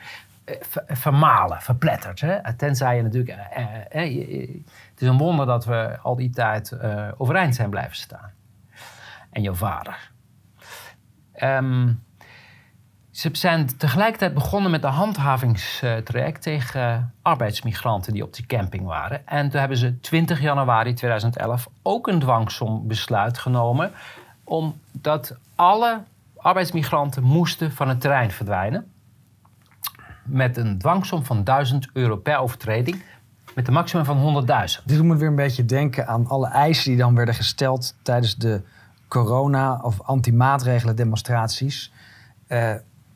eh, 0.47 0.55
vermalen, 0.89 1.61
verpletterd. 1.61 2.21
Hè? 2.21 2.55
Tenzij 2.55 2.97
je 2.97 3.03
natuurlijk... 3.03 3.39
Eh, 3.51 4.03
eh, 4.03 4.49
het 4.97 5.05
is 5.05 5.11
een 5.11 5.19
wonder 5.19 5.47
dat 5.47 5.65
we 5.65 5.99
al 6.03 6.17
die 6.17 6.31
tijd 6.31 6.71
uh, 6.83 7.09
overeind 7.17 7.55
zijn 7.55 7.71
blijven 7.71 7.97
staan. 7.97 8.33
En 9.31 9.43
jouw 9.43 9.55
vader. 9.55 10.11
Um, 11.43 12.03
Ze 13.11 13.29
zijn 13.33 13.77
tegelijkertijd 13.77 14.35
begonnen 14.35 14.71
met 14.71 14.85
een 14.85 14.91
handhavingstraject 14.91 16.43
tegen 16.43 17.15
arbeidsmigranten 17.23 18.13
die 18.13 18.23
op 18.23 18.35
die 18.35 18.47
camping 18.47 18.85
waren. 18.85 19.27
En 19.27 19.51
toen 19.51 19.61
hebben 19.61 19.79
ze 19.79 20.01
20 20.01 20.41
januari 20.41 20.95
2011 20.95 21.69
ook 21.83 22.07
een 22.07 22.19
dwangsombesluit 22.19 23.39
genomen. 23.39 23.93
Omdat 24.45 25.37
alle 25.55 26.03
arbeidsmigranten 26.37 27.23
moesten 27.23 27.73
van 27.73 27.89
het 27.89 28.01
terrein 28.01 28.31
verdwijnen. 28.31 28.93
Met 30.25 30.57
een 30.57 30.79
dwangsom 30.79 31.25
van 31.25 31.45
1000 31.45 31.89
euro 31.93 32.17
per 32.17 32.39
overtreding. 32.39 33.03
Met 33.57 33.67
een 33.67 33.73
maximum 33.73 34.05
van 34.05 34.47
100.000. 34.79 34.85
Dit 34.85 35.03
moet 35.03 35.19
weer 35.19 35.29
een 35.29 35.35
beetje 35.35 35.65
denken 35.65 36.07
aan 36.07 36.27
alle 36.27 36.49
eisen 36.49 36.91
die 36.91 37.01
dan 37.01 37.15
werden 37.15 37.35
gesteld 37.35 37.95
tijdens 38.03 38.37
de 38.37 38.63
corona- 39.09 39.81
of 39.83 40.01
anti-maatregelen 40.01 40.97
demonstraties. 40.97 41.93
Uh, 42.49 42.75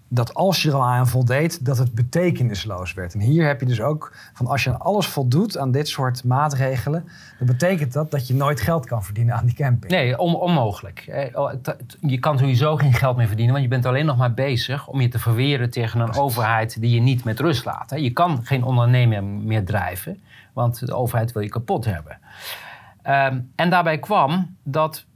dat 0.09 0.35
als 0.35 0.63
je 0.63 0.69
er 0.69 0.75
al 0.75 0.85
aan 0.85 1.09
voldeed, 1.09 1.65
dat 1.65 1.79
het 1.79 1.93
betekenisloos 1.95 2.95
werd. 2.95 3.15
En 3.15 3.21
hier 3.21 3.47
heb 3.47 3.61
je 3.61 3.67
dus 3.67 3.81
ook 3.81 4.13
van 4.33 4.47
als 4.47 4.65
je 4.65 4.71
aan 4.71 4.81
alles 4.81 5.07
voldoet 5.07 5.59
aan 5.59 5.71
dit 5.71 5.89
soort 5.89 6.25
maatregelen, 6.25 7.05
dan 7.39 7.47
betekent 7.47 7.93
dat 7.93 8.11
dat 8.11 8.27
je 8.27 8.35
nooit 8.35 8.61
geld 8.61 8.87
kan 8.87 9.05
verdienen 9.05 9.35
aan 9.35 9.45
die 9.45 9.55
camping. 9.55 9.93
Nee, 9.93 10.19
onmogelijk. 10.19 11.31
Oh, 11.33 11.53
je 12.01 12.19
kan 12.19 12.39
sowieso 12.39 12.77
geen 12.77 12.93
geld 12.93 13.17
meer 13.17 13.27
verdienen, 13.27 13.53
want 13.53 13.65
je 13.65 13.71
bent 13.71 13.87
alleen 13.87 14.07
nog 14.07 14.17
maar 14.17 14.35
bezig 14.35 14.89
om 14.89 15.01
je 15.01 15.09
te 15.09 15.19
verweren 15.19 15.71
tegen 15.71 16.01
een 16.01 16.15
overheid 16.15 16.81
die 16.81 16.95
je 16.95 17.01
niet 17.01 17.25
met 17.25 17.41
rust 17.41 17.65
laat. 17.65 17.93
Je 17.97 18.11
kan 18.11 18.41
geen 18.45 18.65
onderneming 18.65 19.45
meer 19.45 19.65
drijven, 19.65 20.21
want 20.53 20.87
de 20.87 20.95
overheid 20.95 21.33
wil 21.33 21.43
je 21.43 21.49
kapot 21.49 21.85
hebben. 21.85 22.19
Ehm, 23.03 23.41
en 23.55 23.71
daarbij 23.71 23.99
kwam 23.99 24.57
dat 24.63 25.07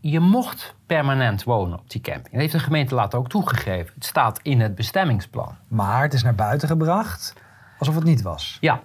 je 0.00 0.20
mocht 0.20 0.74
permanent 0.86 1.44
wonen 1.44 1.78
op 1.78 1.90
die 1.90 2.00
camping. 2.00 2.30
Dat 2.30 2.40
heeft 2.40 2.52
de 2.52 2.58
gemeente 2.58 2.94
later 2.94 3.18
ook 3.18 3.28
toegegeven. 3.28 3.94
Het 3.94 4.04
staat 4.04 4.40
in 4.42 4.60
het 4.60 4.74
bestemmingsplan. 4.74 5.56
Maar 5.68 6.02
het 6.02 6.14
is 6.14 6.22
naar 6.22 6.34
buiten 6.34 6.68
gebracht 6.68 7.34
alsof 7.78 7.94
het 7.94 8.04
niet 8.04 8.22
was. 8.22 8.58
Ja. 8.60 8.82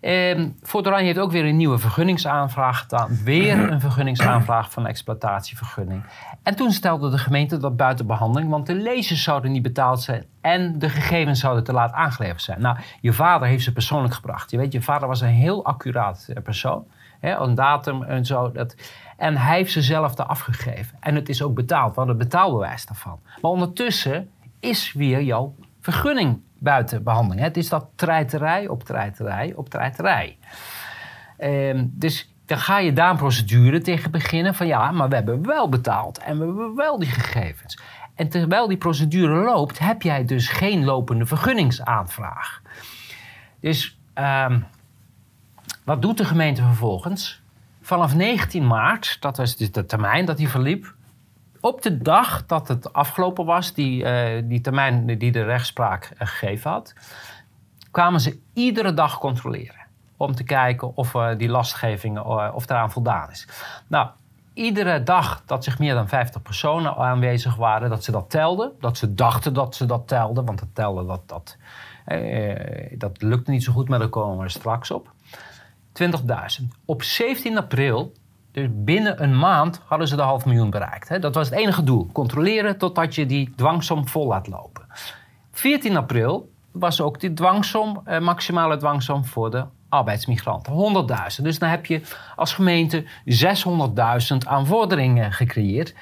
Eh, 0.00 0.44
Fort 0.62 0.86
Oranje 0.86 1.06
heeft 1.06 1.18
ook 1.18 1.32
weer 1.32 1.44
een 1.44 1.56
nieuwe 1.56 1.78
vergunningsaanvraag 1.78 2.78
gedaan. 2.78 3.18
Weer 3.24 3.70
een 3.72 3.80
vergunningsaanvraag 3.80 4.70
van 4.70 4.86
exploitatievergunning. 4.86 6.04
En 6.42 6.56
toen 6.56 6.70
stelde 6.70 7.10
de 7.10 7.18
gemeente 7.18 7.56
dat 7.56 7.76
buiten 7.76 8.06
behandeling, 8.06 8.50
want 8.50 8.66
de 8.66 8.74
lezers 8.74 9.22
zouden 9.22 9.52
niet 9.52 9.62
betaald 9.62 10.00
zijn 10.00 10.24
en 10.40 10.78
de 10.78 10.88
gegevens 10.88 11.40
zouden 11.40 11.64
te 11.64 11.72
laat 11.72 11.92
aangeleverd 11.92 12.42
zijn. 12.42 12.60
Nou, 12.60 12.76
je 13.00 13.12
vader 13.12 13.48
heeft 13.48 13.64
ze 13.64 13.72
persoonlijk 13.72 14.14
gebracht. 14.14 14.50
Je 14.50 14.56
weet, 14.56 14.72
je 14.72 14.82
vader 14.82 15.08
was 15.08 15.20
een 15.20 15.28
heel 15.28 15.64
accuraat 15.64 16.26
eh, 16.28 16.42
persoon. 16.42 16.86
Een 17.20 17.54
datum 17.54 18.02
en 18.02 18.26
zo. 18.26 18.52
Dat, 18.52 18.74
en 19.16 19.36
hij 19.36 19.56
heeft 19.56 19.72
ze 19.72 19.82
zelf 19.82 20.14
daar 20.14 20.26
afgegeven. 20.26 20.96
En 21.00 21.14
het 21.14 21.28
is 21.28 21.42
ook 21.42 21.54
betaald. 21.54 21.96
Hadden 21.96 22.18
het 22.18 22.24
betaalbewijs 22.24 22.86
daarvan. 22.86 23.20
Maar 23.40 23.50
ondertussen 23.50 24.30
is 24.60 24.92
weer 24.92 25.22
jouw 25.22 25.54
vergunning 25.80 26.40
buiten 26.60 27.02
behandeling. 27.02 27.40
Het 27.40 27.56
is 27.56 27.68
dat 27.68 27.86
treiterij 27.96 28.68
op 28.68 28.84
treiterij 28.84 29.52
op 29.54 29.68
treiterij. 29.68 30.38
Ehm, 31.36 31.86
dus 31.90 32.34
dan 32.46 32.58
ga 32.58 32.78
je 32.78 32.92
daar 32.92 33.10
een 33.10 33.16
procedure 33.16 33.80
tegen 33.80 34.10
beginnen 34.10 34.54
van 34.54 34.66
ja, 34.66 34.90
maar 34.90 35.08
we 35.08 35.14
hebben 35.14 35.46
wel 35.46 35.68
betaald 35.68 36.18
en 36.18 36.38
we 36.38 36.44
hebben 36.44 36.74
wel 36.74 36.98
die 36.98 37.08
gegevens. 37.08 37.78
En 38.14 38.28
terwijl 38.28 38.68
die 38.68 38.76
procedure 38.76 39.44
loopt, 39.44 39.78
heb 39.78 40.02
jij 40.02 40.24
dus 40.24 40.48
geen 40.48 40.84
lopende 40.84 41.26
vergunningsaanvraag. 41.26 42.62
Dus 43.60 43.98
ehm, 44.14 44.60
wat 45.84 46.02
doet 46.02 46.18
de 46.18 46.24
gemeente 46.24 46.62
vervolgens? 46.62 47.42
Vanaf 47.82 48.14
19 48.14 48.66
maart, 48.66 49.16
dat 49.20 49.36
was 49.36 49.56
dus 49.56 49.72
de 49.72 49.86
termijn 49.86 50.24
dat 50.24 50.36
die 50.36 50.48
verliep, 50.48 50.94
op 51.60 51.82
de 51.82 51.98
dag 51.98 52.46
dat 52.46 52.68
het 52.68 52.92
afgelopen 52.92 53.44
was, 53.44 53.74
die, 53.74 54.04
uh, 54.04 54.42
die 54.44 54.60
termijn 54.60 55.18
die 55.18 55.32
de 55.32 55.44
rechtspraak 55.44 56.10
uh, 56.12 56.18
gegeven 56.18 56.70
had, 56.70 56.94
kwamen 57.90 58.20
ze 58.20 58.38
iedere 58.54 58.94
dag 58.94 59.18
controleren. 59.18 59.78
Om 60.16 60.34
te 60.34 60.44
kijken 60.44 60.96
of 60.96 61.14
uh, 61.14 61.28
die 61.36 61.48
lastgeving 61.48 62.20
of 62.52 62.70
eraan 62.70 62.90
voldaan 62.90 63.30
is. 63.30 63.48
Nou, 63.86 64.08
iedere 64.54 65.02
dag 65.02 65.42
dat 65.46 65.64
zich 65.64 65.78
meer 65.78 65.94
dan 65.94 66.08
50 66.08 66.42
personen 66.42 66.96
aanwezig 66.96 67.56
waren, 67.56 67.90
dat 67.90 68.04
ze 68.04 68.10
dat 68.10 68.30
telden. 68.30 68.72
Dat 68.80 68.98
ze 68.98 69.14
dachten 69.14 69.54
dat 69.54 69.74
ze 69.74 69.86
dat 69.86 70.08
telden, 70.08 70.44
want 70.44 70.58
dat 70.58 70.68
tellen 70.72 71.06
dat, 71.06 71.28
dat, 71.28 71.56
dat 72.98 73.22
lukte 73.22 73.50
niet 73.50 73.64
zo 73.64 73.72
goed, 73.72 73.88
maar 73.88 73.98
daar 73.98 74.08
komen 74.08 74.44
we 74.44 74.48
straks 74.48 74.90
op. 74.90 75.12
20.000. 75.92 76.66
Op 76.84 77.02
17 77.02 77.58
april, 77.58 78.12
dus 78.52 78.68
binnen 78.70 79.22
een 79.22 79.38
maand, 79.38 79.80
hadden 79.84 80.08
ze 80.08 80.16
de 80.16 80.22
half 80.22 80.44
miljoen 80.44 80.70
bereikt. 80.70 81.22
Dat 81.22 81.34
was 81.34 81.48
het 81.50 81.58
enige 81.58 81.82
doel. 81.82 82.08
Controleren 82.12 82.78
totdat 82.78 83.14
je 83.14 83.26
die 83.26 83.52
dwangsom 83.56 84.08
vol 84.08 84.26
laat 84.26 84.46
lopen. 84.46 84.86
14 85.52 85.96
april 85.96 86.50
was 86.72 87.00
ook 87.00 87.20
die 87.20 87.32
dwangsom, 87.32 88.00
eh, 88.04 88.20
maximale 88.20 88.76
dwangsom 88.76 89.24
voor 89.24 89.50
de 89.50 89.64
arbeidsmigranten. 89.88 90.72
100.000. 90.72 91.44
Dus 91.44 91.58
dan 91.58 91.68
heb 91.68 91.86
je 91.86 92.02
als 92.36 92.54
gemeente 92.54 93.04
600.000 93.24 94.46
aan 94.46 94.66
vorderingen 94.66 95.32
gecreëerd. 95.32 95.94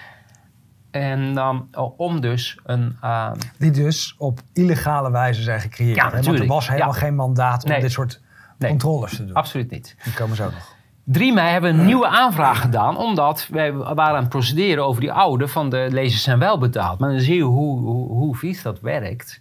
En 0.91 1.35
dan 1.35 1.69
om 1.97 2.21
dus 2.21 2.59
een. 2.65 2.97
Uh... 3.05 3.33
Die 3.59 3.71
dus 3.71 4.15
op 4.19 4.41
illegale 4.53 5.11
wijze 5.11 5.43
zijn 5.43 5.61
gecreëerd. 5.61 5.97
Ja, 5.97 6.05
natuurlijk. 6.05 6.27
Want 6.27 6.39
er 6.39 6.47
was 6.47 6.69
helemaal 6.69 6.93
geen 6.93 7.15
mandaat 7.15 7.65
om 7.65 7.81
dit 7.81 7.93
soort 7.93 8.21
nee, 8.59 8.71
controles 8.71 9.17
te 9.17 9.25
doen. 9.25 9.35
Absoluut 9.35 9.71
niet. 9.71 9.97
Die 10.05 10.13
komen 10.13 10.37
zo 10.37 10.45
nog. 10.45 10.77
3 11.11 11.33
mei 11.33 11.51
hebben 11.51 11.73
we 11.73 11.79
een 11.79 11.87
nieuwe 11.87 12.07
aanvraag 12.07 12.61
gedaan, 12.61 12.97
omdat 12.97 13.47
wij 13.51 13.73
waren 13.73 14.17
aan 14.17 14.21
het 14.21 14.29
procederen 14.29 14.85
over 14.85 15.01
die 15.01 15.13
oude 15.13 15.49
van 15.49 15.71
de 15.71 15.89
lezers 15.91 16.23
zijn 16.23 16.39
wel 16.39 16.59
betaald. 16.59 16.99
Maar 16.99 17.11
dan 17.11 17.21
zie 17.21 17.37
je 17.37 17.43
hoe, 17.43 17.81
hoe, 17.81 18.09
hoe 18.09 18.37
vies 18.37 18.63
dat 18.63 18.81
werkt. 18.81 19.41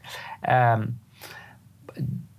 Um, 0.49 0.99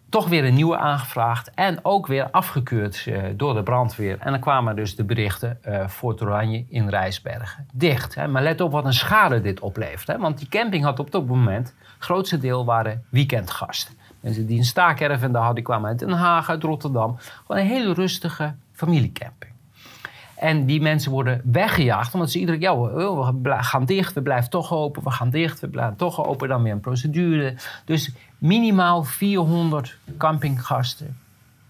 toch 0.09 0.29
weer 0.29 0.45
een 0.45 0.55
nieuwe 0.55 0.77
aangevraagd 0.77 1.51
en 1.55 1.79
ook 1.83 2.07
weer 2.07 2.31
afgekeurd 2.31 3.05
uh, 3.09 3.23
door 3.37 3.55
de 3.55 3.63
brandweer. 3.63 4.19
En 4.21 4.31
dan 4.31 4.41
kwamen 4.41 4.77
dus 4.77 4.97
de 4.97 5.05
berichten 5.05 5.59
uh, 5.69 5.89
Fort 5.89 6.23
Oranje 6.23 6.65
in 6.69 6.89
Rijsbergen 6.89 7.67
dicht. 7.73 8.15
Hè. 8.15 8.29
Maar 8.29 8.43
let 8.43 8.61
op 8.61 8.73
wat 8.73 8.85
een 8.85 8.93
schade 8.93 9.41
dit 9.41 9.61
oplevert. 9.61 10.07
Hè. 10.07 10.19
Want 10.19 10.39
die 10.39 10.49
camping 10.49 10.85
had 10.85 10.99
op 10.99 11.11
dat 11.11 11.27
moment, 11.27 11.75
het 11.95 12.05
grootste 12.05 12.39
deel 12.39 12.65
waren 12.65 13.05
weekendgasten. 13.09 13.95
Mensen 14.21 14.47
die 14.47 14.59
een 14.59 14.65
staakerven 14.65 15.33
daar 15.33 15.43
hadden, 15.43 15.63
kwamen 15.63 15.89
uit 15.89 15.99
Den 15.99 16.13
Haag, 16.13 16.51
uit 16.51 16.63
Rotterdam. 16.63 17.17
Gewoon 17.19 17.63
een 17.63 17.69
hele 17.69 17.93
rustige 17.93 18.55
familiecamping. 18.79 19.53
En 20.37 20.67
die 20.67 20.81
mensen 20.81 21.11
worden 21.11 21.41
weggejaagd 21.45 22.15
omdat 22.15 22.31
ze 22.31 22.39
iedere 22.39 22.59
keer, 22.59 22.69
ja, 22.69 23.33
we 23.43 23.63
gaan 23.63 23.85
dicht, 23.85 24.13
we 24.13 24.23
blijven 24.23 24.51
toch 24.51 24.73
open, 24.73 25.03
we 25.03 25.11
gaan 25.11 25.31
dicht, 25.31 25.61
we 25.61 25.69
blijven 25.69 25.97
toch 25.97 26.27
open, 26.27 26.49
dan 26.49 26.63
weer 26.63 26.73
een 26.73 26.81
procedure. 26.81 27.55
Dus 27.85 28.13
minimaal 28.39 29.05
400 29.05 29.99
campinggasten 30.17 31.17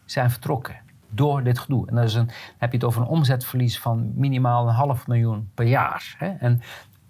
zijn 0.04 0.30
vertrokken 0.30 0.76
door 1.08 1.42
dit 1.42 1.58
gedoe. 1.58 1.88
En 1.88 1.94
dan, 1.94 2.04
is 2.04 2.14
een, 2.14 2.26
dan 2.26 2.34
heb 2.58 2.70
je 2.70 2.76
het 2.76 2.86
over 2.86 3.00
een 3.00 3.08
omzetverlies 3.08 3.78
van 3.78 4.12
minimaal 4.14 4.68
een 4.68 4.74
half 4.74 5.06
miljoen 5.06 5.50
per 5.54 5.66
jaar. 5.66 6.14
Hè? 6.18 6.28
En 6.28 6.60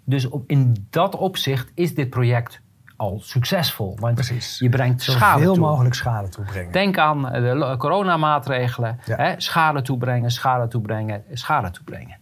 dus 0.03 0.29
op, 0.29 0.43
in 0.47 0.87
dat 0.89 1.15
opzicht 1.15 1.71
is 1.73 1.95
dit 1.95 2.09
project 2.09 2.61
al 2.99 3.19
succesvol. 3.23 3.97
Want 3.99 4.15
Precies. 4.15 4.59
je 4.59 4.69
brengt 4.69 5.01
schade 5.01 5.43
Zoveel 5.43 5.61
mogelijk 5.61 5.95
schade 5.95 6.29
toebrengen. 6.29 6.71
Denk 6.71 6.97
aan 6.97 7.21
de 7.21 7.75
coronamaatregelen. 7.77 8.99
Hè? 9.03 9.33
Schade 9.37 9.81
toebrengen, 9.81 10.31
schade 10.31 10.67
toebrengen, 10.67 11.23
schade 11.33 11.71
toebrengen. 11.71 12.17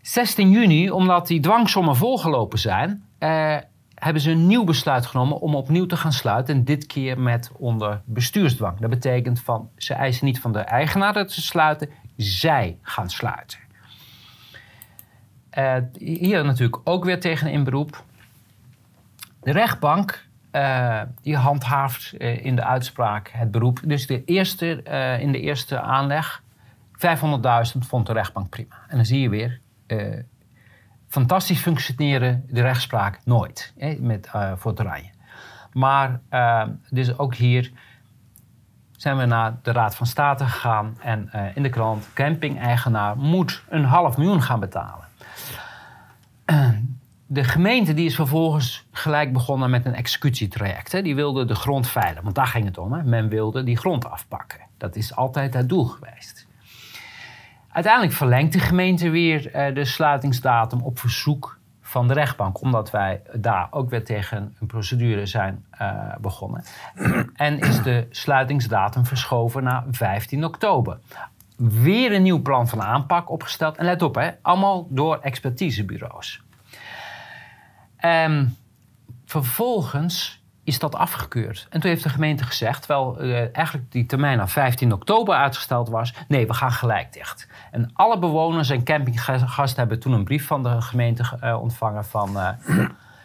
16 0.00 0.50
juni, 0.50 0.90
omdat 0.90 1.26
die 1.26 1.40
dwangsommen 1.40 1.96
volgelopen 1.96 2.58
zijn... 2.58 3.04
Eh, 3.18 3.56
hebben 3.94 4.22
ze 4.22 4.30
een 4.30 4.46
nieuw 4.46 4.64
besluit 4.64 5.06
genomen 5.06 5.40
om 5.40 5.54
opnieuw 5.54 5.86
te 5.86 5.96
gaan 5.96 6.12
sluiten. 6.12 6.54
En 6.54 6.64
dit 6.64 6.86
keer 6.86 7.20
met 7.20 7.50
onder 7.58 8.02
bestuursdwang. 8.04 8.80
Dat 8.80 8.90
betekent 8.90 9.40
van, 9.40 9.68
ze 9.76 9.94
eisen 9.94 10.26
niet 10.26 10.40
van 10.40 10.52
de 10.52 10.58
eigenaar 10.58 11.12
dat 11.12 11.32
ze 11.32 11.42
sluiten. 11.42 11.90
Zij 12.16 12.78
gaan 12.82 13.10
sluiten. 13.10 13.58
Uh, 15.58 15.74
hier 15.98 16.44
natuurlijk 16.44 16.80
ook 16.84 17.04
weer 17.04 17.20
tegen 17.20 17.50
in 17.50 17.64
beroep. 17.64 18.04
De 19.42 19.52
rechtbank 19.52 20.26
uh, 20.52 21.00
die 21.22 21.36
handhaaft 21.36 22.14
uh, 22.18 22.44
in 22.44 22.56
de 22.56 22.64
uitspraak 22.64 23.30
het 23.32 23.50
beroep. 23.50 23.80
Dus 23.84 24.06
de 24.06 24.24
eerste, 24.24 24.82
uh, 24.88 25.20
in 25.20 25.32
de 25.32 25.40
eerste 25.40 25.80
aanleg, 25.80 26.42
500.000 26.92 27.78
vond 27.78 28.06
de 28.06 28.12
rechtbank 28.12 28.48
prima. 28.48 28.74
En 28.88 28.96
dan 28.96 29.04
zie 29.04 29.20
je 29.20 29.28
weer, 29.28 29.60
fantastisch 31.08 31.60
functioneren 31.60 32.44
de 32.48 32.60
rechtspraak 32.60 33.20
nooit 33.24 33.74
met, 33.98 34.30
voor 34.56 34.70
het 34.70 34.80
rijden. 34.80 35.10
Maar 35.72 36.20
dus 36.90 37.18
ook 37.18 37.34
hier 37.34 37.72
zijn 38.96 39.16
we 39.16 39.24
naar 39.24 39.58
de 39.62 39.72
Raad 39.72 39.96
van 39.96 40.06
State 40.06 40.44
gegaan 40.44 40.96
en 41.00 41.30
in 41.54 41.62
de 41.62 41.68
krant, 41.68 42.08
camping-eigenaar 42.14 43.16
moet 43.16 43.62
een 43.68 43.84
half 43.84 44.16
miljoen 44.16 44.42
gaan 44.42 44.60
betalen 44.60 45.04
de 47.32 47.44
gemeente 47.44 47.94
die 47.94 48.06
is 48.06 48.14
vervolgens 48.14 48.86
gelijk 48.90 49.32
begonnen 49.32 49.70
met 49.70 49.86
een 49.86 49.94
executietraject. 49.94 50.92
Hè. 50.92 51.02
Die 51.02 51.14
wilde 51.14 51.44
de 51.44 51.54
grond 51.54 51.88
veilen, 51.88 52.22
want 52.22 52.34
daar 52.34 52.46
ging 52.46 52.64
het 52.64 52.78
om. 52.78 52.92
Hè. 52.92 53.02
Men 53.02 53.28
wilde 53.28 53.64
die 53.64 53.76
grond 53.76 54.10
afpakken. 54.10 54.60
Dat 54.76 54.96
is 54.96 55.16
altijd 55.16 55.54
het 55.54 55.68
doel 55.68 55.84
geweest. 55.84 56.46
Uiteindelijk 57.68 58.14
verlengt 58.14 58.52
de 58.52 58.58
gemeente 58.58 59.10
weer 59.10 59.56
uh, 59.56 59.74
de 59.74 59.84
sluitingsdatum 59.84 60.80
op 60.80 60.98
verzoek 60.98 61.58
van 61.80 62.08
de 62.08 62.14
rechtbank, 62.14 62.60
omdat 62.60 62.90
wij 62.90 63.22
daar 63.34 63.68
ook 63.70 63.90
weer 63.90 64.04
tegen 64.04 64.56
een 64.60 64.66
procedure 64.66 65.26
zijn 65.26 65.64
uh, 65.80 66.14
begonnen. 66.20 66.64
en 67.34 67.58
is 67.58 67.82
de 67.82 68.06
sluitingsdatum 68.10 69.06
verschoven 69.06 69.62
naar 69.62 69.84
15 69.90 70.44
oktober. 70.44 70.98
Weer 71.56 72.12
een 72.12 72.22
nieuw 72.22 72.42
plan 72.42 72.68
van 72.68 72.82
aanpak 72.82 73.30
opgesteld. 73.30 73.76
En 73.76 73.84
let 73.84 74.02
op, 74.02 74.14
hè, 74.14 74.30
allemaal 74.42 74.86
door 74.90 75.18
expertisebureaus. 75.18 76.42
Um, 78.04 78.56
vervolgens 79.24 80.42
is 80.64 80.78
dat 80.78 80.94
afgekeurd. 80.94 81.66
En 81.70 81.80
toen 81.80 81.90
heeft 81.90 82.02
de 82.02 82.08
gemeente 82.08 82.44
gezegd, 82.44 82.82
terwijl 82.82 83.24
uh, 83.24 83.56
eigenlijk 83.56 83.92
die 83.92 84.06
termijn 84.06 84.36
naar 84.36 84.48
15 84.48 84.92
oktober 84.92 85.34
uitgesteld 85.34 85.88
was, 85.88 86.14
nee, 86.28 86.46
we 86.46 86.54
gaan 86.54 86.72
gelijk 86.72 87.12
dicht. 87.12 87.48
En 87.70 87.90
alle 87.92 88.18
bewoners 88.18 88.70
en 88.70 88.84
campinggasten 88.84 89.78
hebben 89.78 90.00
toen 90.00 90.12
een 90.12 90.24
brief 90.24 90.46
van 90.46 90.62
de 90.62 90.80
gemeente 90.80 91.38
uh, 91.44 91.60
ontvangen 91.60 92.04
van 92.04 92.36
uh, 92.36 92.48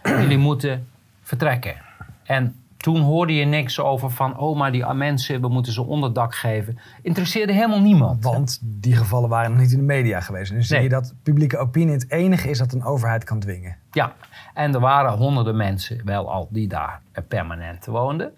jullie 0.21 0.37
moeten 0.37 0.87
vertrekken. 1.21 1.75
En 2.23 2.66
toen 2.77 3.01
hoorde 3.01 3.33
je 3.33 3.45
niks 3.45 3.79
over 3.79 4.09
van, 4.09 4.37
oh 4.37 4.57
maar 4.57 4.71
die 4.71 4.93
mensen, 4.93 5.41
we 5.41 5.47
moeten 5.47 5.73
ze 5.73 5.83
onderdak 5.83 6.35
geven. 6.35 6.79
Interesseerde 7.01 7.53
helemaal 7.53 7.81
niemand. 7.81 8.23
Want 8.23 8.59
die 8.61 8.95
gevallen 8.95 9.29
waren 9.29 9.51
nog 9.51 9.59
niet 9.59 9.71
in 9.71 9.77
de 9.77 9.83
media 9.83 10.19
geweest. 10.19 10.51
Dus 10.51 10.67
zie 10.67 10.81
je 10.81 10.89
dat 10.89 11.13
publieke 11.23 11.57
opinie 11.57 11.93
het 11.93 12.11
enige 12.11 12.49
is 12.49 12.57
dat 12.57 12.73
een 12.73 12.83
overheid 12.83 13.23
kan 13.23 13.39
dwingen. 13.39 13.75
Ja, 13.91 14.13
en 14.53 14.73
er 14.73 14.79
waren 14.79 15.11
honderden 15.11 15.55
mensen 15.55 16.01
wel 16.05 16.31
al 16.31 16.47
die 16.51 16.67
daar 16.67 17.01
permanent 17.27 17.85
woonden. 17.85 18.31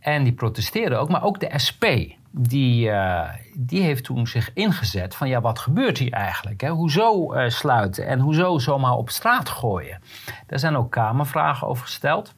En 0.00 0.24
die 0.24 0.32
protesteerden 0.32 1.00
ook, 1.00 1.08
maar 1.08 1.24
ook 1.24 1.40
de 1.40 1.58
SP. 1.66 1.84
Die, 2.32 2.88
uh, 2.88 3.28
die 3.54 3.82
heeft 3.82 4.04
toen 4.04 4.26
zich 4.26 4.50
ingezet 4.54 5.14
van 5.14 5.28
ja, 5.28 5.40
wat 5.40 5.58
gebeurt 5.58 5.98
hier 5.98 6.12
eigenlijk? 6.12 6.60
Hè? 6.60 6.68
Hoezo 6.68 7.34
uh, 7.34 7.48
sluiten 7.48 8.06
en 8.06 8.18
hoezo 8.18 8.58
zomaar 8.58 8.92
op 8.92 9.10
straat 9.10 9.48
gooien? 9.48 10.00
Daar 10.46 10.58
zijn 10.58 10.76
ook 10.76 10.90
kamervragen 10.90 11.66
over 11.68 11.84
gesteld. 11.84 12.34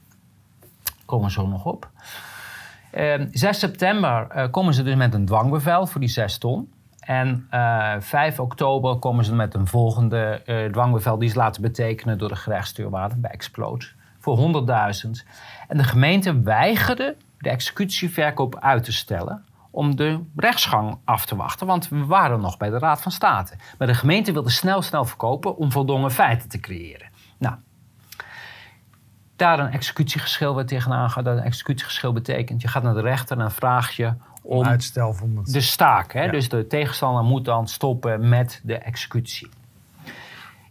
Komen 1.13 1.31
zo 1.31 1.47
nog 1.47 1.65
op. 1.65 1.91
Uh, 2.95 3.15
ehm, 3.15 3.27
6 3.31 3.59
september 3.59 4.27
eh, 4.29 4.51
komen 4.51 4.75
ze 4.75 4.83
dus 4.83 4.95
met 4.95 5.15
een 5.15 5.25
dwangbevel 5.25 5.87
voor 5.87 6.01
die 6.01 6.09
6 6.09 6.39
ton. 6.39 6.73
En 7.01 7.49
uh, 7.51 7.95
eh, 7.95 8.01
5 8.01 8.41
oktober 8.41 8.97
komen 8.97 9.25
ze 9.25 9.35
met 9.35 9.55
een 9.55 9.67
volgende 9.67 10.43
uh, 10.47 10.73
dwangbevel 10.73 11.19
die 11.19 11.29
ze 11.29 11.37
laten 11.37 11.63
betekenen 11.63 12.19
door 12.19 12.29
de 12.29 12.37
gerechtsdeurwaarder 12.37 13.21
bij 13.21 13.31
Explode 13.31 13.87
voor 14.19 14.65
100.000. 15.05 15.11
En 15.69 15.77
de 15.77 15.85
gemeente 15.85 16.41
weigerde 16.41 17.17
de 17.39 17.51
executieverkoop 17.51 18.59
uit 18.59 18.85
te 18.85 18.93
stellen 18.93 19.45
om 19.71 19.97
de 19.97 20.21
rechtsgang 20.37 20.99
af 21.05 21.27
te 21.27 21.37
wachten, 21.37 21.67
want 21.67 21.89
we 21.89 22.05
waren 22.05 22.41
nog 22.41 22.57
bij 22.57 22.71
de 22.71 22.79
Raad 22.79 23.03
van 23.03 23.13
State. 23.13 23.55
Maar 23.79 23.87
de 23.87 23.95
gemeente 23.95 24.33
wilde 24.33 24.51
snel, 24.51 24.83
snel 24.83 25.05
verkopen 25.05 25.57
om 25.57 25.73
voldongen 25.73 26.11
feiten 26.11 26.49
te 26.49 26.61
creëren. 26.61 27.09
Nou, 27.39 27.55
daar 29.37 29.59
een 29.59 29.71
executiegeschil 29.71 30.55
werd 30.55 30.69
tegenaan 30.69 31.11
gaat. 31.11 31.25
Dat 31.25 31.37
een 31.37 31.43
executiegeschil 31.43 32.13
betekent, 32.13 32.63
je 32.63 32.69
gaat 32.69 32.83
naar 32.83 32.95
de 32.95 33.01
rechter 33.01 33.37
en 33.37 33.43
dan 33.43 33.53
vraag 33.53 33.91
je 33.91 34.13
om 34.43 34.65
uitstel 34.65 35.15
van 35.15 35.37
het... 35.37 35.53
de 35.53 35.61
staak. 35.61 36.13
Hè? 36.13 36.31
Dus 36.31 36.49
de 36.49 36.67
tegenstander 36.67 37.25
moet 37.25 37.45
dan 37.45 37.69
stoppen 37.69 38.29
met 38.29 38.61
de 38.65 38.79
executie. 38.79 39.49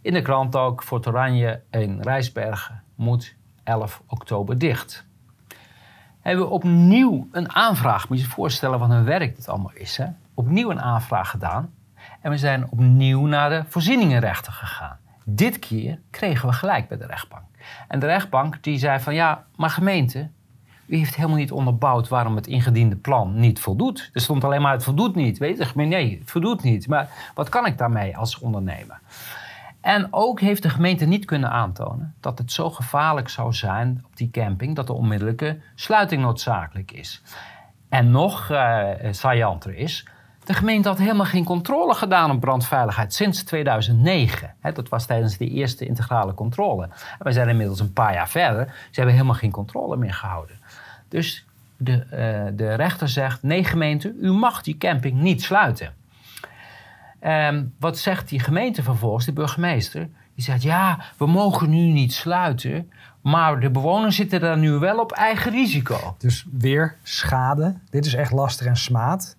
In 0.02 0.12
de 0.12 0.22
krant 0.22 0.56
ook, 0.56 0.82
Fort 0.82 1.06
Oranje 1.06 1.60
in 1.70 2.00
Rijsbergen 2.00 2.82
moet 2.94 3.34
11 3.64 4.02
oktober 4.06 4.58
dicht. 4.58 5.04
Hebben 6.20 6.44
we 6.44 6.50
opnieuw 6.50 7.28
een 7.32 7.52
aanvraag, 7.52 8.08
moet 8.08 8.18
je 8.18 8.24
je 8.24 8.30
voorstellen 8.30 8.78
wat 8.78 8.90
een 8.90 9.04
werk 9.04 9.36
dit 9.36 9.48
allemaal 9.48 9.72
is. 9.74 9.96
Hè? 9.96 10.06
Opnieuw 10.34 10.70
een 10.70 10.80
aanvraag 10.80 11.30
gedaan. 11.30 11.72
En 12.20 12.30
we 12.30 12.38
zijn 12.38 12.70
opnieuw 12.70 13.26
naar 13.26 13.50
de 13.50 13.64
voorzieningenrechter 13.68 14.52
gegaan. 14.52 14.98
Dit 15.24 15.58
keer 15.58 15.98
kregen 16.10 16.48
we 16.48 16.54
gelijk 16.54 16.88
bij 16.88 16.98
de 16.98 17.06
rechtbank. 17.06 17.44
En 17.88 17.98
de 17.98 18.06
rechtbank 18.06 18.62
die 18.62 18.78
zei 18.78 19.00
van 19.00 19.14
ja, 19.14 19.44
maar 19.56 19.70
gemeente, 19.70 20.28
u 20.86 20.96
heeft 20.96 21.14
helemaal 21.14 21.36
niet 21.36 21.52
onderbouwd 21.52 22.08
waarom 22.08 22.36
het 22.36 22.46
ingediende 22.46 22.96
plan 22.96 23.40
niet 23.40 23.60
voldoet. 23.60 24.10
Er 24.12 24.20
stond 24.20 24.44
alleen 24.44 24.62
maar 24.62 24.72
het 24.72 24.84
voldoet 24.84 25.14
niet. 25.14 25.38
Weet 25.38 25.58
je, 25.74 25.82
nee, 25.82 26.18
het 26.18 26.30
voldoet 26.30 26.62
niet. 26.62 26.88
Maar 26.88 27.08
wat 27.34 27.48
kan 27.48 27.66
ik 27.66 27.78
daarmee 27.78 28.16
als 28.16 28.38
ondernemer? 28.38 29.00
En 29.80 30.08
ook 30.10 30.40
heeft 30.40 30.62
de 30.62 30.70
gemeente 30.70 31.04
niet 31.04 31.24
kunnen 31.24 31.50
aantonen 31.50 32.14
dat 32.20 32.38
het 32.38 32.52
zo 32.52 32.70
gevaarlijk 32.70 33.28
zou 33.28 33.52
zijn 33.52 34.04
op 34.06 34.16
die 34.16 34.30
camping 34.30 34.76
dat 34.76 34.86
de 34.86 34.92
onmiddellijke 34.92 35.58
sluiting 35.74 36.22
noodzakelijk 36.22 36.92
is. 36.92 37.22
En 37.88 38.10
nog 38.10 38.48
uh, 38.50 38.88
saillanter 39.10 39.74
is, 39.74 40.06
de 40.44 40.54
gemeente 40.54 40.88
had 40.88 40.98
helemaal 40.98 41.26
geen 41.26 41.44
controle 41.44 41.94
gedaan 41.94 42.30
op 42.30 42.40
brandveiligheid 42.40 43.14
sinds 43.14 43.42
2009. 43.42 44.54
dat 44.74 44.88
was 44.88 45.06
tijdens 45.06 45.36
de 45.36 45.48
eerste 45.48 45.86
integrale 45.86 46.34
controle. 46.34 46.88
We 47.18 47.32
zijn 47.32 47.48
inmiddels 47.48 47.80
een 47.80 47.92
paar 47.92 48.14
jaar 48.14 48.28
verder. 48.28 48.66
Ze 48.66 48.94
hebben 48.94 49.14
helemaal 49.14 49.34
geen 49.34 49.50
controle 49.50 49.96
meer 49.96 50.14
gehouden. 50.14 50.56
Dus 51.08 51.46
de, 51.76 51.92
uh, 51.92 52.56
de 52.56 52.74
rechter 52.74 53.08
zegt: 53.08 53.42
nee, 53.42 53.64
gemeente, 53.64 54.14
u 54.20 54.32
mag 54.32 54.62
die 54.62 54.78
camping 54.78 55.20
niet 55.20 55.42
sluiten. 55.42 55.94
Um, 57.26 57.74
wat 57.78 57.98
zegt 57.98 58.28
die 58.28 58.40
gemeente 58.40 58.82
vervolgens, 58.82 59.24
de 59.24 59.32
burgemeester? 59.32 60.08
Die 60.34 60.44
zegt: 60.44 60.62
ja, 60.62 60.98
we 61.16 61.26
mogen 61.26 61.70
nu 61.70 61.86
niet 61.86 62.12
sluiten. 62.12 62.90
Maar 63.20 63.60
de 63.60 63.70
bewoners 63.70 64.16
zitten 64.16 64.40
daar 64.40 64.58
nu 64.58 64.70
wel 64.70 64.98
op 64.98 65.12
eigen 65.12 65.50
risico. 65.50 66.16
Dus 66.18 66.46
weer 66.52 66.96
schade. 67.02 67.76
Dit 67.90 68.06
is 68.06 68.14
echt 68.14 68.32
lastig 68.32 68.66
en 68.66 68.76
smaad. 68.76 69.36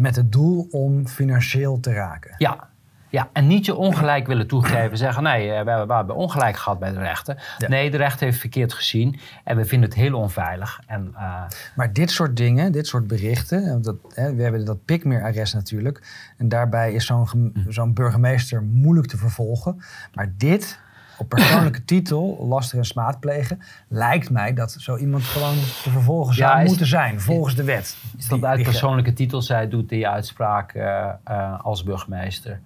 Met 0.00 0.16
het 0.16 0.32
doel 0.32 0.68
om 0.70 1.06
financieel 1.06 1.80
te 1.80 1.92
raken. 1.92 2.34
Ja, 2.38 2.68
ja, 3.10 3.28
en 3.32 3.46
niet 3.46 3.66
je 3.66 3.74
ongelijk 3.74 4.26
willen 4.26 4.46
toegeven. 4.46 4.98
Zeggen, 4.98 5.22
nee, 5.22 5.52
eh, 5.52 5.64
we 5.64 5.92
hebben 5.94 6.14
ongelijk 6.14 6.56
gehad 6.56 6.78
bij 6.78 6.92
de 6.92 6.98
rechter. 6.98 7.56
Nee, 7.68 7.90
de 7.90 7.96
rechter 7.96 8.26
heeft 8.26 8.38
verkeerd 8.38 8.72
gezien. 8.72 9.20
En 9.44 9.56
we 9.56 9.64
vinden 9.64 9.88
het 9.88 9.98
heel 9.98 10.14
onveilig. 10.14 10.80
En, 10.86 11.10
uh... 11.14 11.42
Maar 11.76 11.92
dit 11.92 12.10
soort 12.10 12.36
dingen, 12.36 12.72
dit 12.72 12.86
soort 12.86 13.06
berichten. 13.06 13.82
Dat, 13.82 13.96
hè, 14.14 14.34
we 14.34 14.42
hebben 14.42 14.64
dat 14.64 14.84
pikmeer-arrest 14.84 15.54
natuurlijk. 15.54 16.02
En 16.36 16.48
daarbij 16.48 16.92
is 16.92 17.06
zo'n 17.06 17.28
mhm. 17.32 17.70
zo'n 17.70 17.94
burgemeester 17.94 18.62
moeilijk 18.62 19.06
te 19.06 19.16
vervolgen. 19.16 19.82
Maar 20.14 20.32
dit 20.36 20.80
op 21.20 21.28
persoonlijke 21.28 21.84
titel 21.84 22.46
lastig 22.48 22.78
en 22.78 22.84
smaad 22.84 23.20
plegen, 23.20 23.60
lijkt 23.88 24.30
mij 24.30 24.54
dat 24.54 24.72
zo 24.72 24.96
iemand 24.96 25.22
gewoon 25.22 25.54
te 25.54 25.90
vervolgen 25.90 26.34
zou 26.34 26.64
moeten 26.64 26.86
zijn, 26.86 27.20
volgens 27.20 27.54
de 27.54 27.64
wet. 27.64 27.96
Is 28.18 28.28
dat 28.28 28.44
uit 28.44 28.62
persoonlijke 28.62 29.12
titel 29.12 29.42
zij 29.42 29.68
doet 29.68 29.88
die 29.88 30.08
uitspraak 30.08 30.74
uh, 30.74 31.08
uh, 31.30 31.60
als 31.60 31.82
burgemeester? 31.82 32.60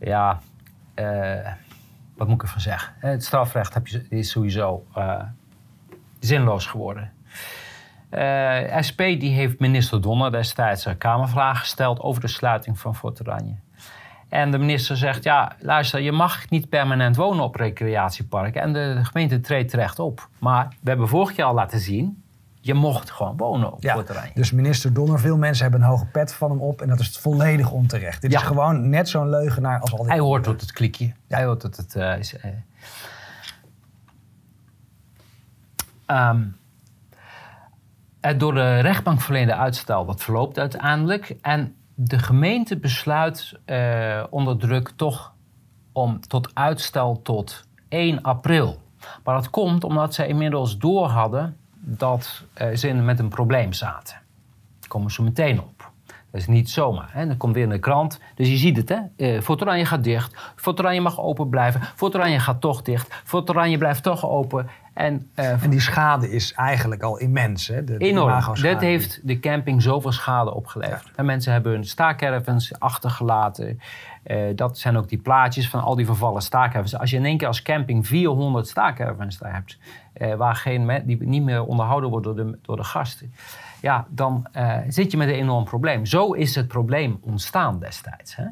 ja, 0.00 0.40
uh, 0.94 1.46
wat 2.16 2.26
moet 2.26 2.36
ik 2.36 2.42
ervan 2.42 2.60
zeggen? 2.60 2.94
Het 2.98 3.24
strafrecht 3.24 3.74
heb 3.74 3.86
je, 3.86 4.06
is 4.08 4.30
sowieso 4.30 4.86
zinloos 6.18 6.66
geworden. 6.66 7.12
Eh, 8.08 8.80
SP 8.88 8.98
die 8.98 9.30
heeft 9.30 9.58
minister 9.58 10.00
Donner 10.00 10.32
destijds 10.32 10.84
een 10.84 10.98
Kamervraag 10.98 11.58
gesteld 11.58 12.00
over 12.00 12.20
de 12.20 12.28
sluiting 12.28 12.78
van 12.78 12.94
Fort 12.94 13.20
Oranje. 13.20 13.54
En 14.28 14.50
de 14.50 14.58
minister 14.58 14.96
zegt, 14.96 15.24
ja, 15.24 15.52
luister, 15.60 16.00
je 16.00 16.12
mag 16.12 16.50
niet 16.50 16.68
permanent 16.68 17.16
wonen 17.16 17.44
op 17.44 17.54
recreatieparken. 17.54 18.62
En 18.62 18.72
de 18.72 19.00
gemeente 19.02 19.40
treedt 19.40 19.70
terecht 19.70 19.98
op. 19.98 20.28
Maar 20.38 20.68
we 20.80 20.88
hebben 20.88 21.08
vorig 21.08 21.36
jaar 21.36 21.46
al 21.46 21.54
laten 21.54 21.80
zien 21.80 22.22
je 22.60 22.74
mocht 22.74 23.10
gewoon 23.10 23.36
wonen 23.36 23.72
op 23.72 23.82
ja, 23.82 24.02
terrein. 24.02 24.30
Dus 24.34 24.52
minister 24.52 24.92
Donner, 24.92 25.20
veel 25.20 25.36
mensen 25.36 25.62
hebben 25.62 25.82
een 25.82 25.88
hoge 25.88 26.06
pet 26.06 26.34
van 26.34 26.50
hem 26.50 26.60
op 26.60 26.82
en 26.82 26.88
dat 26.88 27.00
is 27.00 27.18
volledig 27.18 27.70
onterecht. 27.70 28.22
Dit 28.22 28.32
is 28.32 28.42
gewoon 28.42 28.88
net 28.88 29.08
zo'n 29.08 29.28
leugenaar 29.28 29.80
als 29.80 29.90
altijd. 29.90 30.08
Hij 30.08 30.18
hoort 30.18 30.44
tot 30.44 30.60
het 30.60 30.72
klikje. 30.72 31.12
Hij 31.28 31.44
hoort 31.44 31.60
tot 31.60 31.76
het... 31.76 31.94
Uh, 31.96 32.18
is, 32.18 32.34
um, 36.06 36.56
het 38.20 38.40
door 38.40 38.54
de 38.54 38.80
rechtbank 38.80 39.20
verleende 39.20 39.54
uitstel, 39.54 40.04
dat 40.04 40.22
verloopt 40.22 40.58
uiteindelijk. 40.58 41.36
En 41.40 41.74
de 42.00 42.18
gemeente 42.18 42.76
besluit 42.76 43.58
uh, 43.66 44.24
onder 44.30 44.58
druk 44.58 44.90
toch 44.96 45.32
om 45.92 46.20
tot 46.20 46.50
uitstel 46.54 47.20
tot 47.22 47.64
1 47.88 48.22
april. 48.22 48.82
Maar 49.24 49.34
dat 49.34 49.50
komt 49.50 49.84
omdat 49.84 50.14
ze 50.14 50.26
inmiddels 50.26 50.78
door 50.78 51.06
hadden 51.06 51.56
dat 51.74 52.44
uh, 52.62 52.76
ze 52.76 52.92
met 52.92 53.18
een 53.18 53.28
probleem 53.28 53.72
zaten. 53.72 54.16
Daar 54.80 54.88
komen 54.88 55.10
ze 55.10 55.22
meteen 55.22 55.60
op. 55.60 55.90
Dat 56.06 56.40
is 56.40 56.46
niet 56.46 56.70
zomaar. 56.70 57.08
Hè. 57.12 57.26
Dan 57.26 57.36
komt 57.36 57.54
weer 57.54 57.62
in 57.62 57.68
de 57.68 57.78
krant. 57.78 58.20
Dus 58.34 58.48
je 58.48 58.56
ziet 58.56 58.76
het, 58.76 58.88
hè. 58.88 58.98
Uh, 59.16 59.40
Fort 59.40 59.62
Oranje 59.62 59.84
gaat 59.84 60.04
dicht. 60.04 60.52
Fort 60.56 60.78
Oranje 60.78 61.00
mag 61.00 61.20
open 61.20 61.48
blijven. 61.48 61.80
Fort 61.94 62.14
Oranje 62.14 62.38
gaat 62.38 62.60
toch 62.60 62.82
dicht. 62.82 63.20
Fort 63.24 63.50
Oranje 63.50 63.78
blijft 63.78 64.02
toch 64.02 64.26
open. 64.26 64.68
En, 64.98 65.30
uh, 65.34 65.62
en 65.62 65.70
die 65.70 65.80
schade 65.80 66.30
is 66.30 66.52
eigenlijk 66.52 67.02
al 67.02 67.18
immens, 67.18 67.66
hè? 67.66 67.84
De, 67.84 67.96
enorm. 67.96 68.62
Dat 68.62 68.80
heeft 68.80 69.20
de 69.22 69.40
camping 69.40 69.82
zoveel 69.82 70.12
schade 70.12 70.54
opgeleverd. 70.54 71.10
En 71.16 71.24
mensen 71.24 71.52
hebben 71.52 71.72
hun 71.72 71.84
staakcaravans 71.84 72.80
achtergelaten. 72.80 73.80
Uh, 74.26 74.56
dat 74.56 74.78
zijn 74.78 74.96
ook 74.96 75.08
die 75.08 75.18
plaatjes 75.18 75.68
van 75.68 75.80
al 75.80 75.94
die 75.94 76.06
vervallen 76.06 76.42
staakcaravans. 76.42 76.98
Als 76.98 77.10
je 77.10 77.16
in 77.16 77.24
één 77.24 77.36
keer 77.36 77.46
als 77.46 77.62
camping 77.62 78.06
400 78.06 78.68
staakcaravans 78.68 79.38
daar 79.38 79.54
hebt... 79.54 79.78
Uh, 80.16 80.34
waar 80.34 80.56
geen, 80.56 81.02
die 81.04 81.22
niet 81.22 81.42
meer 81.42 81.64
onderhouden 81.64 82.10
worden 82.10 82.36
door 82.36 82.46
de, 82.46 82.58
door 82.62 82.76
de 82.76 82.84
gasten... 82.84 83.32
ja, 83.80 84.06
dan 84.08 84.46
zit 84.88 85.10
je 85.10 85.16
met 85.16 85.28
een 85.28 85.34
enorm 85.34 85.64
probleem. 85.64 86.06
Zo 86.06 86.32
is 86.32 86.54
het 86.54 86.68
probleem 86.68 87.18
ontstaan 87.20 87.78
destijds. 87.78 88.36
Hè? 88.36 88.46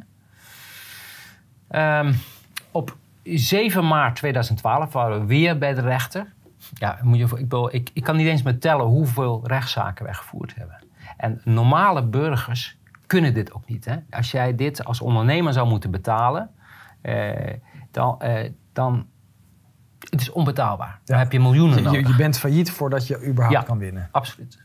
Um, 1.98 2.14
op 2.70 2.96
7 3.22 3.86
maart 3.86 4.16
2012 4.16 4.92
waren 4.92 5.20
we 5.20 5.26
weer 5.26 5.58
bij 5.58 5.74
de 5.74 5.80
rechter. 5.80 6.34
Ja, 6.78 6.98
moet 7.02 7.18
je, 7.18 7.28
ik, 7.38 7.72
ik, 7.72 7.90
ik 7.92 8.02
kan 8.02 8.16
niet 8.16 8.26
eens 8.26 8.42
meer 8.42 8.58
tellen 8.58 8.86
hoeveel 8.86 9.40
rechtszaken 9.46 10.04
wij 10.04 10.14
gevoerd 10.14 10.54
hebben. 10.54 10.84
En 11.16 11.40
normale 11.44 12.02
burgers 12.06 12.78
kunnen 13.06 13.34
dit 13.34 13.52
ook 13.52 13.66
niet. 13.68 13.84
Hè? 13.84 13.96
Als 14.10 14.30
jij 14.30 14.54
dit 14.54 14.84
als 14.84 15.00
ondernemer 15.00 15.52
zou 15.52 15.68
moeten 15.68 15.90
betalen, 15.90 16.50
eh, 17.02 17.52
dan, 17.90 18.20
eh, 18.20 18.50
dan 18.72 19.06
het 20.10 20.20
is 20.20 20.30
onbetaalbaar. 20.32 21.00
Dan 21.04 21.18
heb 21.18 21.32
je 21.32 21.40
miljoenen 21.40 21.82
nodig. 21.82 22.00
je, 22.00 22.08
je 22.08 22.16
bent 22.16 22.38
failliet 22.38 22.70
voordat 22.70 23.06
je 23.06 23.26
überhaupt 23.26 23.58
Ja. 23.58 23.62
kan 23.62 23.78
winnen. 23.78 24.08
Absoluut. 24.12 24.64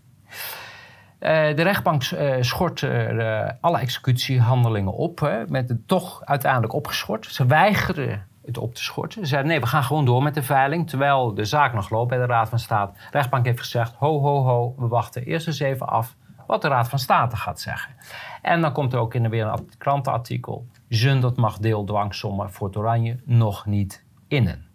Eh, 1.19 1.56
de 1.56 1.62
rechtbank 1.62 2.04
eh, 2.04 2.36
schort 2.39 2.84
eh, 2.84 3.50
alle 3.60 3.80
executiehandelingen 3.80 4.93
op. 4.93 5.19
Hè, 5.19 5.47
met 5.47 5.69
het 5.69 5.88
toch 5.88 6.26
uiteindelijk 6.26 6.74
opgeschort. 6.74 7.26
Ze 7.26 7.45
weigeren 7.45 8.28
het 8.45 8.58
op 8.58 8.75
te 8.75 8.84
schorten. 8.84 9.21
Ze 9.21 9.27
zeiden 9.27 9.51
nee, 9.51 9.60
we 9.60 9.67
gaan 9.67 9.84
gewoon 9.84 10.06
door 10.06 10.23
met 10.23 10.34
de 10.34 10.43
veiling. 10.43 10.89
Terwijl 10.89 11.34
de 11.34 11.45
zaak 11.45 11.73
nog 11.73 11.89
loopt 11.89 12.10
bij 12.10 12.17
de 12.17 12.25
Raad 12.25 12.49
van 12.49 12.60
State. 12.60 12.93
De 12.93 13.08
rechtbank 13.12 13.45
heeft 13.45 13.60
gezegd, 13.60 13.93
ho, 13.93 14.19
ho, 14.19 14.43
ho. 14.43 14.75
We 14.77 14.88
wachten 14.88 15.23
eerst 15.23 15.47
eens 15.47 15.60
even 15.60 15.88
af 15.88 16.15
wat 16.51 16.62
de 16.62 16.67
Raad 16.67 16.89
van 16.89 16.99
State 16.99 17.36
gaat 17.36 17.60
zeggen. 17.60 17.95
En 18.41 18.62
dan 18.62 18.71
komt 18.71 18.93
er 18.93 18.99
ook 18.99 19.13
in 19.13 19.30
weer 19.30 19.45
een 19.45 19.69
krantenartikel. 19.77 20.67
Zundert 20.88 21.38
mag 21.38 21.58
deel 21.58 21.84
dwangsommen 21.84 22.51
voor 22.51 22.67
het 22.67 22.77
Oranje 22.77 23.19
nog 23.25 23.65
niet 23.65 24.04
innen. 24.27 24.65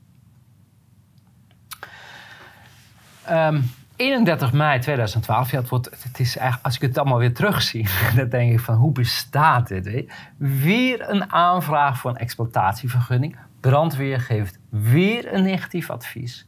Ehm, 3.24 3.60
31 3.96 4.52
mei 4.52 4.80
2012, 4.80 5.50
ja, 5.50 5.58
het 5.58 5.68
wordt, 5.68 5.90
het 6.02 6.20
is 6.20 6.36
eigenlijk, 6.36 6.66
als 6.66 6.74
ik 6.74 6.80
het 6.80 6.98
allemaal 6.98 7.18
weer 7.18 7.34
terugzie, 7.34 7.88
dan 8.16 8.28
denk 8.28 8.52
ik 8.52 8.60
van 8.60 8.74
hoe 8.74 8.92
bestaat 8.92 9.68
dit? 9.68 10.12
Weer 10.36 11.10
een 11.10 11.32
aanvraag 11.32 11.98
voor 11.98 12.10
een 12.10 12.16
exploitatievergunning. 12.16 13.36
Brandweer 13.66 14.20
geeft 14.20 14.58
weer 14.68 15.34
een 15.34 15.42
negatief 15.42 15.90
advies. 15.90 16.46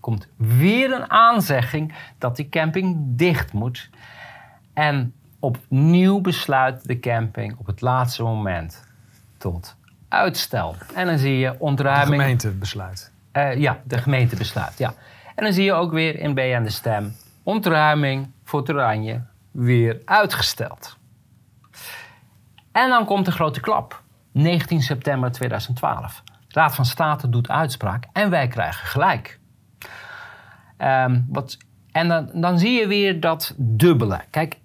Komt 0.00 0.28
weer 0.36 0.92
een 0.92 1.10
aanzegging 1.10 1.94
dat 2.18 2.36
die 2.36 2.48
camping 2.48 2.96
dicht 2.98 3.52
moet. 3.52 3.90
En 4.72 5.14
opnieuw 5.40 6.20
besluit 6.20 6.86
de 6.86 7.00
camping 7.00 7.56
op 7.58 7.66
het 7.66 7.80
laatste 7.80 8.22
moment 8.22 8.84
tot 9.38 9.76
uitstel. 10.08 10.76
En 10.94 11.06
dan 11.06 11.18
zie 11.18 11.38
je 11.38 11.50
De 11.50 11.58
ontruiming. 11.58 12.20
gemeente 12.20 12.50
besluit. 12.50 13.12
Eh, 13.32 13.56
ja, 13.56 13.80
de 13.84 13.98
gemeente 13.98 14.36
besluit, 14.36 14.78
ja. 14.78 14.94
En 15.34 15.44
dan 15.44 15.52
zie 15.52 15.64
je 15.64 15.72
ook 15.72 15.92
weer 15.92 16.18
in 16.18 16.34
BN 16.34 16.62
de 16.62 16.70
Stem... 16.70 17.14
ontruiming 17.42 18.30
voor 18.44 18.68
Oranje 18.68 19.22
weer 19.50 20.00
uitgesteld. 20.04 20.96
En 22.72 22.88
dan 22.88 23.04
komt 23.04 23.24
de 23.24 23.32
grote 23.32 23.60
klap. 23.60 24.02
19 24.32 24.82
september 24.82 25.32
2012. 25.32 26.22
Raad 26.54 26.74
van 26.74 26.84
State 26.84 27.28
doet 27.28 27.48
uitspraak 27.48 28.04
en 28.12 28.30
wij 28.30 28.48
krijgen 28.48 28.86
gelijk. 28.86 29.40
Ehm, 30.76 31.20
wat, 31.28 31.56
en 31.92 32.08
dan, 32.08 32.30
dan 32.34 32.58
zie 32.58 32.80
je 32.80 32.86
weer 32.86 33.20
dat 33.20 33.54
dubbele. 33.56 34.20
Kijk, 34.30 34.58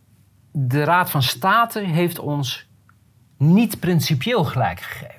de 0.52 0.84
Raad 0.84 1.10
van 1.10 1.24
State 1.24 1.80
heeft 1.80 2.20
ons 2.20 2.68
niet 3.38 3.80
principieel 3.80 4.44
gelijk 4.44 4.80
gegeven. 4.80 5.18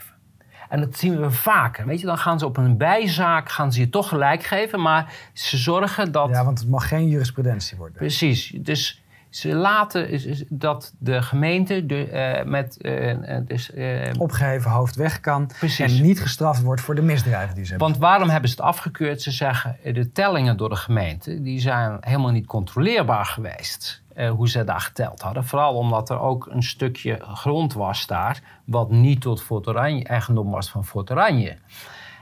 En 0.68 0.80
dat 0.80 0.96
zien 0.96 1.20
we 1.20 1.30
vaker. 1.30 1.86
Weet 1.86 2.00
je, 2.00 2.06
dan 2.06 2.18
gaan 2.18 2.38
ze 2.38 2.46
op 2.46 2.56
een 2.56 2.76
bijzaak 2.76 3.48
gaan 3.50 3.72
ze 3.72 3.80
je 3.80 3.88
toch 3.88 4.08
gelijk 4.08 4.42
geven, 4.42 4.80
maar 4.80 5.12
ze 5.32 5.56
zorgen 5.56 6.12
dat. 6.12 6.28
Ja, 6.28 6.44
want 6.44 6.58
het 6.58 6.68
mag 6.68 6.88
geen 6.88 7.08
jurisprudentie 7.08 7.76
worden. 7.76 7.96
Precies. 7.96 8.54
Dus 8.56 9.02
ze 9.30 9.54
laten 9.54 10.08
is- 10.10 10.24
is 10.24 10.44
dat 10.48 10.94
de 10.98 11.22
gemeente 11.22 11.86
de, 11.86 12.04
eh, 12.10 12.44
met. 12.44 12.80
eh, 12.80 13.36
dus, 13.44 13.72
eh, 13.72 14.10
Opgeheven 14.18 14.70
hoofd 14.70 14.96
weg 14.96 15.20
kan 15.20 15.46
Precies. 15.58 15.96
en 15.98 16.02
niet 16.02 16.20
gestraft 16.20 16.62
wordt 16.62 16.80
voor 16.80 16.94
de 16.94 17.02
misdrijven 17.02 17.54
die 17.54 17.64
ze 17.64 17.70
hebben. 17.70 17.88
Want 17.88 18.00
waarom 18.00 18.28
hebben 18.28 18.50
ze 18.50 18.56
het 18.56 18.64
afgekeurd? 18.64 19.22
Ze 19.22 19.30
zeggen 19.30 19.76
de 19.92 20.12
tellingen 20.12 20.56
door 20.56 20.68
de 20.68 20.76
gemeente 20.76 21.42
die 21.42 21.60
zijn 21.60 21.96
helemaal 22.00 22.30
niet 22.32 22.46
controleerbaar 22.46 23.24
geweest. 23.26 24.02
hoe 24.36 24.48
ze 24.48 24.64
daar 24.64 24.80
geteld 24.80 25.20
hadden. 25.20 25.44
Vooral 25.44 25.74
omdat 25.74 26.10
er 26.10 26.18
ook 26.20 26.46
een 26.50 26.62
stukje 26.62 27.18
grond 27.22 27.72
was 27.72 28.06
daar. 28.06 28.40
wat 28.64 28.90
niet 28.90 29.20
tot 29.20 29.42
Fort 29.42 29.66
Oranje, 29.68 30.04
eigendom 30.04 30.50
was 30.50 30.70
van 30.70 30.84
Fort 30.84 31.10
Oranje. 31.10 31.56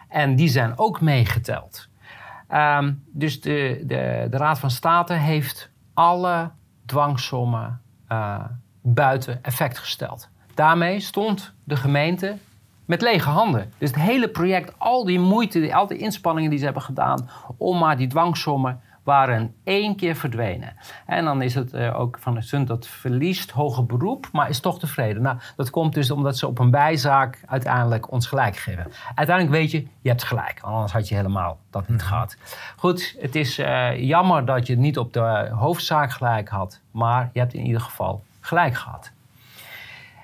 En 0.09 0.37
die 0.37 0.49
zijn 0.49 0.79
ook 0.79 1.01
meegeteld. 1.01 1.88
Ehm, 2.49 2.92
dus 3.12 3.40
de, 3.40 3.83
de, 3.87 4.27
de 4.31 4.37
Raad 4.37 4.59
van 4.59 4.71
State 4.71 5.12
heeft 5.12 5.71
alle 5.95 6.51
dwangsommen 6.87 7.81
eh, 8.09 8.44
buiten 8.81 9.44
effect 9.44 9.79
gesteld. 9.79 10.29
Daarmee 10.55 11.01
stond 11.01 11.55
de 11.64 11.77
gemeente 11.77 12.37
met 12.85 13.03
lege 13.03 13.29
handen. 13.29 13.72
Dus 13.79 13.90
het 13.90 14.01
hele 14.01 14.29
project, 14.29 14.72
al 14.79 15.05
die 15.05 15.20
moeite, 15.20 15.75
al 15.75 15.87
die 15.87 15.99
inspanningen 15.99 16.51
die 16.51 16.59
ze 16.59 16.64
hebben 16.64 16.83
gedaan 16.83 17.29
om 17.57 17.79
maar 17.79 17.96
die 17.96 18.07
dwangsommen 18.07 18.81
waren 19.07 19.55
één 19.64 19.97
keer 19.97 20.16
verdwenen. 20.16 20.77
En 21.07 21.25
dan 21.25 21.42
is 21.42 21.55
het 21.55 21.73
eh, 21.73 22.01
ook 22.01 22.19
van 22.21 22.35
de 22.35 22.42
Sund 22.42 22.66
dat 22.69 22.87
verliest 22.87 23.51
hoger 23.51 23.87
beroep, 23.87 24.29
maar 24.33 24.49
is 24.49 24.61
toch 24.61 24.79
tevreden. 24.79 25.23
Nou, 25.23 25.38
dat 25.57 25.71
komt 25.71 25.95
dus 25.95 26.11
omdat 26.11 26.38
ze 26.38 26.47
op 26.47 26.59
een 26.59 26.71
bijzaak 26.71 27.40
uiteindelijk 27.47 28.11
ons 28.12 28.27
gelijk 28.27 28.57
geven. 28.57 28.92
Uiteindelijk 29.14 29.57
weet 29.57 29.71
je, 29.71 29.87
je 30.01 30.09
hebt 30.09 30.25
gelijk. 30.25 30.59
Anders 30.61 30.92
had 30.92 31.09
je 31.09 31.14
helemaal 31.14 31.59
dat 31.71 31.88
niet 31.88 32.03
gehad. 32.03 32.37
Goed, 32.77 33.16
het 33.21 33.35
is 33.35 33.59
eh, 33.59 34.01
jammer 34.01 34.45
dat 34.45 34.66
je 34.66 34.77
niet 34.77 34.99
op 34.99 35.12
de 35.12 35.51
hoofdzaak 35.53 36.11
gelijk 36.11 36.49
had. 36.49 36.81
Maar 36.90 37.31
je 37.33 37.38
hebt 37.38 37.55
in 37.55 37.66
ieder 37.66 37.81
geval 37.81 38.25
gelijk 38.40 38.75
gehad. 38.75 39.12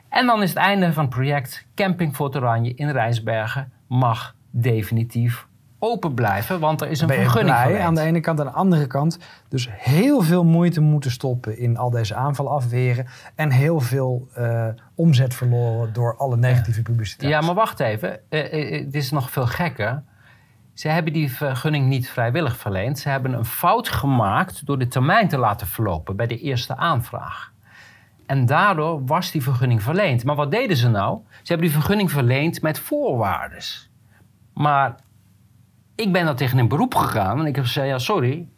En 0.08 0.26
dan 0.26 0.42
is 0.42 0.48
het 0.48 0.58
einde 0.58 0.92
van 0.92 1.04
het 1.04 1.14
project 1.14 1.66
Camping 1.74 2.14
Fort 2.14 2.36
Oranje 2.36 2.74
in 2.74 2.90
Rijsbergen 2.90 3.72
mag 3.86 4.34
definitief 4.50 5.46
open 5.84 6.14
blijven, 6.14 6.60
want 6.60 6.80
er 6.80 6.88
is 6.88 7.00
een 7.00 7.06
ben 7.06 7.16
vergunning 7.16 7.56
blij 7.56 7.80
aan 7.80 7.94
de 7.94 8.00
ene 8.00 8.20
kant. 8.20 8.40
Aan 8.40 8.46
de 8.46 8.52
andere 8.52 8.86
kant 8.86 9.18
dus 9.48 9.68
heel 9.70 10.20
veel 10.20 10.44
moeite 10.44 10.80
moeten 10.80 11.10
stoppen 11.10 11.58
in 11.58 11.76
al 11.76 11.90
deze 11.90 12.14
aanvallen 12.14 12.52
afweren. 12.52 13.06
En 13.34 13.50
heel 13.50 13.80
veel 13.80 14.28
eh, 14.34 14.66
omzet 14.94 15.34
verloren 15.34 15.92
door 15.92 16.16
alle 16.16 16.36
negatieve 16.36 16.82
publiciteit. 16.82 17.30
Ja, 17.30 17.40
maar 17.40 17.54
wacht 17.54 17.80
even. 17.80 18.30
Eh, 18.30 18.40
eh, 18.40 18.74
eh, 18.74 18.84
het 18.84 18.94
is 18.94 19.10
nog 19.10 19.30
veel 19.30 19.46
gekker. 19.46 20.02
Ze 20.74 20.88
hebben 20.88 21.12
die 21.12 21.32
vergunning 21.32 21.86
niet 21.86 22.08
vrijwillig 22.08 22.56
verleend. 22.56 22.98
Ze 22.98 23.08
hebben 23.08 23.32
een 23.32 23.44
fout 23.44 23.88
gemaakt 23.88 24.66
door 24.66 24.78
de 24.78 24.88
termijn 24.88 25.28
te 25.28 25.38
laten 25.38 25.66
verlopen 25.66 26.16
bij 26.16 26.26
de 26.26 26.38
eerste 26.38 26.76
aanvraag. 26.76 27.52
En 28.26 28.46
daardoor 28.46 29.04
was 29.04 29.30
die 29.30 29.42
vergunning 29.42 29.82
verleend. 29.82 30.24
Maar 30.24 30.36
wat 30.36 30.50
deden 30.50 30.76
ze 30.76 30.88
nou? 30.88 31.18
Ze 31.30 31.52
hebben 31.52 31.66
die 31.66 31.76
vergunning 31.76 32.10
verleend 32.10 32.62
met 32.62 32.78
voorwaarden. 32.78 33.62
Maar 34.54 34.96
ik 35.94 36.12
ben 36.12 36.24
daar 36.24 36.36
tegen 36.36 36.58
een 36.58 36.68
beroep 36.68 36.94
gegaan 36.94 37.38
en 37.38 37.46
ik 37.46 37.54
heb 37.54 37.64
gezegd: 37.64 37.86
ja, 37.86 37.98
sorry, 37.98 38.48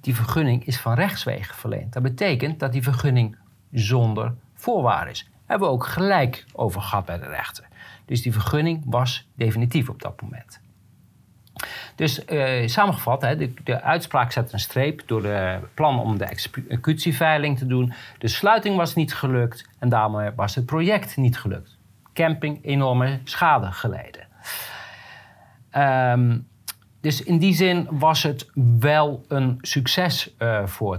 die 0.00 0.14
vergunning 0.14 0.66
is 0.66 0.80
van 0.80 0.94
rechtswege 0.94 1.54
verleend. 1.54 1.92
Dat 1.92 2.02
betekent 2.02 2.60
dat 2.60 2.72
die 2.72 2.82
vergunning 2.82 3.36
zonder 3.72 4.34
voorwaarden 4.54 5.12
is. 5.12 5.30
Hebben 5.46 5.68
we 5.68 5.74
ook 5.74 5.86
gelijk 5.86 6.44
over 6.52 6.80
gehad 6.80 7.04
bij 7.04 7.18
de 7.18 7.26
rechter. 7.26 7.68
Dus 8.04 8.22
die 8.22 8.32
vergunning 8.32 8.82
was 8.86 9.28
definitief 9.34 9.88
op 9.88 10.02
dat 10.02 10.22
moment. 10.22 10.60
Dus 11.94 12.24
eh, 12.24 12.68
samengevat, 12.68 13.22
hè, 13.22 13.36
de, 13.36 13.54
de 13.64 13.82
uitspraak 13.82 14.32
zet 14.32 14.52
een 14.52 14.58
streep 14.58 15.02
door 15.06 15.22
de 15.22 15.58
plan 15.74 16.00
om 16.00 16.18
de 16.18 16.24
executieveiling 16.24 17.58
te 17.58 17.66
doen. 17.66 17.92
De 18.18 18.28
sluiting 18.28 18.76
was 18.76 18.94
niet 18.94 19.14
gelukt 19.14 19.68
en 19.78 19.88
daarmee 19.88 20.30
was 20.36 20.54
het 20.54 20.66
project 20.66 21.16
niet 21.16 21.38
gelukt. 21.38 21.76
Camping 22.12 22.64
enorme 22.64 23.20
schade 23.24 23.72
geleden. 23.72 24.26
Ehm, 25.70 26.38
dus 27.04 27.22
in 27.22 27.38
die 27.38 27.54
zin 27.54 27.86
was 27.90 28.22
het 28.22 28.50
wel 28.78 29.24
een 29.28 29.58
succes 29.60 30.36
eh, 30.36 30.66
voor. 30.66 30.98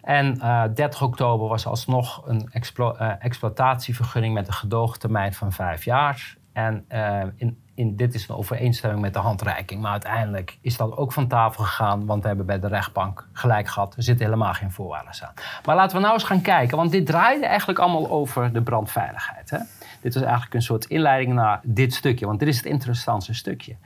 En 0.00 0.40
eh 0.40 0.64
30 0.74 1.02
oktober 1.02 1.48
was 1.48 1.66
alsnog 1.66 2.26
een 2.26 2.48
explo- 2.52 2.94
eh, 2.94 3.12
exploitatievergunning 3.18 4.34
met 4.34 4.46
een 4.46 4.52
gedoogtermijn 4.52 5.34
van 5.34 5.52
vijf 5.52 5.84
jaar. 5.84 6.36
En 6.52 6.84
in, 7.36 7.58
in, 7.74 7.96
dit 7.96 8.14
is 8.14 8.28
een 8.28 8.34
overeenstemming 8.34 9.00
met 9.00 9.12
de 9.12 9.18
handreiking. 9.18 9.80
Maar 9.80 9.90
uiteindelijk 9.90 10.58
is 10.60 10.76
dat 10.76 10.96
ook 10.96 11.12
van 11.12 11.28
tafel 11.28 11.64
gegaan, 11.64 12.06
want 12.06 12.22
we 12.22 12.28
hebben 12.28 12.46
bij 12.46 12.60
de 12.60 12.68
rechtbank 12.68 13.28
gelijk 13.32 13.68
gehad. 13.68 13.96
Er 13.96 14.02
zitten 14.02 14.24
helemaal 14.24 14.54
geen 14.54 14.70
voorwaarden 14.70 15.12
aan. 15.20 15.34
Maar 15.64 15.76
laten 15.76 15.96
we 15.96 16.02
nou 16.02 16.14
eens 16.14 16.24
gaan 16.24 16.40
kijken, 16.40 16.76
want 16.76 16.90
dit 16.90 17.06
draaide 17.06 17.46
eigenlijk 17.46 17.78
allemaal 17.78 18.10
over 18.10 18.52
de 18.52 18.62
brandveiligheid. 18.62 19.50
Hè? 19.50 19.58
Dit 20.00 20.14
was 20.14 20.22
eigenlijk 20.22 20.54
een 20.54 20.62
soort 20.62 20.84
inleiding 20.84 21.32
naar 21.32 21.60
dit 21.62 21.94
stukje, 21.94 22.26
want 22.26 22.38
dit 22.38 22.48
is 22.48 22.56
het 22.56 22.66
interessantste 22.66 23.34
stukje. 23.34 23.76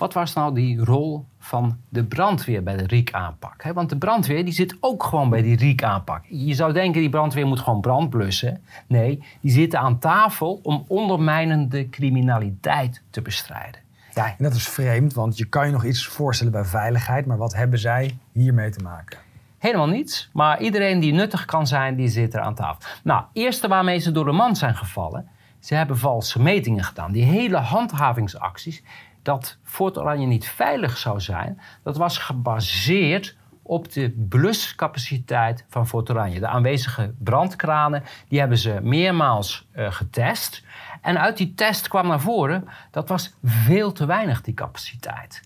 Wat 0.00 0.12
was 0.12 0.32
nou 0.32 0.54
die 0.54 0.84
rol 0.84 1.24
van 1.38 1.78
de 1.88 2.04
brandweer 2.04 2.62
bij 2.62 2.76
de 2.76 2.86
RIEK-aanpak? 2.86 3.62
Want 3.74 3.88
de 3.88 3.98
brandweer 3.98 4.44
die 4.44 4.54
zit 4.54 4.76
ook 4.80 5.04
gewoon 5.04 5.30
bij 5.30 5.42
die 5.42 5.56
RIEK-aanpak. 5.56 6.24
Je 6.28 6.54
zou 6.54 6.72
denken, 6.72 7.00
die 7.00 7.10
brandweer 7.10 7.46
moet 7.46 7.60
gewoon 7.60 7.80
brand 7.80 8.10
blussen. 8.10 8.62
Nee, 8.86 9.22
die 9.40 9.50
zitten 9.50 9.78
aan 9.80 9.98
tafel 9.98 10.60
om 10.62 10.84
ondermijnende 10.88 11.88
criminaliteit 11.88 13.02
te 13.10 13.22
bestrijden. 13.22 13.80
Ja, 14.14 14.26
En 14.26 14.44
dat 14.44 14.54
is 14.54 14.68
vreemd, 14.68 15.14
want 15.14 15.38
je 15.38 15.44
kan 15.44 15.66
je 15.66 15.72
nog 15.72 15.84
iets 15.84 16.06
voorstellen 16.06 16.52
bij 16.52 16.64
veiligheid. 16.64 17.26
Maar 17.26 17.36
wat 17.36 17.54
hebben 17.54 17.78
zij 17.78 18.18
hiermee 18.32 18.70
te 18.70 18.82
maken? 18.82 19.18
Helemaal 19.58 19.88
niets. 19.88 20.30
Maar 20.32 20.60
iedereen 20.60 21.00
die 21.00 21.12
nuttig 21.12 21.44
kan 21.44 21.66
zijn, 21.66 21.96
die 21.96 22.08
zit 22.08 22.34
er 22.34 22.40
aan 22.40 22.54
tafel. 22.54 22.90
Nou, 23.02 23.24
eerste 23.32 23.68
waarmee 23.68 23.98
ze 23.98 24.12
door 24.12 24.24
de 24.24 24.32
mand 24.32 24.58
zijn 24.58 24.76
gevallen. 24.76 25.28
Ze 25.58 25.74
hebben 25.74 25.98
valse 25.98 26.42
metingen 26.42 26.84
gedaan. 26.84 27.12
Die 27.12 27.24
hele 27.24 27.56
handhavingsacties, 27.56 28.82
dat 29.22 29.58
Fort 29.62 29.98
Oranje 29.98 30.26
niet 30.26 30.48
veilig 30.48 30.96
zou 30.96 31.20
zijn, 31.20 31.60
dat 31.82 31.96
was 31.96 32.18
gebaseerd 32.18 33.36
op 33.62 33.92
de 33.92 34.24
bluscapaciteit 34.28 35.64
van 35.68 35.86
Fort 35.86 36.10
Oranje. 36.10 36.40
De 36.40 36.46
aanwezige 36.46 37.14
brandkranen, 37.18 38.02
die 38.28 38.38
hebben 38.38 38.58
ze 38.58 38.78
meermaals 38.82 39.68
uh, 39.74 39.92
getest. 39.92 40.64
En 41.00 41.20
uit 41.20 41.36
die 41.36 41.54
test 41.54 41.88
kwam 41.88 42.06
naar 42.06 42.20
voren, 42.20 42.68
dat 42.90 43.08
was 43.08 43.34
veel 43.44 43.92
te 43.92 44.06
weinig, 44.06 44.42
die 44.42 44.54
capaciteit. 44.54 45.42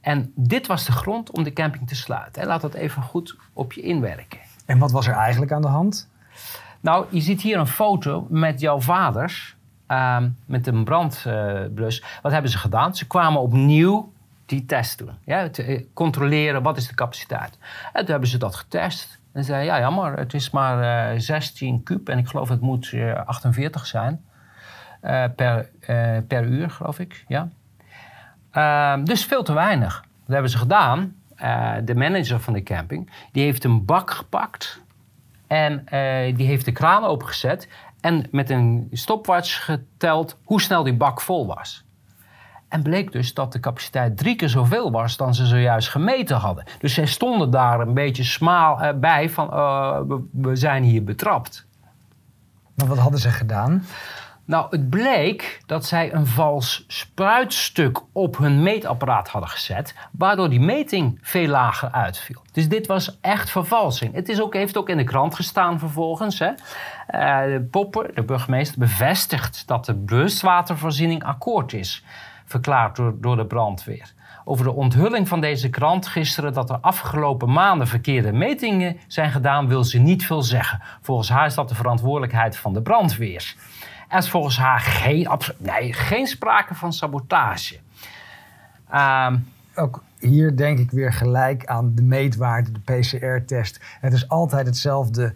En 0.00 0.32
dit 0.34 0.66
was 0.66 0.84
de 0.84 0.92
grond 0.92 1.30
om 1.30 1.42
de 1.42 1.52
camping 1.52 1.88
te 1.88 1.94
sluiten. 1.94 2.46
Laat 2.46 2.60
dat 2.60 2.74
even 2.74 3.02
goed 3.02 3.36
op 3.52 3.72
je 3.72 3.80
inwerken. 3.80 4.38
En 4.66 4.78
wat 4.78 4.90
was 4.90 5.06
er 5.06 5.14
eigenlijk 5.14 5.52
aan 5.52 5.62
de 5.62 5.68
hand? 5.68 6.08
Nou, 6.80 7.06
je 7.10 7.20
ziet 7.20 7.40
hier 7.40 7.58
een 7.58 7.66
foto 7.66 8.26
met 8.30 8.60
jouw 8.60 8.80
vaders. 8.80 9.56
Uh, 9.90 10.16
met 10.46 10.66
een 10.66 10.84
brandblus. 10.84 12.04
wat 12.22 12.32
hebben 12.32 12.50
ze 12.50 12.58
gedaan? 12.58 12.96
Ze 12.96 13.06
kwamen 13.06 13.40
opnieuw 13.40 14.12
die 14.46 14.66
test 14.66 14.98
doen. 14.98 15.14
Ja, 15.24 15.48
te 15.48 15.62
eh, 15.62 15.84
controleren 15.92 16.62
wat 16.62 16.76
is 16.76 16.88
de 16.88 16.94
capaciteit. 16.94 17.58
En 17.92 18.00
toen 18.00 18.10
hebben 18.10 18.28
ze 18.28 18.38
dat 18.38 18.54
getest. 18.54 19.18
En 19.32 19.44
zeiden, 19.44 19.66
ja 19.74 19.80
jammer, 19.80 20.18
het 20.18 20.34
is 20.34 20.50
maar 20.50 21.12
uh, 21.14 21.20
16 21.20 21.82
kub. 21.82 22.08
En 22.08 22.18
ik 22.18 22.28
geloof 22.28 22.48
het 22.48 22.60
moet 22.60 22.94
48 23.24 23.86
zijn. 23.86 24.24
Per, 25.36 25.70
per 26.26 26.44
uur, 26.44 26.70
geloof 26.70 26.98
ik. 26.98 27.24
Ja. 27.28 27.48
Ehm, 28.50 29.04
dus 29.04 29.24
veel 29.24 29.42
te 29.42 29.52
weinig. 29.52 30.00
Dat 30.00 30.32
hebben 30.32 30.50
ze 30.50 30.58
gedaan. 30.58 31.14
De 31.84 31.94
manager 31.94 32.40
van 32.40 32.52
de 32.52 32.62
camping, 32.62 33.10
die 33.32 33.44
heeft 33.44 33.64
een 33.64 33.84
bak 33.84 34.10
gepakt 34.10 34.80
en 35.46 35.84
die 36.36 36.46
heeft 36.46 36.64
de 36.64 36.72
kraan 36.72 37.04
opengezet 37.04 37.68
en 38.00 38.26
met 38.30 38.50
een 38.50 38.88
stopwatch 38.92 39.64
geteld 39.64 40.38
hoe 40.44 40.60
snel 40.60 40.82
die 40.82 40.96
bak 40.96 41.20
vol 41.20 41.46
was. 41.46 41.84
En 42.68 42.82
bleek 42.82 43.12
dus 43.12 43.34
dat 43.34 43.52
de 43.52 43.60
capaciteit 43.60 44.16
drie 44.16 44.36
keer 44.36 44.48
zoveel 44.48 44.90
was 44.90 45.16
dan 45.16 45.34
ze 45.34 45.46
zojuist 45.46 45.88
gemeten 45.88 46.36
hadden. 46.36 46.64
Dus 46.78 46.94
zij 46.94 47.06
stonden 47.06 47.50
daar 47.50 47.80
een 47.80 47.94
beetje 47.94 48.24
smaal 48.24 48.82
uh, 48.82 48.92
bij 48.94 49.30
van 49.30 49.48
we, 50.08 50.28
we 50.32 50.56
zijn 50.56 50.82
hier 50.82 51.04
betrapt. 51.04 51.66
Maar 52.74 52.86
wat 52.86 52.98
hadden 52.98 53.20
ze 53.20 53.30
gedaan? 53.30 53.84
Nou, 54.50 54.66
het 54.70 54.90
bleek 54.90 55.60
dat 55.66 55.84
zij 55.84 56.12
een 56.12 56.26
vals 56.26 56.84
spruitstuk 56.86 58.00
op 58.12 58.36
hun 58.38 58.62
meetapparaat 58.62 59.28
hadden 59.28 59.50
gezet, 59.50 59.94
waardoor 60.12 60.50
die 60.50 60.60
meting 60.60 61.18
veel 61.22 61.46
lager 61.46 61.90
uitviel. 61.90 62.42
Dus 62.52 62.68
dit 62.68 62.86
was 62.86 63.18
echt 63.20 63.50
vervalsing. 63.50 64.14
Het 64.14 64.28
is 64.28 64.40
ook, 64.40 64.54
heeft 64.54 64.76
ook 64.76 64.88
in 64.88 64.96
de 64.96 65.04
krant 65.04 65.34
gestaan 65.34 65.78
vervolgens. 65.78 66.38
Hè. 66.38 66.50
De 67.46 67.66
Popper, 67.70 68.14
de 68.14 68.22
burgemeester, 68.22 68.78
bevestigt 68.78 69.66
dat 69.66 69.84
de 69.84 69.94
bewustwatervoorziening 69.94 71.24
akkoord 71.24 71.72
is, 71.72 72.04
verklaard 72.44 72.96
door, 72.96 73.14
door 73.20 73.36
de 73.36 73.46
brandweer. 73.46 74.12
Over 74.44 74.64
de 74.64 74.72
onthulling 74.72 75.28
van 75.28 75.40
deze 75.40 75.68
krant 75.68 76.06
gisteren 76.06 76.52
dat 76.52 76.70
er 76.70 76.78
afgelopen 76.80 77.52
maanden 77.52 77.86
verkeerde 77.86 78.32
metingen 78.32 78.96
zijn 79.06 79.30
gedaan, 79.30 79.68
wil 79.68 79.84
ze 79.84 79.98
niet 79.98 80.26
veel 80.26 80.42
zeggen. 80.42 80.82
Volgens 81.00 81.28
haar 81.28 81.46
is 81.46 81.54
dat 81.54 81.68
de 81.68 81.74
verantwoordelijkheid 81.74 82.56
van 82.56 82.72
de 82.72 82.82
brandweer. 82.82 83.54
Er 84.10 84.18
is 84.18 84.30
volgens 84.30 84.58
haar 84.58 84.80
geen, 84.80 85.28
nee, 85.58 85.92
geen 85.92 86.26
sprake 86.26 86.74
van 86.74 86.92
sabotage. 86.92 87.78
Ehm, 88.90 89.36
Ook 89.74 90.02
hier 90.18 90.56
denk 90.56 90.78
ik 90.78 90.90
weer 90.90 91.12
gelijk 91.12 91.66
aan 91.66 91.92
de 91.94 92.02
meetwaarde, 92.02 92.70
de 92.72 92.80
PCR-test. 92.80 93.80
Het 94.00 94.12
is 94.12 94.28
altijd 94.28 94.66
hetzelfde 94.66 95.34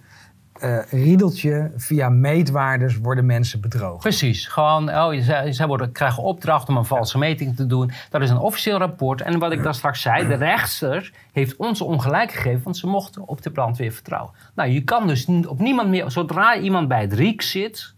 uh, 0.63 0.79
riedeltje. 0.91 1.71
Via 1.77 2.09
meetwaardes 2.09 2.97
worden 2.97 3.27
mensen 3.27 3.61
bedrogen. 3.61 3.99
Precies. 3.99 4.47
Gewoon, 4.47 4.89
oh, 4.91 5.21
zij, 5.21 5.53
zij 5.53 5.67
worden, 5.67 5.93
krijgen 5.93 6.23
opdracht 6.23 6.69
om 6.69 6.77
een 6.77 6.85
valse 6.85 7.19
meting 7.19 7.57
te 7.57 7.67
doen. 7.67 7.91
Dat 8.11 8.23
is 8.23 8.31
een 8.31 8.39
officieel 8.39 8.79
rapport. 8.79 9.21
En 9.21 9.39
wat 9.39 9.53
ik 9.53 9.63
daar 9.63 9.75
straks 9.75 10.01
zei, 10.01 10.29
de 10.29 10.35
rechtster 10.35 11.13
heeft 11.33 11.57
ons 11.57 11.81
ongelijk 11.81 12.33
gegeven, 12.33 12.63
want 12.63 12.77
ze 12.77 12.87
mochten 12.87 13.29
op 13.29 13.43
de 13.43 13.51
brandweer 13.51 13.93
vertrouwen. 13.93 14.33
Nou, 14.55 14.71
je 14.71 14.85
kan 14.85 15.07
dus 15.07 15.27
op 15.27 15.59
niemand 15.59 15.89
meer, 15.89 16.11
zodra 16.11 16.57
iemand 16.59 16.89
bij 16.89 17.01
het 17.01 17.13
RIEK 17.13 17.43
zit, 17.43 17.94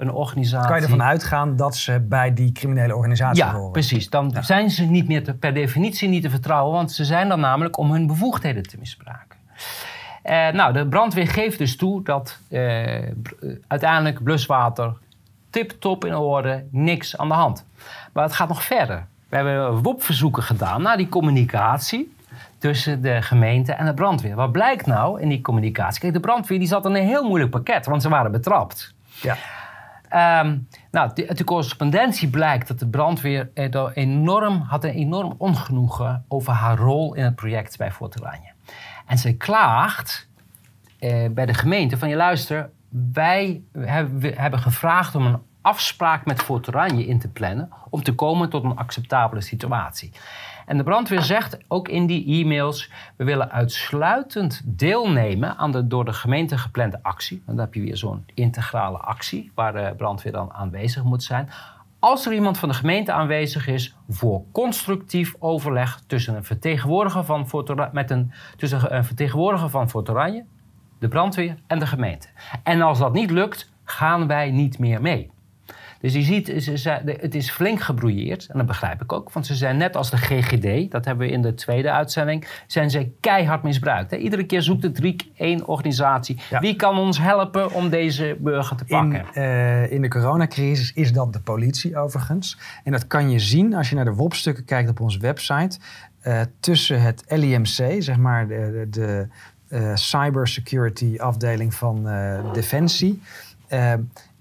een 0.00 0.12
organisatie. 0.12 0.68
Kan 0.68 0.76
je 0.76 0.82
ervan 0.82 1.02
uitgaan 1.02 1.56
dat 1.56 1.76
ze 1.76 2.00
bij 2.00 2.34
die 2.34 2.52
criminele 2.52 2.96
organisatie 2.96 3.44
ja, 3.44 3.50
horen? 3.50 3.64
Ja, 3.64 3.70
precies. 3.70 4.10
Dan 4.10 4.34
zijn 4.40 4.70
ze 4.70 4.84
niet 4.84 5.08
meer 5.08 5.24
te, 5.24 5.34
per 5.34 5.54
definitie 5.54 6.08
niet 6.08 6.22
te 6.22 6.30
vertrouwen, 6.30 6.72
want 6.72 6.92
ze 6.92 7.04
zijn 7.04 7.28
dan 7.28 7.40
namelijk 7.40 7.78
om 7.78 7.92
hun 7.92 8.06
bevoegdheden 8.06 8.62
te 8.62 8.76
misbruiken. 8.78 9.38
Uh, 10.24 10.48
nou, 10.48 10.72
de 10.72 10.86
brandweer 10.86 11.28
geeft 11.28 11.58
dus 11.58 11.76
toe 11.76 12.02
dat 12.02 12.38
uh, 12.48 12.60
uiteindelijk 13.66 14.22
bluswater 14.22 14.92
tip-top 15.50 16.04
in 16.04 16.14
orde, 16.14 16.64
niks 16.70 17.16
aan 17.16 17.28
de 17.28 17.34
hand. 17.34 17.66
Maar 18.12 18.24
het 18.24 18.32
gaat 18.32 18.48
nog 18.48 18.62
verder. 18.62 19.06
We 19.28 19.36
hebben 19.36 19.82
WOP-verzoeken 19.82 20.42
gedaan 20.42 20.82
naar 20.82 20.96
die 20.96 21.08
communicatie 21.08 22.14
tussen 22.58 23.02
de 23.02 23.22
gemeente 23.22 23.72
en 23.72 23.86
de 23.86 23.94
brandweer. 23.94 24.34
Wat 24.34 24.52
blijkt 24.52 24.86
nou 24.86 25.20
in 25.20 25.28
die 25.28 25.40
communicatie? 25.40 26.00
Kijk, 26.00 26.12
de 26.12 26.20
brandweer 26.20 26.58
die 26.58 26.68
zat 26.68 26.84
in 26.84 26.94
een 26.94 27.06
heel 27.06 27.24
moeilijk 27.24 27.50
pakket, 27.50 27.86
want 27.86 28.02
ze 28.02 28.08
waren 28.08 28.32
betrapt. 28.32 28.94
Ja. 29.20 29.36
Um, 30.14 30.68
nou, 30.90 31.10
de, 31.14 31.34
de, 31.34 31.44
correspondentie 31.44 32.28
blijkt 32.28 32.68
dat 32.68 32.78
de 32.78 32.88
brandweer 32.88 33.50
enorm, 33.94 34.60
had 34.60 34.84
een 34.84 34.90
enorm 34.90 35.34
ongenoegen 35.38 36.24
over 36.28 36.52
haar 36.52 36.78
rol 36.78 37.14
in 37.14 37.24
het 37.24 37.34
project 37.34 37.76
bij 37.76 37.92
Fort 37.92 38.20
Oranje. 38.20 38.52
En 39.06 39.18
zij 39.18 39.32
klaagt 39.32 40.28
eh, 40.98 41.30
bij 41.30 41.46
de 41.46 41.54
gemeente 41.54 41.98
van 41.98 42.08
je 42.08 42.16
luister, 42.16 42.70
wij 43.12 43.62
hebben 44.34 44.58
gevraagd 44.58 45.14
om 45.14 45.26
een 45.26 45.42
afspraak 45.62 46.26
met 46.26 46.42
Fort 46.42 46.68
Oranje 46.68 47.06
in 47.06 47.18
te 47.18 47.28
plannen 47.28 47.70
om 47.90 48.02
te 48.02 48.14
komen 48.14 48.50
tot 48.50 48.64
een 48.64 48.76
acceptabele 48.76 49.40
situatie. 49.40 50.12
En 50.66 50.76
de 50.76 50.82
brandweer 50.82 51.22
zegt 51.22 51.58
ook 51.68 51.88
in 51.88 52.06
die 52.06 52.44
e-mails: 52.44 52.90
we 53.16 53.24
willen 53.24 53.50
uitsluitend 53.50 54.62
deelnemen 54.64 55.56
aan 55.56 55.70
de 55.72 55.86
door 55.86 56.04
de 56.04 56.12
gemeente 56.12 56.58
geplande 56.58 56.98
actie. 57.02 57.42
Dan 57.46 57.58
heb 57.58 57.74
je 57.74 57.80
weer 57.80 57.96
zo'n 57.96 58.24
integrale 58.34 58.98
actie 58.98 59.52
waar 59.54 59.72
de 59.72 59.94
brandweer 59.96 60.32
dan 60.32 60.52
aanwezig 60.52 61.02
moet 61.02 61.22
zijn. 61.22 61.48
Als 61.98 62.26
er 62.26 62.32
iemand 62.32 62.58
van 62.58 62.68
de 62.68 62.74
gemeente 62.74 63.12
aanwezig 63.12 63.66
is 63.66 63.96
voor 64.08 64.42
constructief 64.52 65.34
overleg 65.38 66.00
tussen 66.06 66.34
een 66.34 66.44
vertegenwoordiger 66.44 67.24
van 67.24 67.48
Fort 67.48 67.92
met 67.92 68.10
een, 68.10 68.32
tussen 68.56 68.96
een 68.96 69.04
vertegenwoordiger 69.04 69.70
van 69.70 69.90
Fort 69.90 70.10
Oranje, 70.10 70.44
de 70.98 71.08
brandweer 71.08 71.56
en 71.66 71.78
de 71.78 71.86
gemeente. 71.86 72.28
En 72.62 72.80
als 72.80 72.98
dat 72.98 73.12
niet 73.12 73.30
lukt, 73.30 73.72
gaan 73.84 74.26
wij 74.26 74.50
niet 74.50 74.78
meer 74.78 75.00
mee. 75.00 75.30
Dus 76.00 76.12
je 76.12 76.22
ziet, 76.22 76.46
het 77.20 77.34
is 77.34 77.50
flink 77.50 77.80
gebrouilleerd. 77.80 78.46
En 78.46 78.58
dat 78.58 78.66
begrijp 78.66 79.02
ik 79.02 79.12
ook. 79.12 79.32
Want 79.32 79.46
ze 79.46 79.54
zijn 79.54 79.76
net 79.76 79.96
als 79.96 80.10
de 80.10 80.16
GGD, 80.16 80.90
dat 80.90 81.04
hebben 81.04 81.26
we 81.26 81.32
in 81.32 81.42
de 81.42 81.54
tweede 81.54 81.90
uitzending, 81.90 82.46
zijn 82.66 82.90
ze 82.90 83.10
keihard 83.20 83.62
misbruikt. 83.62 84.12
Iedere 84.12 84.44
keer 84.44 84.62
zoekt 84.62 84.82
het 84.82 84.98
RIEK 84.98 85.24
één 85.36 85.66
organisatie. 85.66 86.40
Wie 86.60 86.76
kan 86.76 86.98
ons 86.98 87.18
helpen 87.18 87.72
om 87.72 87.88
deze 87.88 88.36
burger 88.38 88.76
te 88.76 88.84
pakken? 88.84 89.24
In, 89.34 89.42
uh, 89.42 89.92
in 89.92 90.02
de 90.02 90.08
coronacrisis 90.08 90.92
is 90.92 91.12
dat 91.12 91.32
de 91.32 91.40
politie 91.40 91.96
overigens. 91.96 92.58
En 92.84 92.92
dat 92.92 93.06
kan 93.06 93.30
je 93.30 93.38
zien 93.38 93.74
als 93.74 93.88
je 93.88 93.94
naar 93.94 94.04
de 94.04 94.14
WOP-stukken 94.14 94.64
kijkt 94.64 94.90
op 94.90 95.00
onze 95.00 95.18
website. 95.18 95.78
Uh, 96.22 96.40
tussen 96.60 97.02
het 97.02 97.24
LIMC, 97.28 98.02
zeg 98.02 98.16
maar 98.16 98.48
de, 98.48 98.86
de, 98.90 98.90
de 98.90 99.28
uh, 99.68 99.94
cybersecurity 99.94 101.16
afdeling 101.18 101.74
van 101.74 102.08
Defensie 102.52 103.22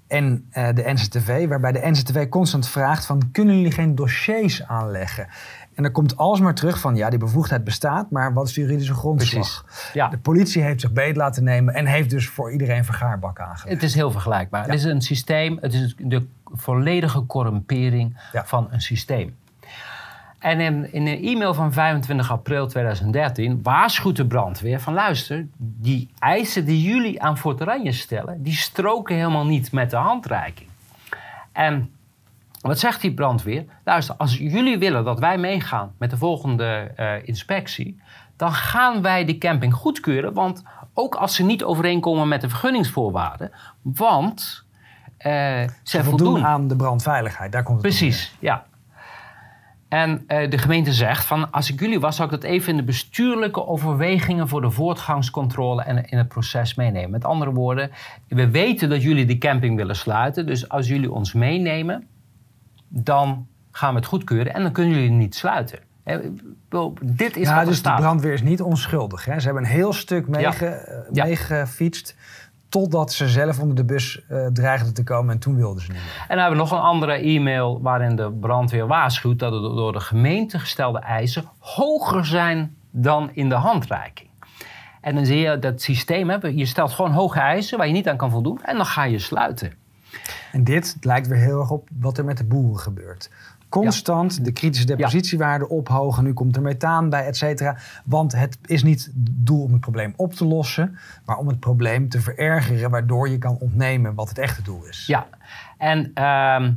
en 0.09 0.49
uh, 0.57 0.67
de 0.73 0.83
NCTV, 0.85 1.47
waarbij 1.47 1.71
de 1.71 1.89
NCTV 1.89 2.29
constant 2.29 2.67
vraagt 2.67 3.05
van 3.05 3.31
kunnen 3.31 3.55
jullie 3.55 3.71
geen 3.71 3.95
dossiers 3.95 4.67
aanleggen? 4.67 5.27
En 5.73 5.83
dan 5.83 5.91
komt 5.91 6.17
alsmaar 6.17 6.55
terug 6.55 6.79
van 6.79 6.95
ja, 6.95 7.09
die 7.09 7.19
bevoegdheid 7.19 7.63
bestaat, 7.63 8.11
maar 8.11 8.33
wat 8.33 8.47
is 8.47 8.53
de 8.53 8.61
juridische 8.61 8.93
grondslag? 8.93 9.65
Ja. 9.93 10.07
De 10.07 10.17
politie 10.17 10.61
heeft 10.61 10.81
zich 10.81 10.91
beet 10.91 11.15
laten 11.15 11.43
nemen 11.43 11.73
en 11.73 11.85
heeft 11.85 12.09
dus 12.09 12.29
voor 12.29 12.51
iedereen 12.51 12.85
vergaarbak 12.85 13.39
aangelegd. 13.39 13.81
Het 13.81 13.83
is 13.83 13.93
heel 13.93 14.11
vergelijkbaar. 14.11 14.63
Het 14.65 14.73
is 14.73 14.83
een 14.83 15.01
systeem, 15.01 15.57
het 15.61 15.73
is 15.73 15.95
de 15.97 16.25
volledige 16.43 17.25
corrumpering 17.25 18.17
van 18.33 18.67
een 18.71 18.81
systeem. 18.81 19.35
En 20.39 20.59
in, 20.59 20.93
in, 20.93 21.07
een 21.07 21.23
e-mail 21.23 21.53
van 21.53 21.73
25 21.73 22.31
april 22.31 22.67
2013 22.67 23.59
waarschuwt 23.63 24.15
de 24.15 24.27
brandweer 24.27 24.79
van 24.79 24.93
luister, 24.93 25.47
die 25.57 26.09
eisen 26.19 26.65
die 26.65 26.81
jullie 26.81 27.21
aan 27.21 27.37
Fort 27.37 27.61
Oranje 27.61 27.91
stellen, 27.91 28.43
die 28.43 28.55
stroken 28.55 29.15
helemaal 29.15 29.45
niet 29.45 29.71
met 29.71 29.89
de 29.89 29.95
handreiking. 29.95 30.69
En 31.51 31.91
wat 32.61 32.79
zegt 32.79 33.01
die 33.01 33.13
brandweer? 33.13 33.65
Luister, 33.83 34.15
als 34.15 34.37
jullie 34.37 34.77
willen 34.77 35.03
dat 35.03 35.19
wij 35.19 35.37
meegaan 35.37 35.93
met 35.97 36.09
de 36.09 36.17
volgende 36.17 36.91
uh, 36.97 37.27
inspectie, 37.27 38.01
dan 38.35 38.53
gaan 38.53 39.01
wij 39.01 39.25
die 39.25 39.37
camping 39.37 39.73
goedkeuren, 39.73 40.33
want 40.33 40.63
ook 40.93 41.15
als 41.15 41.35
ze 41.35 41.43
niet 41.43 41.63
overeenkomen 41.63 42.27
met 42.27 42.41
de 42.41 42.49
vergunningsvoorwaarden, 42.49 43.51
want 43.81 44.65
uh, 45.19 45.31
ze, 45.31 45.69
ze 45.83 46.03
voldoen, 46.03 46.27
voldoen 46.27 46.45
aan 46.45 46.67
de 46.67 46.75
brandveiligheid, 46.75 47.51
daar 47.51 47.63
komt 47.63 47.77
het 47.77 47.87
Precies, 47.87 48.35
ja. 48.39 48.65
En 49.89 50.23
uh, 50.27 50.49
de 50.49 50.57
gemeente 50.57 50.93
zegt 50.93 51.25
van 51.25 51.51
als 51.51 51.71
ik 51.71 51.79
jullie 51.79 51.99
was, 51.99 52.15
zou 52.15 52.33
ik 52.33 52.41
dat 52.41 52.49
even 52.49 52.71
in 52.71 52.77
de 52.77 52.83
bestuurlijke 52.83 53.65
overwegingen 53.67 54.47
voor 54.47 54.61
de 54.61 54.71
voortgangscontrole 54.71 55.83
en 55.83 56.05
in 56.05 56.17
het 56.17 56.27
proces 56.27 56.75
meenemen. 56.75 57.09
Met 57.09 57.25
andere 57.25 57.51
woorden, 57.51 57.91
we 58.27 58.49
weten 58.49 58.89
dat 58.89 59.01
jullie 59.01 59.25
de 59.25 59.37
camping 59.37 59.75
willen 59.75 59.95
sluiten. 59.95 60.45
Dus 60.45 60.69
als 60.69 60.87
jullie 60.87 61.11
ons 61.11 61.33
meenemen, 61.33 62.07
dan 62.87 63.47
gaan 63.71 63.93
we 63.93 63.99
het 63.99 64.07
goedkeuren 64.07 64.53
en 64.53 64.61
dan 64.61 64.71
kunnen 64.71 64.93
jullie 64.93 65.09
niet 65.09 65.35
sluiten. 65.35 65.79
Dit 67.03 67.37
is 67.37 67.47
ja, 67.47 67.65
dus 67.65 67.81
de 67.81 67.93
brandweer 67.93 68.33
is 68.33 68.41
niet 68.41 68.61
onschuldig. 68.61 69.25
Hè? 69.25 69.39
Ze 69.39 69.45
hebben 69.45 69.63
een 69.63 69.69
heel 69.69 69.93
stuk 69.93 70.25
ja. 70.39 70.53
meegefietst. 71.11 72.15
Totdat 72.69 73.13
ze 73.13 73.29
zelf 73.29 73.59
onder 73.59 73.75
de 73.75 73.83
bus 73.83 74.21
uh, 74.31 74.47
dreigden 74.47 74.93
te 74.93 75.03
komen 75.03 75.33
en 75.33 75.39
toen 75.39 75.55
wilden 75.55 75.83
ze 75.83 75.91
niet 75.91 76.01
meer. 76.01 76.21
En 76.21 76.27
dan 76.27 76.37
hebben 76.37 76.57
we 76.57 76.63
nog 76.63 76.71
een 76.71 76.85
andere 76.85 77.13
e-mail 77.13 77.81
waarin 77.81 78.15
de 78.15 78.31
brandweer 78.31 78.87
waarschuwt 78.87 79.39
dat 79.39 79.51
de 79.51 79.59
door 79.59 79.91
de 79.91 79.99
gemeente 79.99 80.59
gestelde 80.59 80.99
eisen 80.99 81.43
hoger 81.59 82.25
zijn 82.25 82.75
dan 82.91 83.29
in 83.33 83.49
de 83.49 83.55
handreiking. 83.55 84.29
En 85.01 85.15
dan 85.15 85.25
zie 85.25 85.39
je 85.39 85.59
dat 85.59 85.81
systeem, 85.81 86.29
hè, 86.29 86.47
je 86.47 86.65
stelt 86.65 86.91
gewoon 86.91 87.11
hoge 87.11 87.39
eisen 87.39 87.77
waar 87.77 87.87
je 87.87 87.93
niet 87.93 88.09
aan 88.09 88.17
kan 88.17 88.31
voldoen 88.31 88.63
en 88.63 88.75
dan 88.75 88.85
ga 88.85 89.03
je 89.03 89.19
sluiten. 89.19 89.73
En 90.51 90.63
dit 90.63 90.97
lijkt 91.01 91.27
weer 91.27 91.37
heel 91.37 91.59
erg 91.59 91.71
op 91.71 91.89
wat 91.99 92.17
er 92.17 92.25
met 92.25 92.37
de 92.37 92.43
boeren 92.43 92.79
gebeurt. 92.79 93.29
Constant 93.69 94.45
de 94.45 94.51
kritische 94.51 94.85
depositiewaarde 94.85 95.65
ja. 95.69 95.75
ophogen. 95.75 96.23
Nu 96.23 96.33
komt 96.33 96.55
er 96.55 96.61
methaan 96.61 97.09
bij, 97.09 97.25
et 97.25 97.37
cetera. 97.37 97.77
Want 98.05 98.31
het 98.31 98.57
is 98.65 98.83
niet 98.83 99.05
het 99.05 99.45
doel 99.45 99.63
om 99.63 99.71
het 99.71 99.81
probleem 99.81 100.13
op 100.15 100.33
te 100.33 100.45
lossen, 100.45 100.97
maar 101.25 101.37
om 101.37 101.47
het 101.47 101.59
probleem 101.59 102.09
te 102.09 102.21
verergeren, 102.21 102.89
waardoor 102.89 103.29
je 103.29 103.37
kan 103.37 103.57
ontnemen 103.59 104.13
wat 104.15 104.29
het 104.29 104.37
echte 104.37 104.61
doel 104.61 104.85
is. 104.85 105.05
Ja, 105.07 105.27
en 105.77 106.11
uh, 106.15 106.67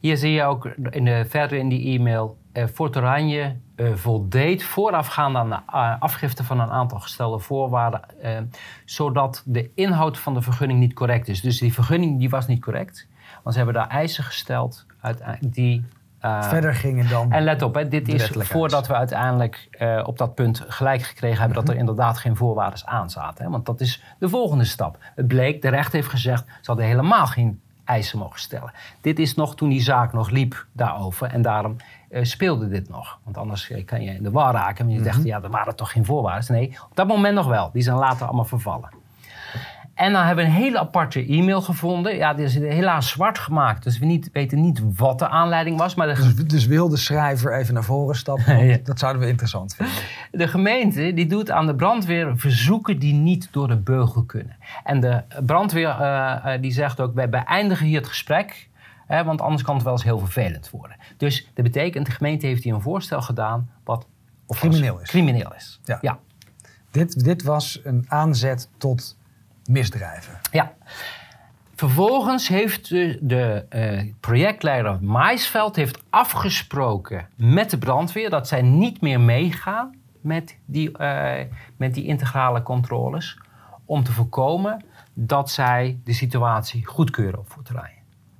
hier 0.00 0.16
zie 0.16 0.32
je 0.32 0.42
ook 0.42 0.66
in 0.90 1.04
de, 1.04 1.24
verder 1.28 1.58
in 1.58 1.68
die 1.68 1.98
e-mail. 1.98 2.38
Uh, 2.52 2.66
Fort 2.66 2.96
Oranje 2.96 3.56
uh, 3.76 3.94
voldeed 3.94 4.62
voorafgaand 4.62 5.36
aan 5.36 5.50
de 5.50 5.58
uh, 5.74 6.00
afgifte 6.00 6.44
van 6.44 6.60
een 6.60 6.70
aantal 6.70 6.98
gestelde 6.98 7.38
voorwaarden, 7.38 8.00
zodat 8.84 9.42
de 9.46 9.70
inhoud 9.74 10.18
van 10.18 10.34
de 10.34 10.42
vergunning 10.42 10.80
niet 10.80 10.94
correct 10.94 11.28
is. 11.28 11.40
Dus 11.40 11.58
die 11.58 11.72
vergunning 11.72 12.18
die 12.18 12.28
was 12.28 12.46
niet 12.46 12.60
correct, 12.60 13.08
want 13.42 13.56
ze 13.56 13.62
hebben 13.62 13.82
daar 13.82 13.88
eisen 13.88 14.24
gesteld 14.24 14.86
uit, 15.00 15.22
die 15.40 15.84
uh, 16.24 16.42
Verder 16.42 16.74
gingen 16.74 17.08
dan. 17.08 17.32
En 17.32 17.42
let 17.42 17.62
op, 17.62 17.74
hè, 17.74 17.88
dit 17.88 18.08
is 18.08 18.30
voordat 18.32 18.86
we 18.86 18.94
uiteindelijk 18.94 19.68
uh, 19.78 20.02
op 20.06 20.18
dat 20.18 20.34
punt 20.34 20.64
gelijk 20.68 21.02
gekregen 21.02 21.38
hebben 21.38 21.56
dat 21.56 21.68
er 21.68 21.76
inderdaad 21.76 22.18
geen 22.18 22.36
voorwaarden 22.36 22.86
aan 22.86 23.10
zaten. 23.10 23.44
Hè, 23.44 23.50
want 23.50 23.66
dat 23.66 23.80
is 23.80 24.02
de 24.18 24.28
volgende 24.28 24.64
stap. 24.64 24.98
Het 25.14 25.26
bleek, 25.26 25.62
de 25.62 25.68
rechter 25.68 25.94
heeft 25.94 26.08
gezegd, 26.08 26.44
ze 26.46 26.66
hadden 26.66 26.86
helemaal 26.86 27.26
geen 27.26 27.60
eisen 27.84 28.18
mogen 28.18 28.40
stellen. 28.40 28.72
Dit 29.00 29.18
is 29.18 29.34
nog 29.34 29.56
toen 29.56 29.68
die 29.68 29.80
zaak 29.80 30.12
nog 30.12 30.30
liep 30.30 30.66
daarover 30.72 31.32
en 31.32 31.42
daarom 31.42 31.76
uh, 32.10 32.24
speelde 32.24 32.68
dit 32.68 32.88
nog. 32.88 33.18
Want 33.24 33.36
anders 33.36 33.72
kan 33.84 34.02
je 34.02 34.10
in 34.10 34.22
de 34.22 34.30
war 34.30 34.52
raken 34.52 34.86
en 34.86 34.92
je 34.92 35.02
zegt, 35.02 35.24
ja, 35.24 35.42
er 35.42 35.50
waren 35.50 35.76
toch 35.76 35.92
geen 35.92 36.04
voorwaarden. 36.04 36.52
Nee, 36.52 36.76
op 36.90 36.96
dat 36.96 37.06
moment 37.06 37.34
nog 37.34 37.46
wel. 37.46 37.70
Die 37.72 37.82
zijn 37.82 37.96
later 37.96 38.26
allemaal 38.26 38.44
vervallen. 38.44 38.90
En 39.98 40.12
dan 40.12 40.24
hebben 40.24 40.44
we 40.44 40.50
een 40.50 40.56
hele 40.56 40.78
aparte 40.78 41.26
e-mail 41.26 41.62
gevonden. 41.62 42.16
Ja, 42.16 42.34
die 42.34 42.44
is 42.44 42.54
helaas 42.54 43.08
zwart 43.08 43.38
gemaakt. 43.38 43.84
Dus 43.84 43.98
we 43.98 44.06
niet, 44.06 44.30
weten 44.32 44.60
niet 44.60 44.80
wat 44.96 45.18
de 45.18 45.28
aanleiding 45.28 45.78
was. 45.78 45.94
Maar 45.94 46.14
de... 46.14 46.34
dus, 46.34 46.34
dus 46.46 46.66
wil 46.66 46.88
de 46.88 46.96
schrijver 46.96 47.58
even 47.58 47.74
naar 47.74 47.84
voren 47.84 48.16
stappen? 48.16 48.80
Dat 48.84 48.98
zouden 48.98 49.22
we 49.22 49.28
interessant 49.28 49.74
vinden. 49.74 49.94
De 50.30 50.48
gemeente 50.48 51.12
die 51.14 51.26
doet 51.26 51.50
aan 51.50 51.66
de 51.66 51.74
brandweer 51.74 52.38
verzoeken 52.38 52.98
die 52.98 53.14
niet 53.14 53.48
door 53.50 53.68
de 53.68 53.76
beugel 53.76 54.22
kunnen. 54.22 54.56
En 54.84 55.00
de 55.00 55.22
brandweer 55.46 55.88
uh, 55.88 56.46
die 56.60 56.72
zegt 56.72 57.00
ook, 57.00 57.14
wij 57.14 57.28
beëindigen 57.28 57.86
hier 57.86 57.98
het 57.98 58.08
gesprek. 58.08 58.68
Hè, 59.06 59.24
want 59.24 59.40
anders 59.40 59.62
kan 59.62 59.74
het 59.74 59.84
wel 59.84 59.92
eens 59.92 60.04
heel 60.04 60.18
vervelend 60.18 60.70
worden. 60.70 60.96
Dus 61.16 61.50
dat 61.54 61.64
betekent, 61.64 62.06
de 62.06 62.12
gemeente 62.12 62.46
heeft 62.46 62.64
hier 62.64 62.74
een 62.74 62.80
voorstel 62.80 63.22
gedaan 63.22 63.70
wat... 63.84 64.06
crimineel 64.48 65.00
is. 65.00 65.08
Crimineel 65.08 65.54
is, 65.54 65.80
ja. 65.84 65.98
ja. 66.00 66.18
Dit, 66.90 67.24
dit 67.24 67.42
was 67.42 67.80
een 67.84 68.04
aanzet 68.08 68.68
tot 68.76 69.16
misdrijven. 69.68 70.40
Ja. 70.50 70.72
Vervolgens 71.74 72.48
heeft 72.48 72.88
de, 72.88 73.66
uh, 73.74 74.12
projectleider 74.20 74.98
Maisveld 75.02 75.76
heeft 75.76 76.02
afgesproken 76.10 77.28
met 77.36 77.70
de 77.70 77.78
brandweer 77.78 78.30
dat 78.30 78.48
zij 78.48 78.62
niet 78.62 79.00
meer 79.00 79.20
meegaan 79.20 79.94
met 80.20 80.56
die, 80.64 80.98
uh, 80.98 81.32
met 81.76 81.94
die 81.94 82.04
integrale 82.04 82.62
controles. 82.62 83.38
Om 83.84 84.04
te 84.04 84.12
voorkomen 84.12 84.84
dat 85.14 85.50
zij 85.50 85.98
de 86.04 86.12
situatie 86.12 86.86
goedkeuren 86.86 87.38
op 87.38 87.50
voeterij. 87.50 87.92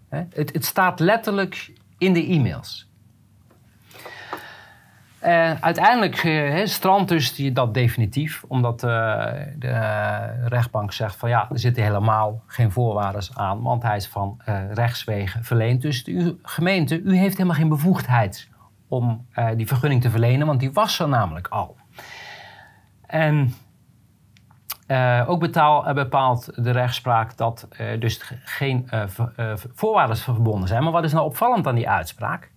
Het, 0.08 0.52
het 0.52 0.64
staat 0.64 1.00
letterlijk 1.00 1.72
in 1.98 2.12
de 2.12 2.26
e-mails. 2.26 2.87
Uh, 5.24 5.52
uiteindelijk 5.60 6.24
uh, 6.24 6.66
strandt 6.66 7.08
dus 7.08 7.52
dat 7.52 7.74
definitief, 7.74 8.44
omdat 8.48 8.82
uh, 8.82 8.90
de 9.56 9.72
rechtbank 10.44 10.92
zegt 10.92 11.16
van 11.16 11.28
ja, 11.28 11.48
er 11.50 11.58
zitten 11.58 11.82
helemaal 11.82 12.42
geen 12.46 12.72
voorwaarden 12.72 13.22
aan, 13.34 13.62
want 13.62 13.82
hij 13.82 13.96
is 13.96 14.08
van 14.08 14.40
rechtswegen 14.70 15.44
verleend. 15.44 15.82
Dus 15.82 16.04
de 16.04 16.38
gemeente, 16.42 17.00
u 17.02 17.16
heeft 17.16 17.36
helemaal 17.36 17.56
geen 17.56 17.68
bevoegdheid 17.68 18.48
om 18.88 19.26
die 19.56 19.66
vergunning 19.66 20.02
te 20.02 20.10
verlenen, 20.10 20.46
want 20.46 20.60
die 20.60 20.72
was 20.72 20.98
er 20.98 21.08
namelijk 21.08 21.48
al. 21.48 21.76
En 23.06 23.54
ook 25.26 25.40
betaal, 25.40 25.94
bepaalt 25.94 26.64
de 26.64 26.70
rechtspraak 26.70 27.36
dat 27.36 27.66
er 27.70 28.00
dus 28.00 28.32
geen 28.44 28.88
voorwaarden 29.74 30.16
verbonden 30.16 30.68
zijn. 30.68 30.82
Maar 30.82 30.92
wat 30.92 31.04
is 31.04 31.12
nou 31.12 31.26
opvallend 31.26 31.66
aan 31.66 31.74
die 31.74 31.88
uitspraak? 31.88 32.50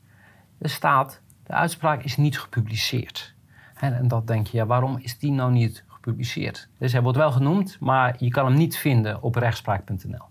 Er 0.60 0.70
staat 0.70 1.22
de 1.52 1.58
uitspraak 1.58 2.04
is 2.04 2.18
niet 2.18 2.40
gepubliceerd. 2.40 3.34
En, 3.76 3.98
en 3.98 4.08
dat 4.08 4.28
denk 4.28 4.48
je, 4.48 4.58
ja, 4.58 4.66
waarom 4.66 4.98
is 5.02 5.18
die 5.18 5.32
nou 5.32 5.52
niet 5.52 5.84
gepubliceerd? 5.88 6.70
Dus 6.78 6.92
hij 6.92 7.02
wordt 7.02 7.18
wel 7.18 7.32
genoemd, 7.32 7.78
maar 7.80 8.16
je 8.18 8.30
kan 8.30 8.46
hem 8.46 8.54
niet 8.54 8.78
vinden 8.78 9.22
op 9.22 9.36
rechtspraak.nl. 9.36 10.26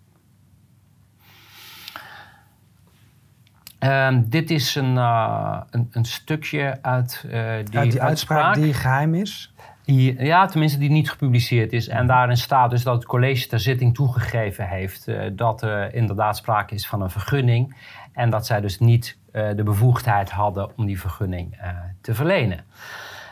Ehm, 3.78 4.22
dit 4.26 4.50
is 4.50 4.74
een, 4.74 4.94
uh, 4.94 5.60
een, 5.70 5.88
een, 5.90 6.04
stukje 6.04 6.78
uit 6.82 7.24
uh, 7.26 7.32
die, 7.64 7.78
uit 7.78 7.90
die 7.90 8.02
uitspraak, 8.02 8.54
die 8.54 8.74
geheim 8.74 9.14
is? 9.14 9.54
Die, 9.84 10.22
ja, 10.22 10.46
tenminste 10.46 10.78
die 10.78 10.90
niet 10.90 11.10
gepubliceerd 11.10 11.72
is. 11.72 11.88
En 11.88 12.06
daarin 12.06 12.36
staat 12.36 12.70
dus 12.70 12.82
dat 12.82 12.94
het 12.94 13.04
college 13.04 13.46
ter 13.46 13.60
zitting 13.60 13.94
toegegeven 13.94 14.68
heeft 14.68 15.08
uh, 15.08 15.22
dat 15.32 15.62
er 15.62 15.94
inderdaad 15.94 16.36
sprake 16.36 16.74
is 16.74 16.86
van 16.86 17.02
een 17.02 17.10
vergunning. 17.10 17.76
En 18.12 18.30
dat 18.30 18.46
zij 18.46 18.60
dus 18.60 18.78
niet 18.78 19.18
de 19.32 19.62
bevoegdheid 19.64 20.30
hadden 20.30 20.76
om 20.76 20.86
die 20.86 21.00
vergunning 21.00 21.54
uh, 21.62 21.68
te 22.00 22.14
verlenen. 22.14 22.64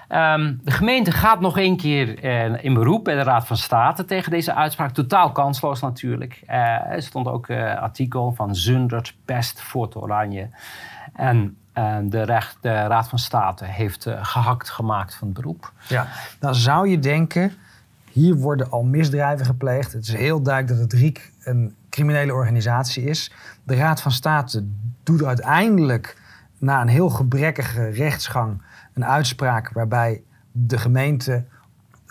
Um, 0.09 0.61
de 0.65 0.71
gemeente 0.71 1.11
gaat 1.11 1.41
nog 1.41 1.59
één 1.59 1.77
keer 1.77 2.25
uh, 2.25 2.65
in 2.65 2.75
beroep 2.75 3.05
bij 3.05 3.15
de 3.15 3.23
Raad 3.23 3.47
van 3.47 3.57
State 3.57 4.05
tegen 4.05 4.31
deze 4.31 4.55
uitspraak. 4.55 4.91
Totaal 4.91 5.33
kansloos 5.33 5.81
natuurlijk. 5.81 6.43
er 6.47 7.03
stond 7.03 7.27
ook 7.27 7.49
een 7.49 7.77
artikel 7.79 8.33
van 8.33 8.55
Zundert, 8.55 9.15
Pest, 9.25 9.61
Fort 9.61 9.97
Oranje. 9.97 10.49
En 11.15 11.57
de, 12.03 12.23
recht, 12.23 12.57
de, 12.61 12.73
Raad 12.73 13.09
van 13.09 13.19
State 13.19 13.65
heeft 13.65 14.07
gehakt 14.21 14.71
gemaakt 14.71 15.15
van 15.15 15.29
het 15.29 15.37
beroep. 15.37 15.73
Ja, 15.89 16.07
dan 16.39 16.55
zou 16.55 16.89
je 16.89 16.99
denken, 16.99 17.53
hier 18.13 18.35
worden 18.35 18.71
al 18.71 18.83
misdrijven 18.83 19.47
gepleegd. 19.47 19.93
Het 19.93 20.03
is 20.03 20.15
heel 20.15 20.43
duidelijk 20.43 20.81
dat 20.81 20.91
het 20.91 21.01
RIEK 21.01 21.33
een 21.43 21.75
criminele 21.91 22.33
organisatie 22.33 23.05
is. 23.05 23.33
De 23.65 23.77
Raad 23.77 24.01
van 24.01 24.13
State 24.13 24.65
doet 25.03 25.25
uiteindelijk 25.25 26.17
na 26.59 26.81
een 26.81 26.89
heel 26.89 27.11
gebrekkige 27.11 27.89
rechtsgang 27.89 28.63
een 28.95 29.05
uitspraak 29.05 29.73
waarbij 29.73 30.23
de 30.53 30.79
gemeente 30.79 31.45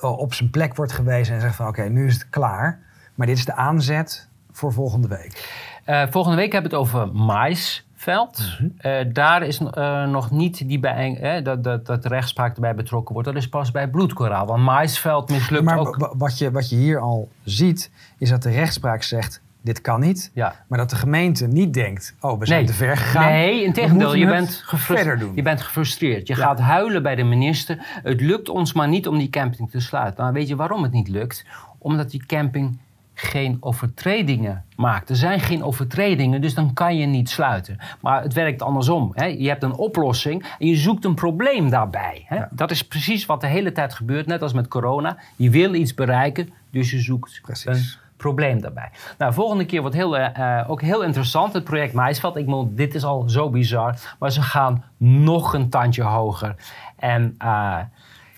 op 0.02 0.34
zijn 0.34 0.50
plek 0.50 0.76
wordt 0.76 0.92
gewezen 0.92 1.36
en 1.36 1.42
zegt 1.42 1.56
van 1.56 1.68
oké, 1.68 1.84
nu 1.84 2.08
is 2.08 2.14
het 2.14 2.30
klaar. 2.30 2.80
Maar 3.16 3.28
dit 3.28 3.38
is 3.38 3.46
de 3.46 3.56
aanzet 3.56 4.28
voor 4.52 4.74
volgende 4.74 5.08
week. 5.08 5.52
Uh, 5.86 6.04
volgende 6.10 6.38
week 6.38 6.52
hebben 6.52 6.72
we 6.72 6.78
het 6.78 6.86
over 6.86 7.14
maisveld. 7.14 8.58
Mm 8.60 8.76
daar 9.14 9.44
is 9.44 9.60
uh, 9.60 10.08
nog 10.08 10.32
niet 10.32 10.68
die 10.68 10.80
bij, 10.80 11.42
dat, 11.44 11.64
dat, 11.64 11.86
dat 11.86 12.04
de 12.04 12.10
rechtspraak 12.10 12.56
erbij 12.56 12.76
betrokken 12.76 13.14
wordt. 13.14 13.28
Dat 13.28 13.38
is 13.38 13.50
pas 13.50 13.72
bij 13.72 13.90
bloedkoraal. 13.90 14.46
Want 14.46 14.64
maisveld 14.64 15.30
mislukt 15.30 15.64
maar 15.64 15.78
ook. 15.78 16.14
Wat 16.18 16.38
je, 16.38 16.52
wat 16.52 16.70
je 16.70 16.76
hier 16.76 17.00
al 17.00 17.30
ziet, 17.44 17.92
is 18.18 18.30
dat 18.30 18.44
de 18.44 18.52
rechtspraak 18.52 19.04
zegt 19.04 19.42
dit 19.68 19.82
kan 19.82 20.00
niet. 20.00 20.32
Ja. 20.34 20.56
Maar 20.68 20.78
dat 20.78 20.90
de 20.90 20.96
gemeente 20.96 21.48
niet 21.48 21.74
denkt, 21.74 22.16
oh, 22.20 22.40
we 22.40 22.46
zijn 22.46 22.66
te 22.66 22.74
ver 22.74 22.98
gegaan. 22.98 23.32
Nee, 23.32 23.64
in 23.64 23.74
tegendeel, 23.74 24.16
je 24.16 24.26
bent, 24.26 24.62
gefrustreerd. 24.66 25.24
je 25.36 25.42
bent 25.42 25.62
gefrustreerd. 25.62 26.28
Je 26.28 26.36
gaat 26.36 26.60
huilen 26.60 27.04
bij 27.04 27.16
de 27.16 27.24
minister. 27.24 27.78
Het 28.04 28.22
lukt 28.22 28.50
ons 28.50 28.74
maar 28.74 28.88
niet 28.88 29.08
om 29.08 29.18
die 29.18 29.30
camping 29.30 29.72
te 29.72 29.80
sluiten. 29.80 30.24
Maar 30.24 30.34
weet 30.34 30.48
je 30.48 30.56
waarom 30.56 30.84
het 30.84 30.92
niet 30.92 31.08
lukt? 31.08 31.46
Omdat 31.78 32.12
die 32.12 32.26
camping 32.26 32.78
geen 33.14 33.58
overtredingen 33.60 34.64
maakt. 34.76 35.10
Er 35.10 35.16
zijn 35.16 35.40
geen 35.40 35.64
overtredingen, 35.64 36.42
dus 36.42 36.54
dan 36.54 36.74
kan 36.74 36.98
je 36.98 37.06
niet 37.06 37.30
sluiten. 37.30 37.78
Maar 38.02 38.24
het 38.24 38.34
werkt 38.34 38.62
andersom. 38.62 39.12
Hè? 39.14 39.26
Je 39.26 39.48
hebt 39.48 39.64
een 39.64 39.74
oplossing 39.74 40.46
en 40.60 40.68
je 40.68 40.76
zoekt 40.76 41.06
een 41.06 41.16
probleem 41.16 41.70
daarbij. 41.70 42.26
Hè? 42.26 42.42
Dat 42.52 42.72
is 42.72 42.88
precies 42.88 43.26
wat 43.26 43.42
de 43.42 43.48
hele 43.48 43.72
tijd 43.72 43.94
gebeurt, 43.94 44.26
net 44.26 44.42
als 44.42 44.54
met 44.54 44.68
corona. 44.68 45.18
Je 45.36 45.50
wil 45.50 45.74
iets 45.74 45.94
bereiken, 45.94 46.50
dus 46.72 46.92
je 46.92 47.00
zoekt 47.00 47.40
precies 47.42 48.00
probleem 48.18 48.62
daarbij. 48.62 48.92
Nou, 49.18 49.34
volgende 49.34 49.66
keer 49.66 49.82
wordt 49.82 49.96
heel, 49.96 50.18
uh, 50.20 50.66
ook 50.68 50.82
heel 50.82 51.04
interessant 51.04 51.54
het 51.54 51.64
project 51.64 51.94
Maisveld. 51.94 52.36
Ik 52.36 52.46
bedoel, 52.46 52.76
dit 52.76 52.96
is 52.96 53.04
al 53.04 53.30
zo 53.30 53.50
bizar, 53.50 54.16
maar 54.20 54.32
ze 54.32 54.42
gaan 54.42 54.84
nog 54.98 55.54
een 55.54 55.70
tandje 55.70 56.04
hoger. 56.04 56.56
En 56.96 57.36
uh, 57.44 57.80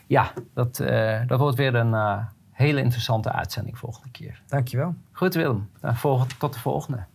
ja, 0.07 0.32
dat, 0.53 0.80
uh, 0.80 1.19
dat 1.27 1.39
wordt 1.39 1.57
weer 1.57 1.75
een 1.75 2.25
hele 2.51 2.82
interessante 2.82 3.32
uitzending 3.32 3.77
volgende 3.77 4.09
keer. 4.11 4.41
Dankjewel. 4.47 4.95
Goed 5.11 5.34
Willem, 5.34 5.69
tot 6.38 6.53
de 6.53 6.59
volgende. 6.59 7.05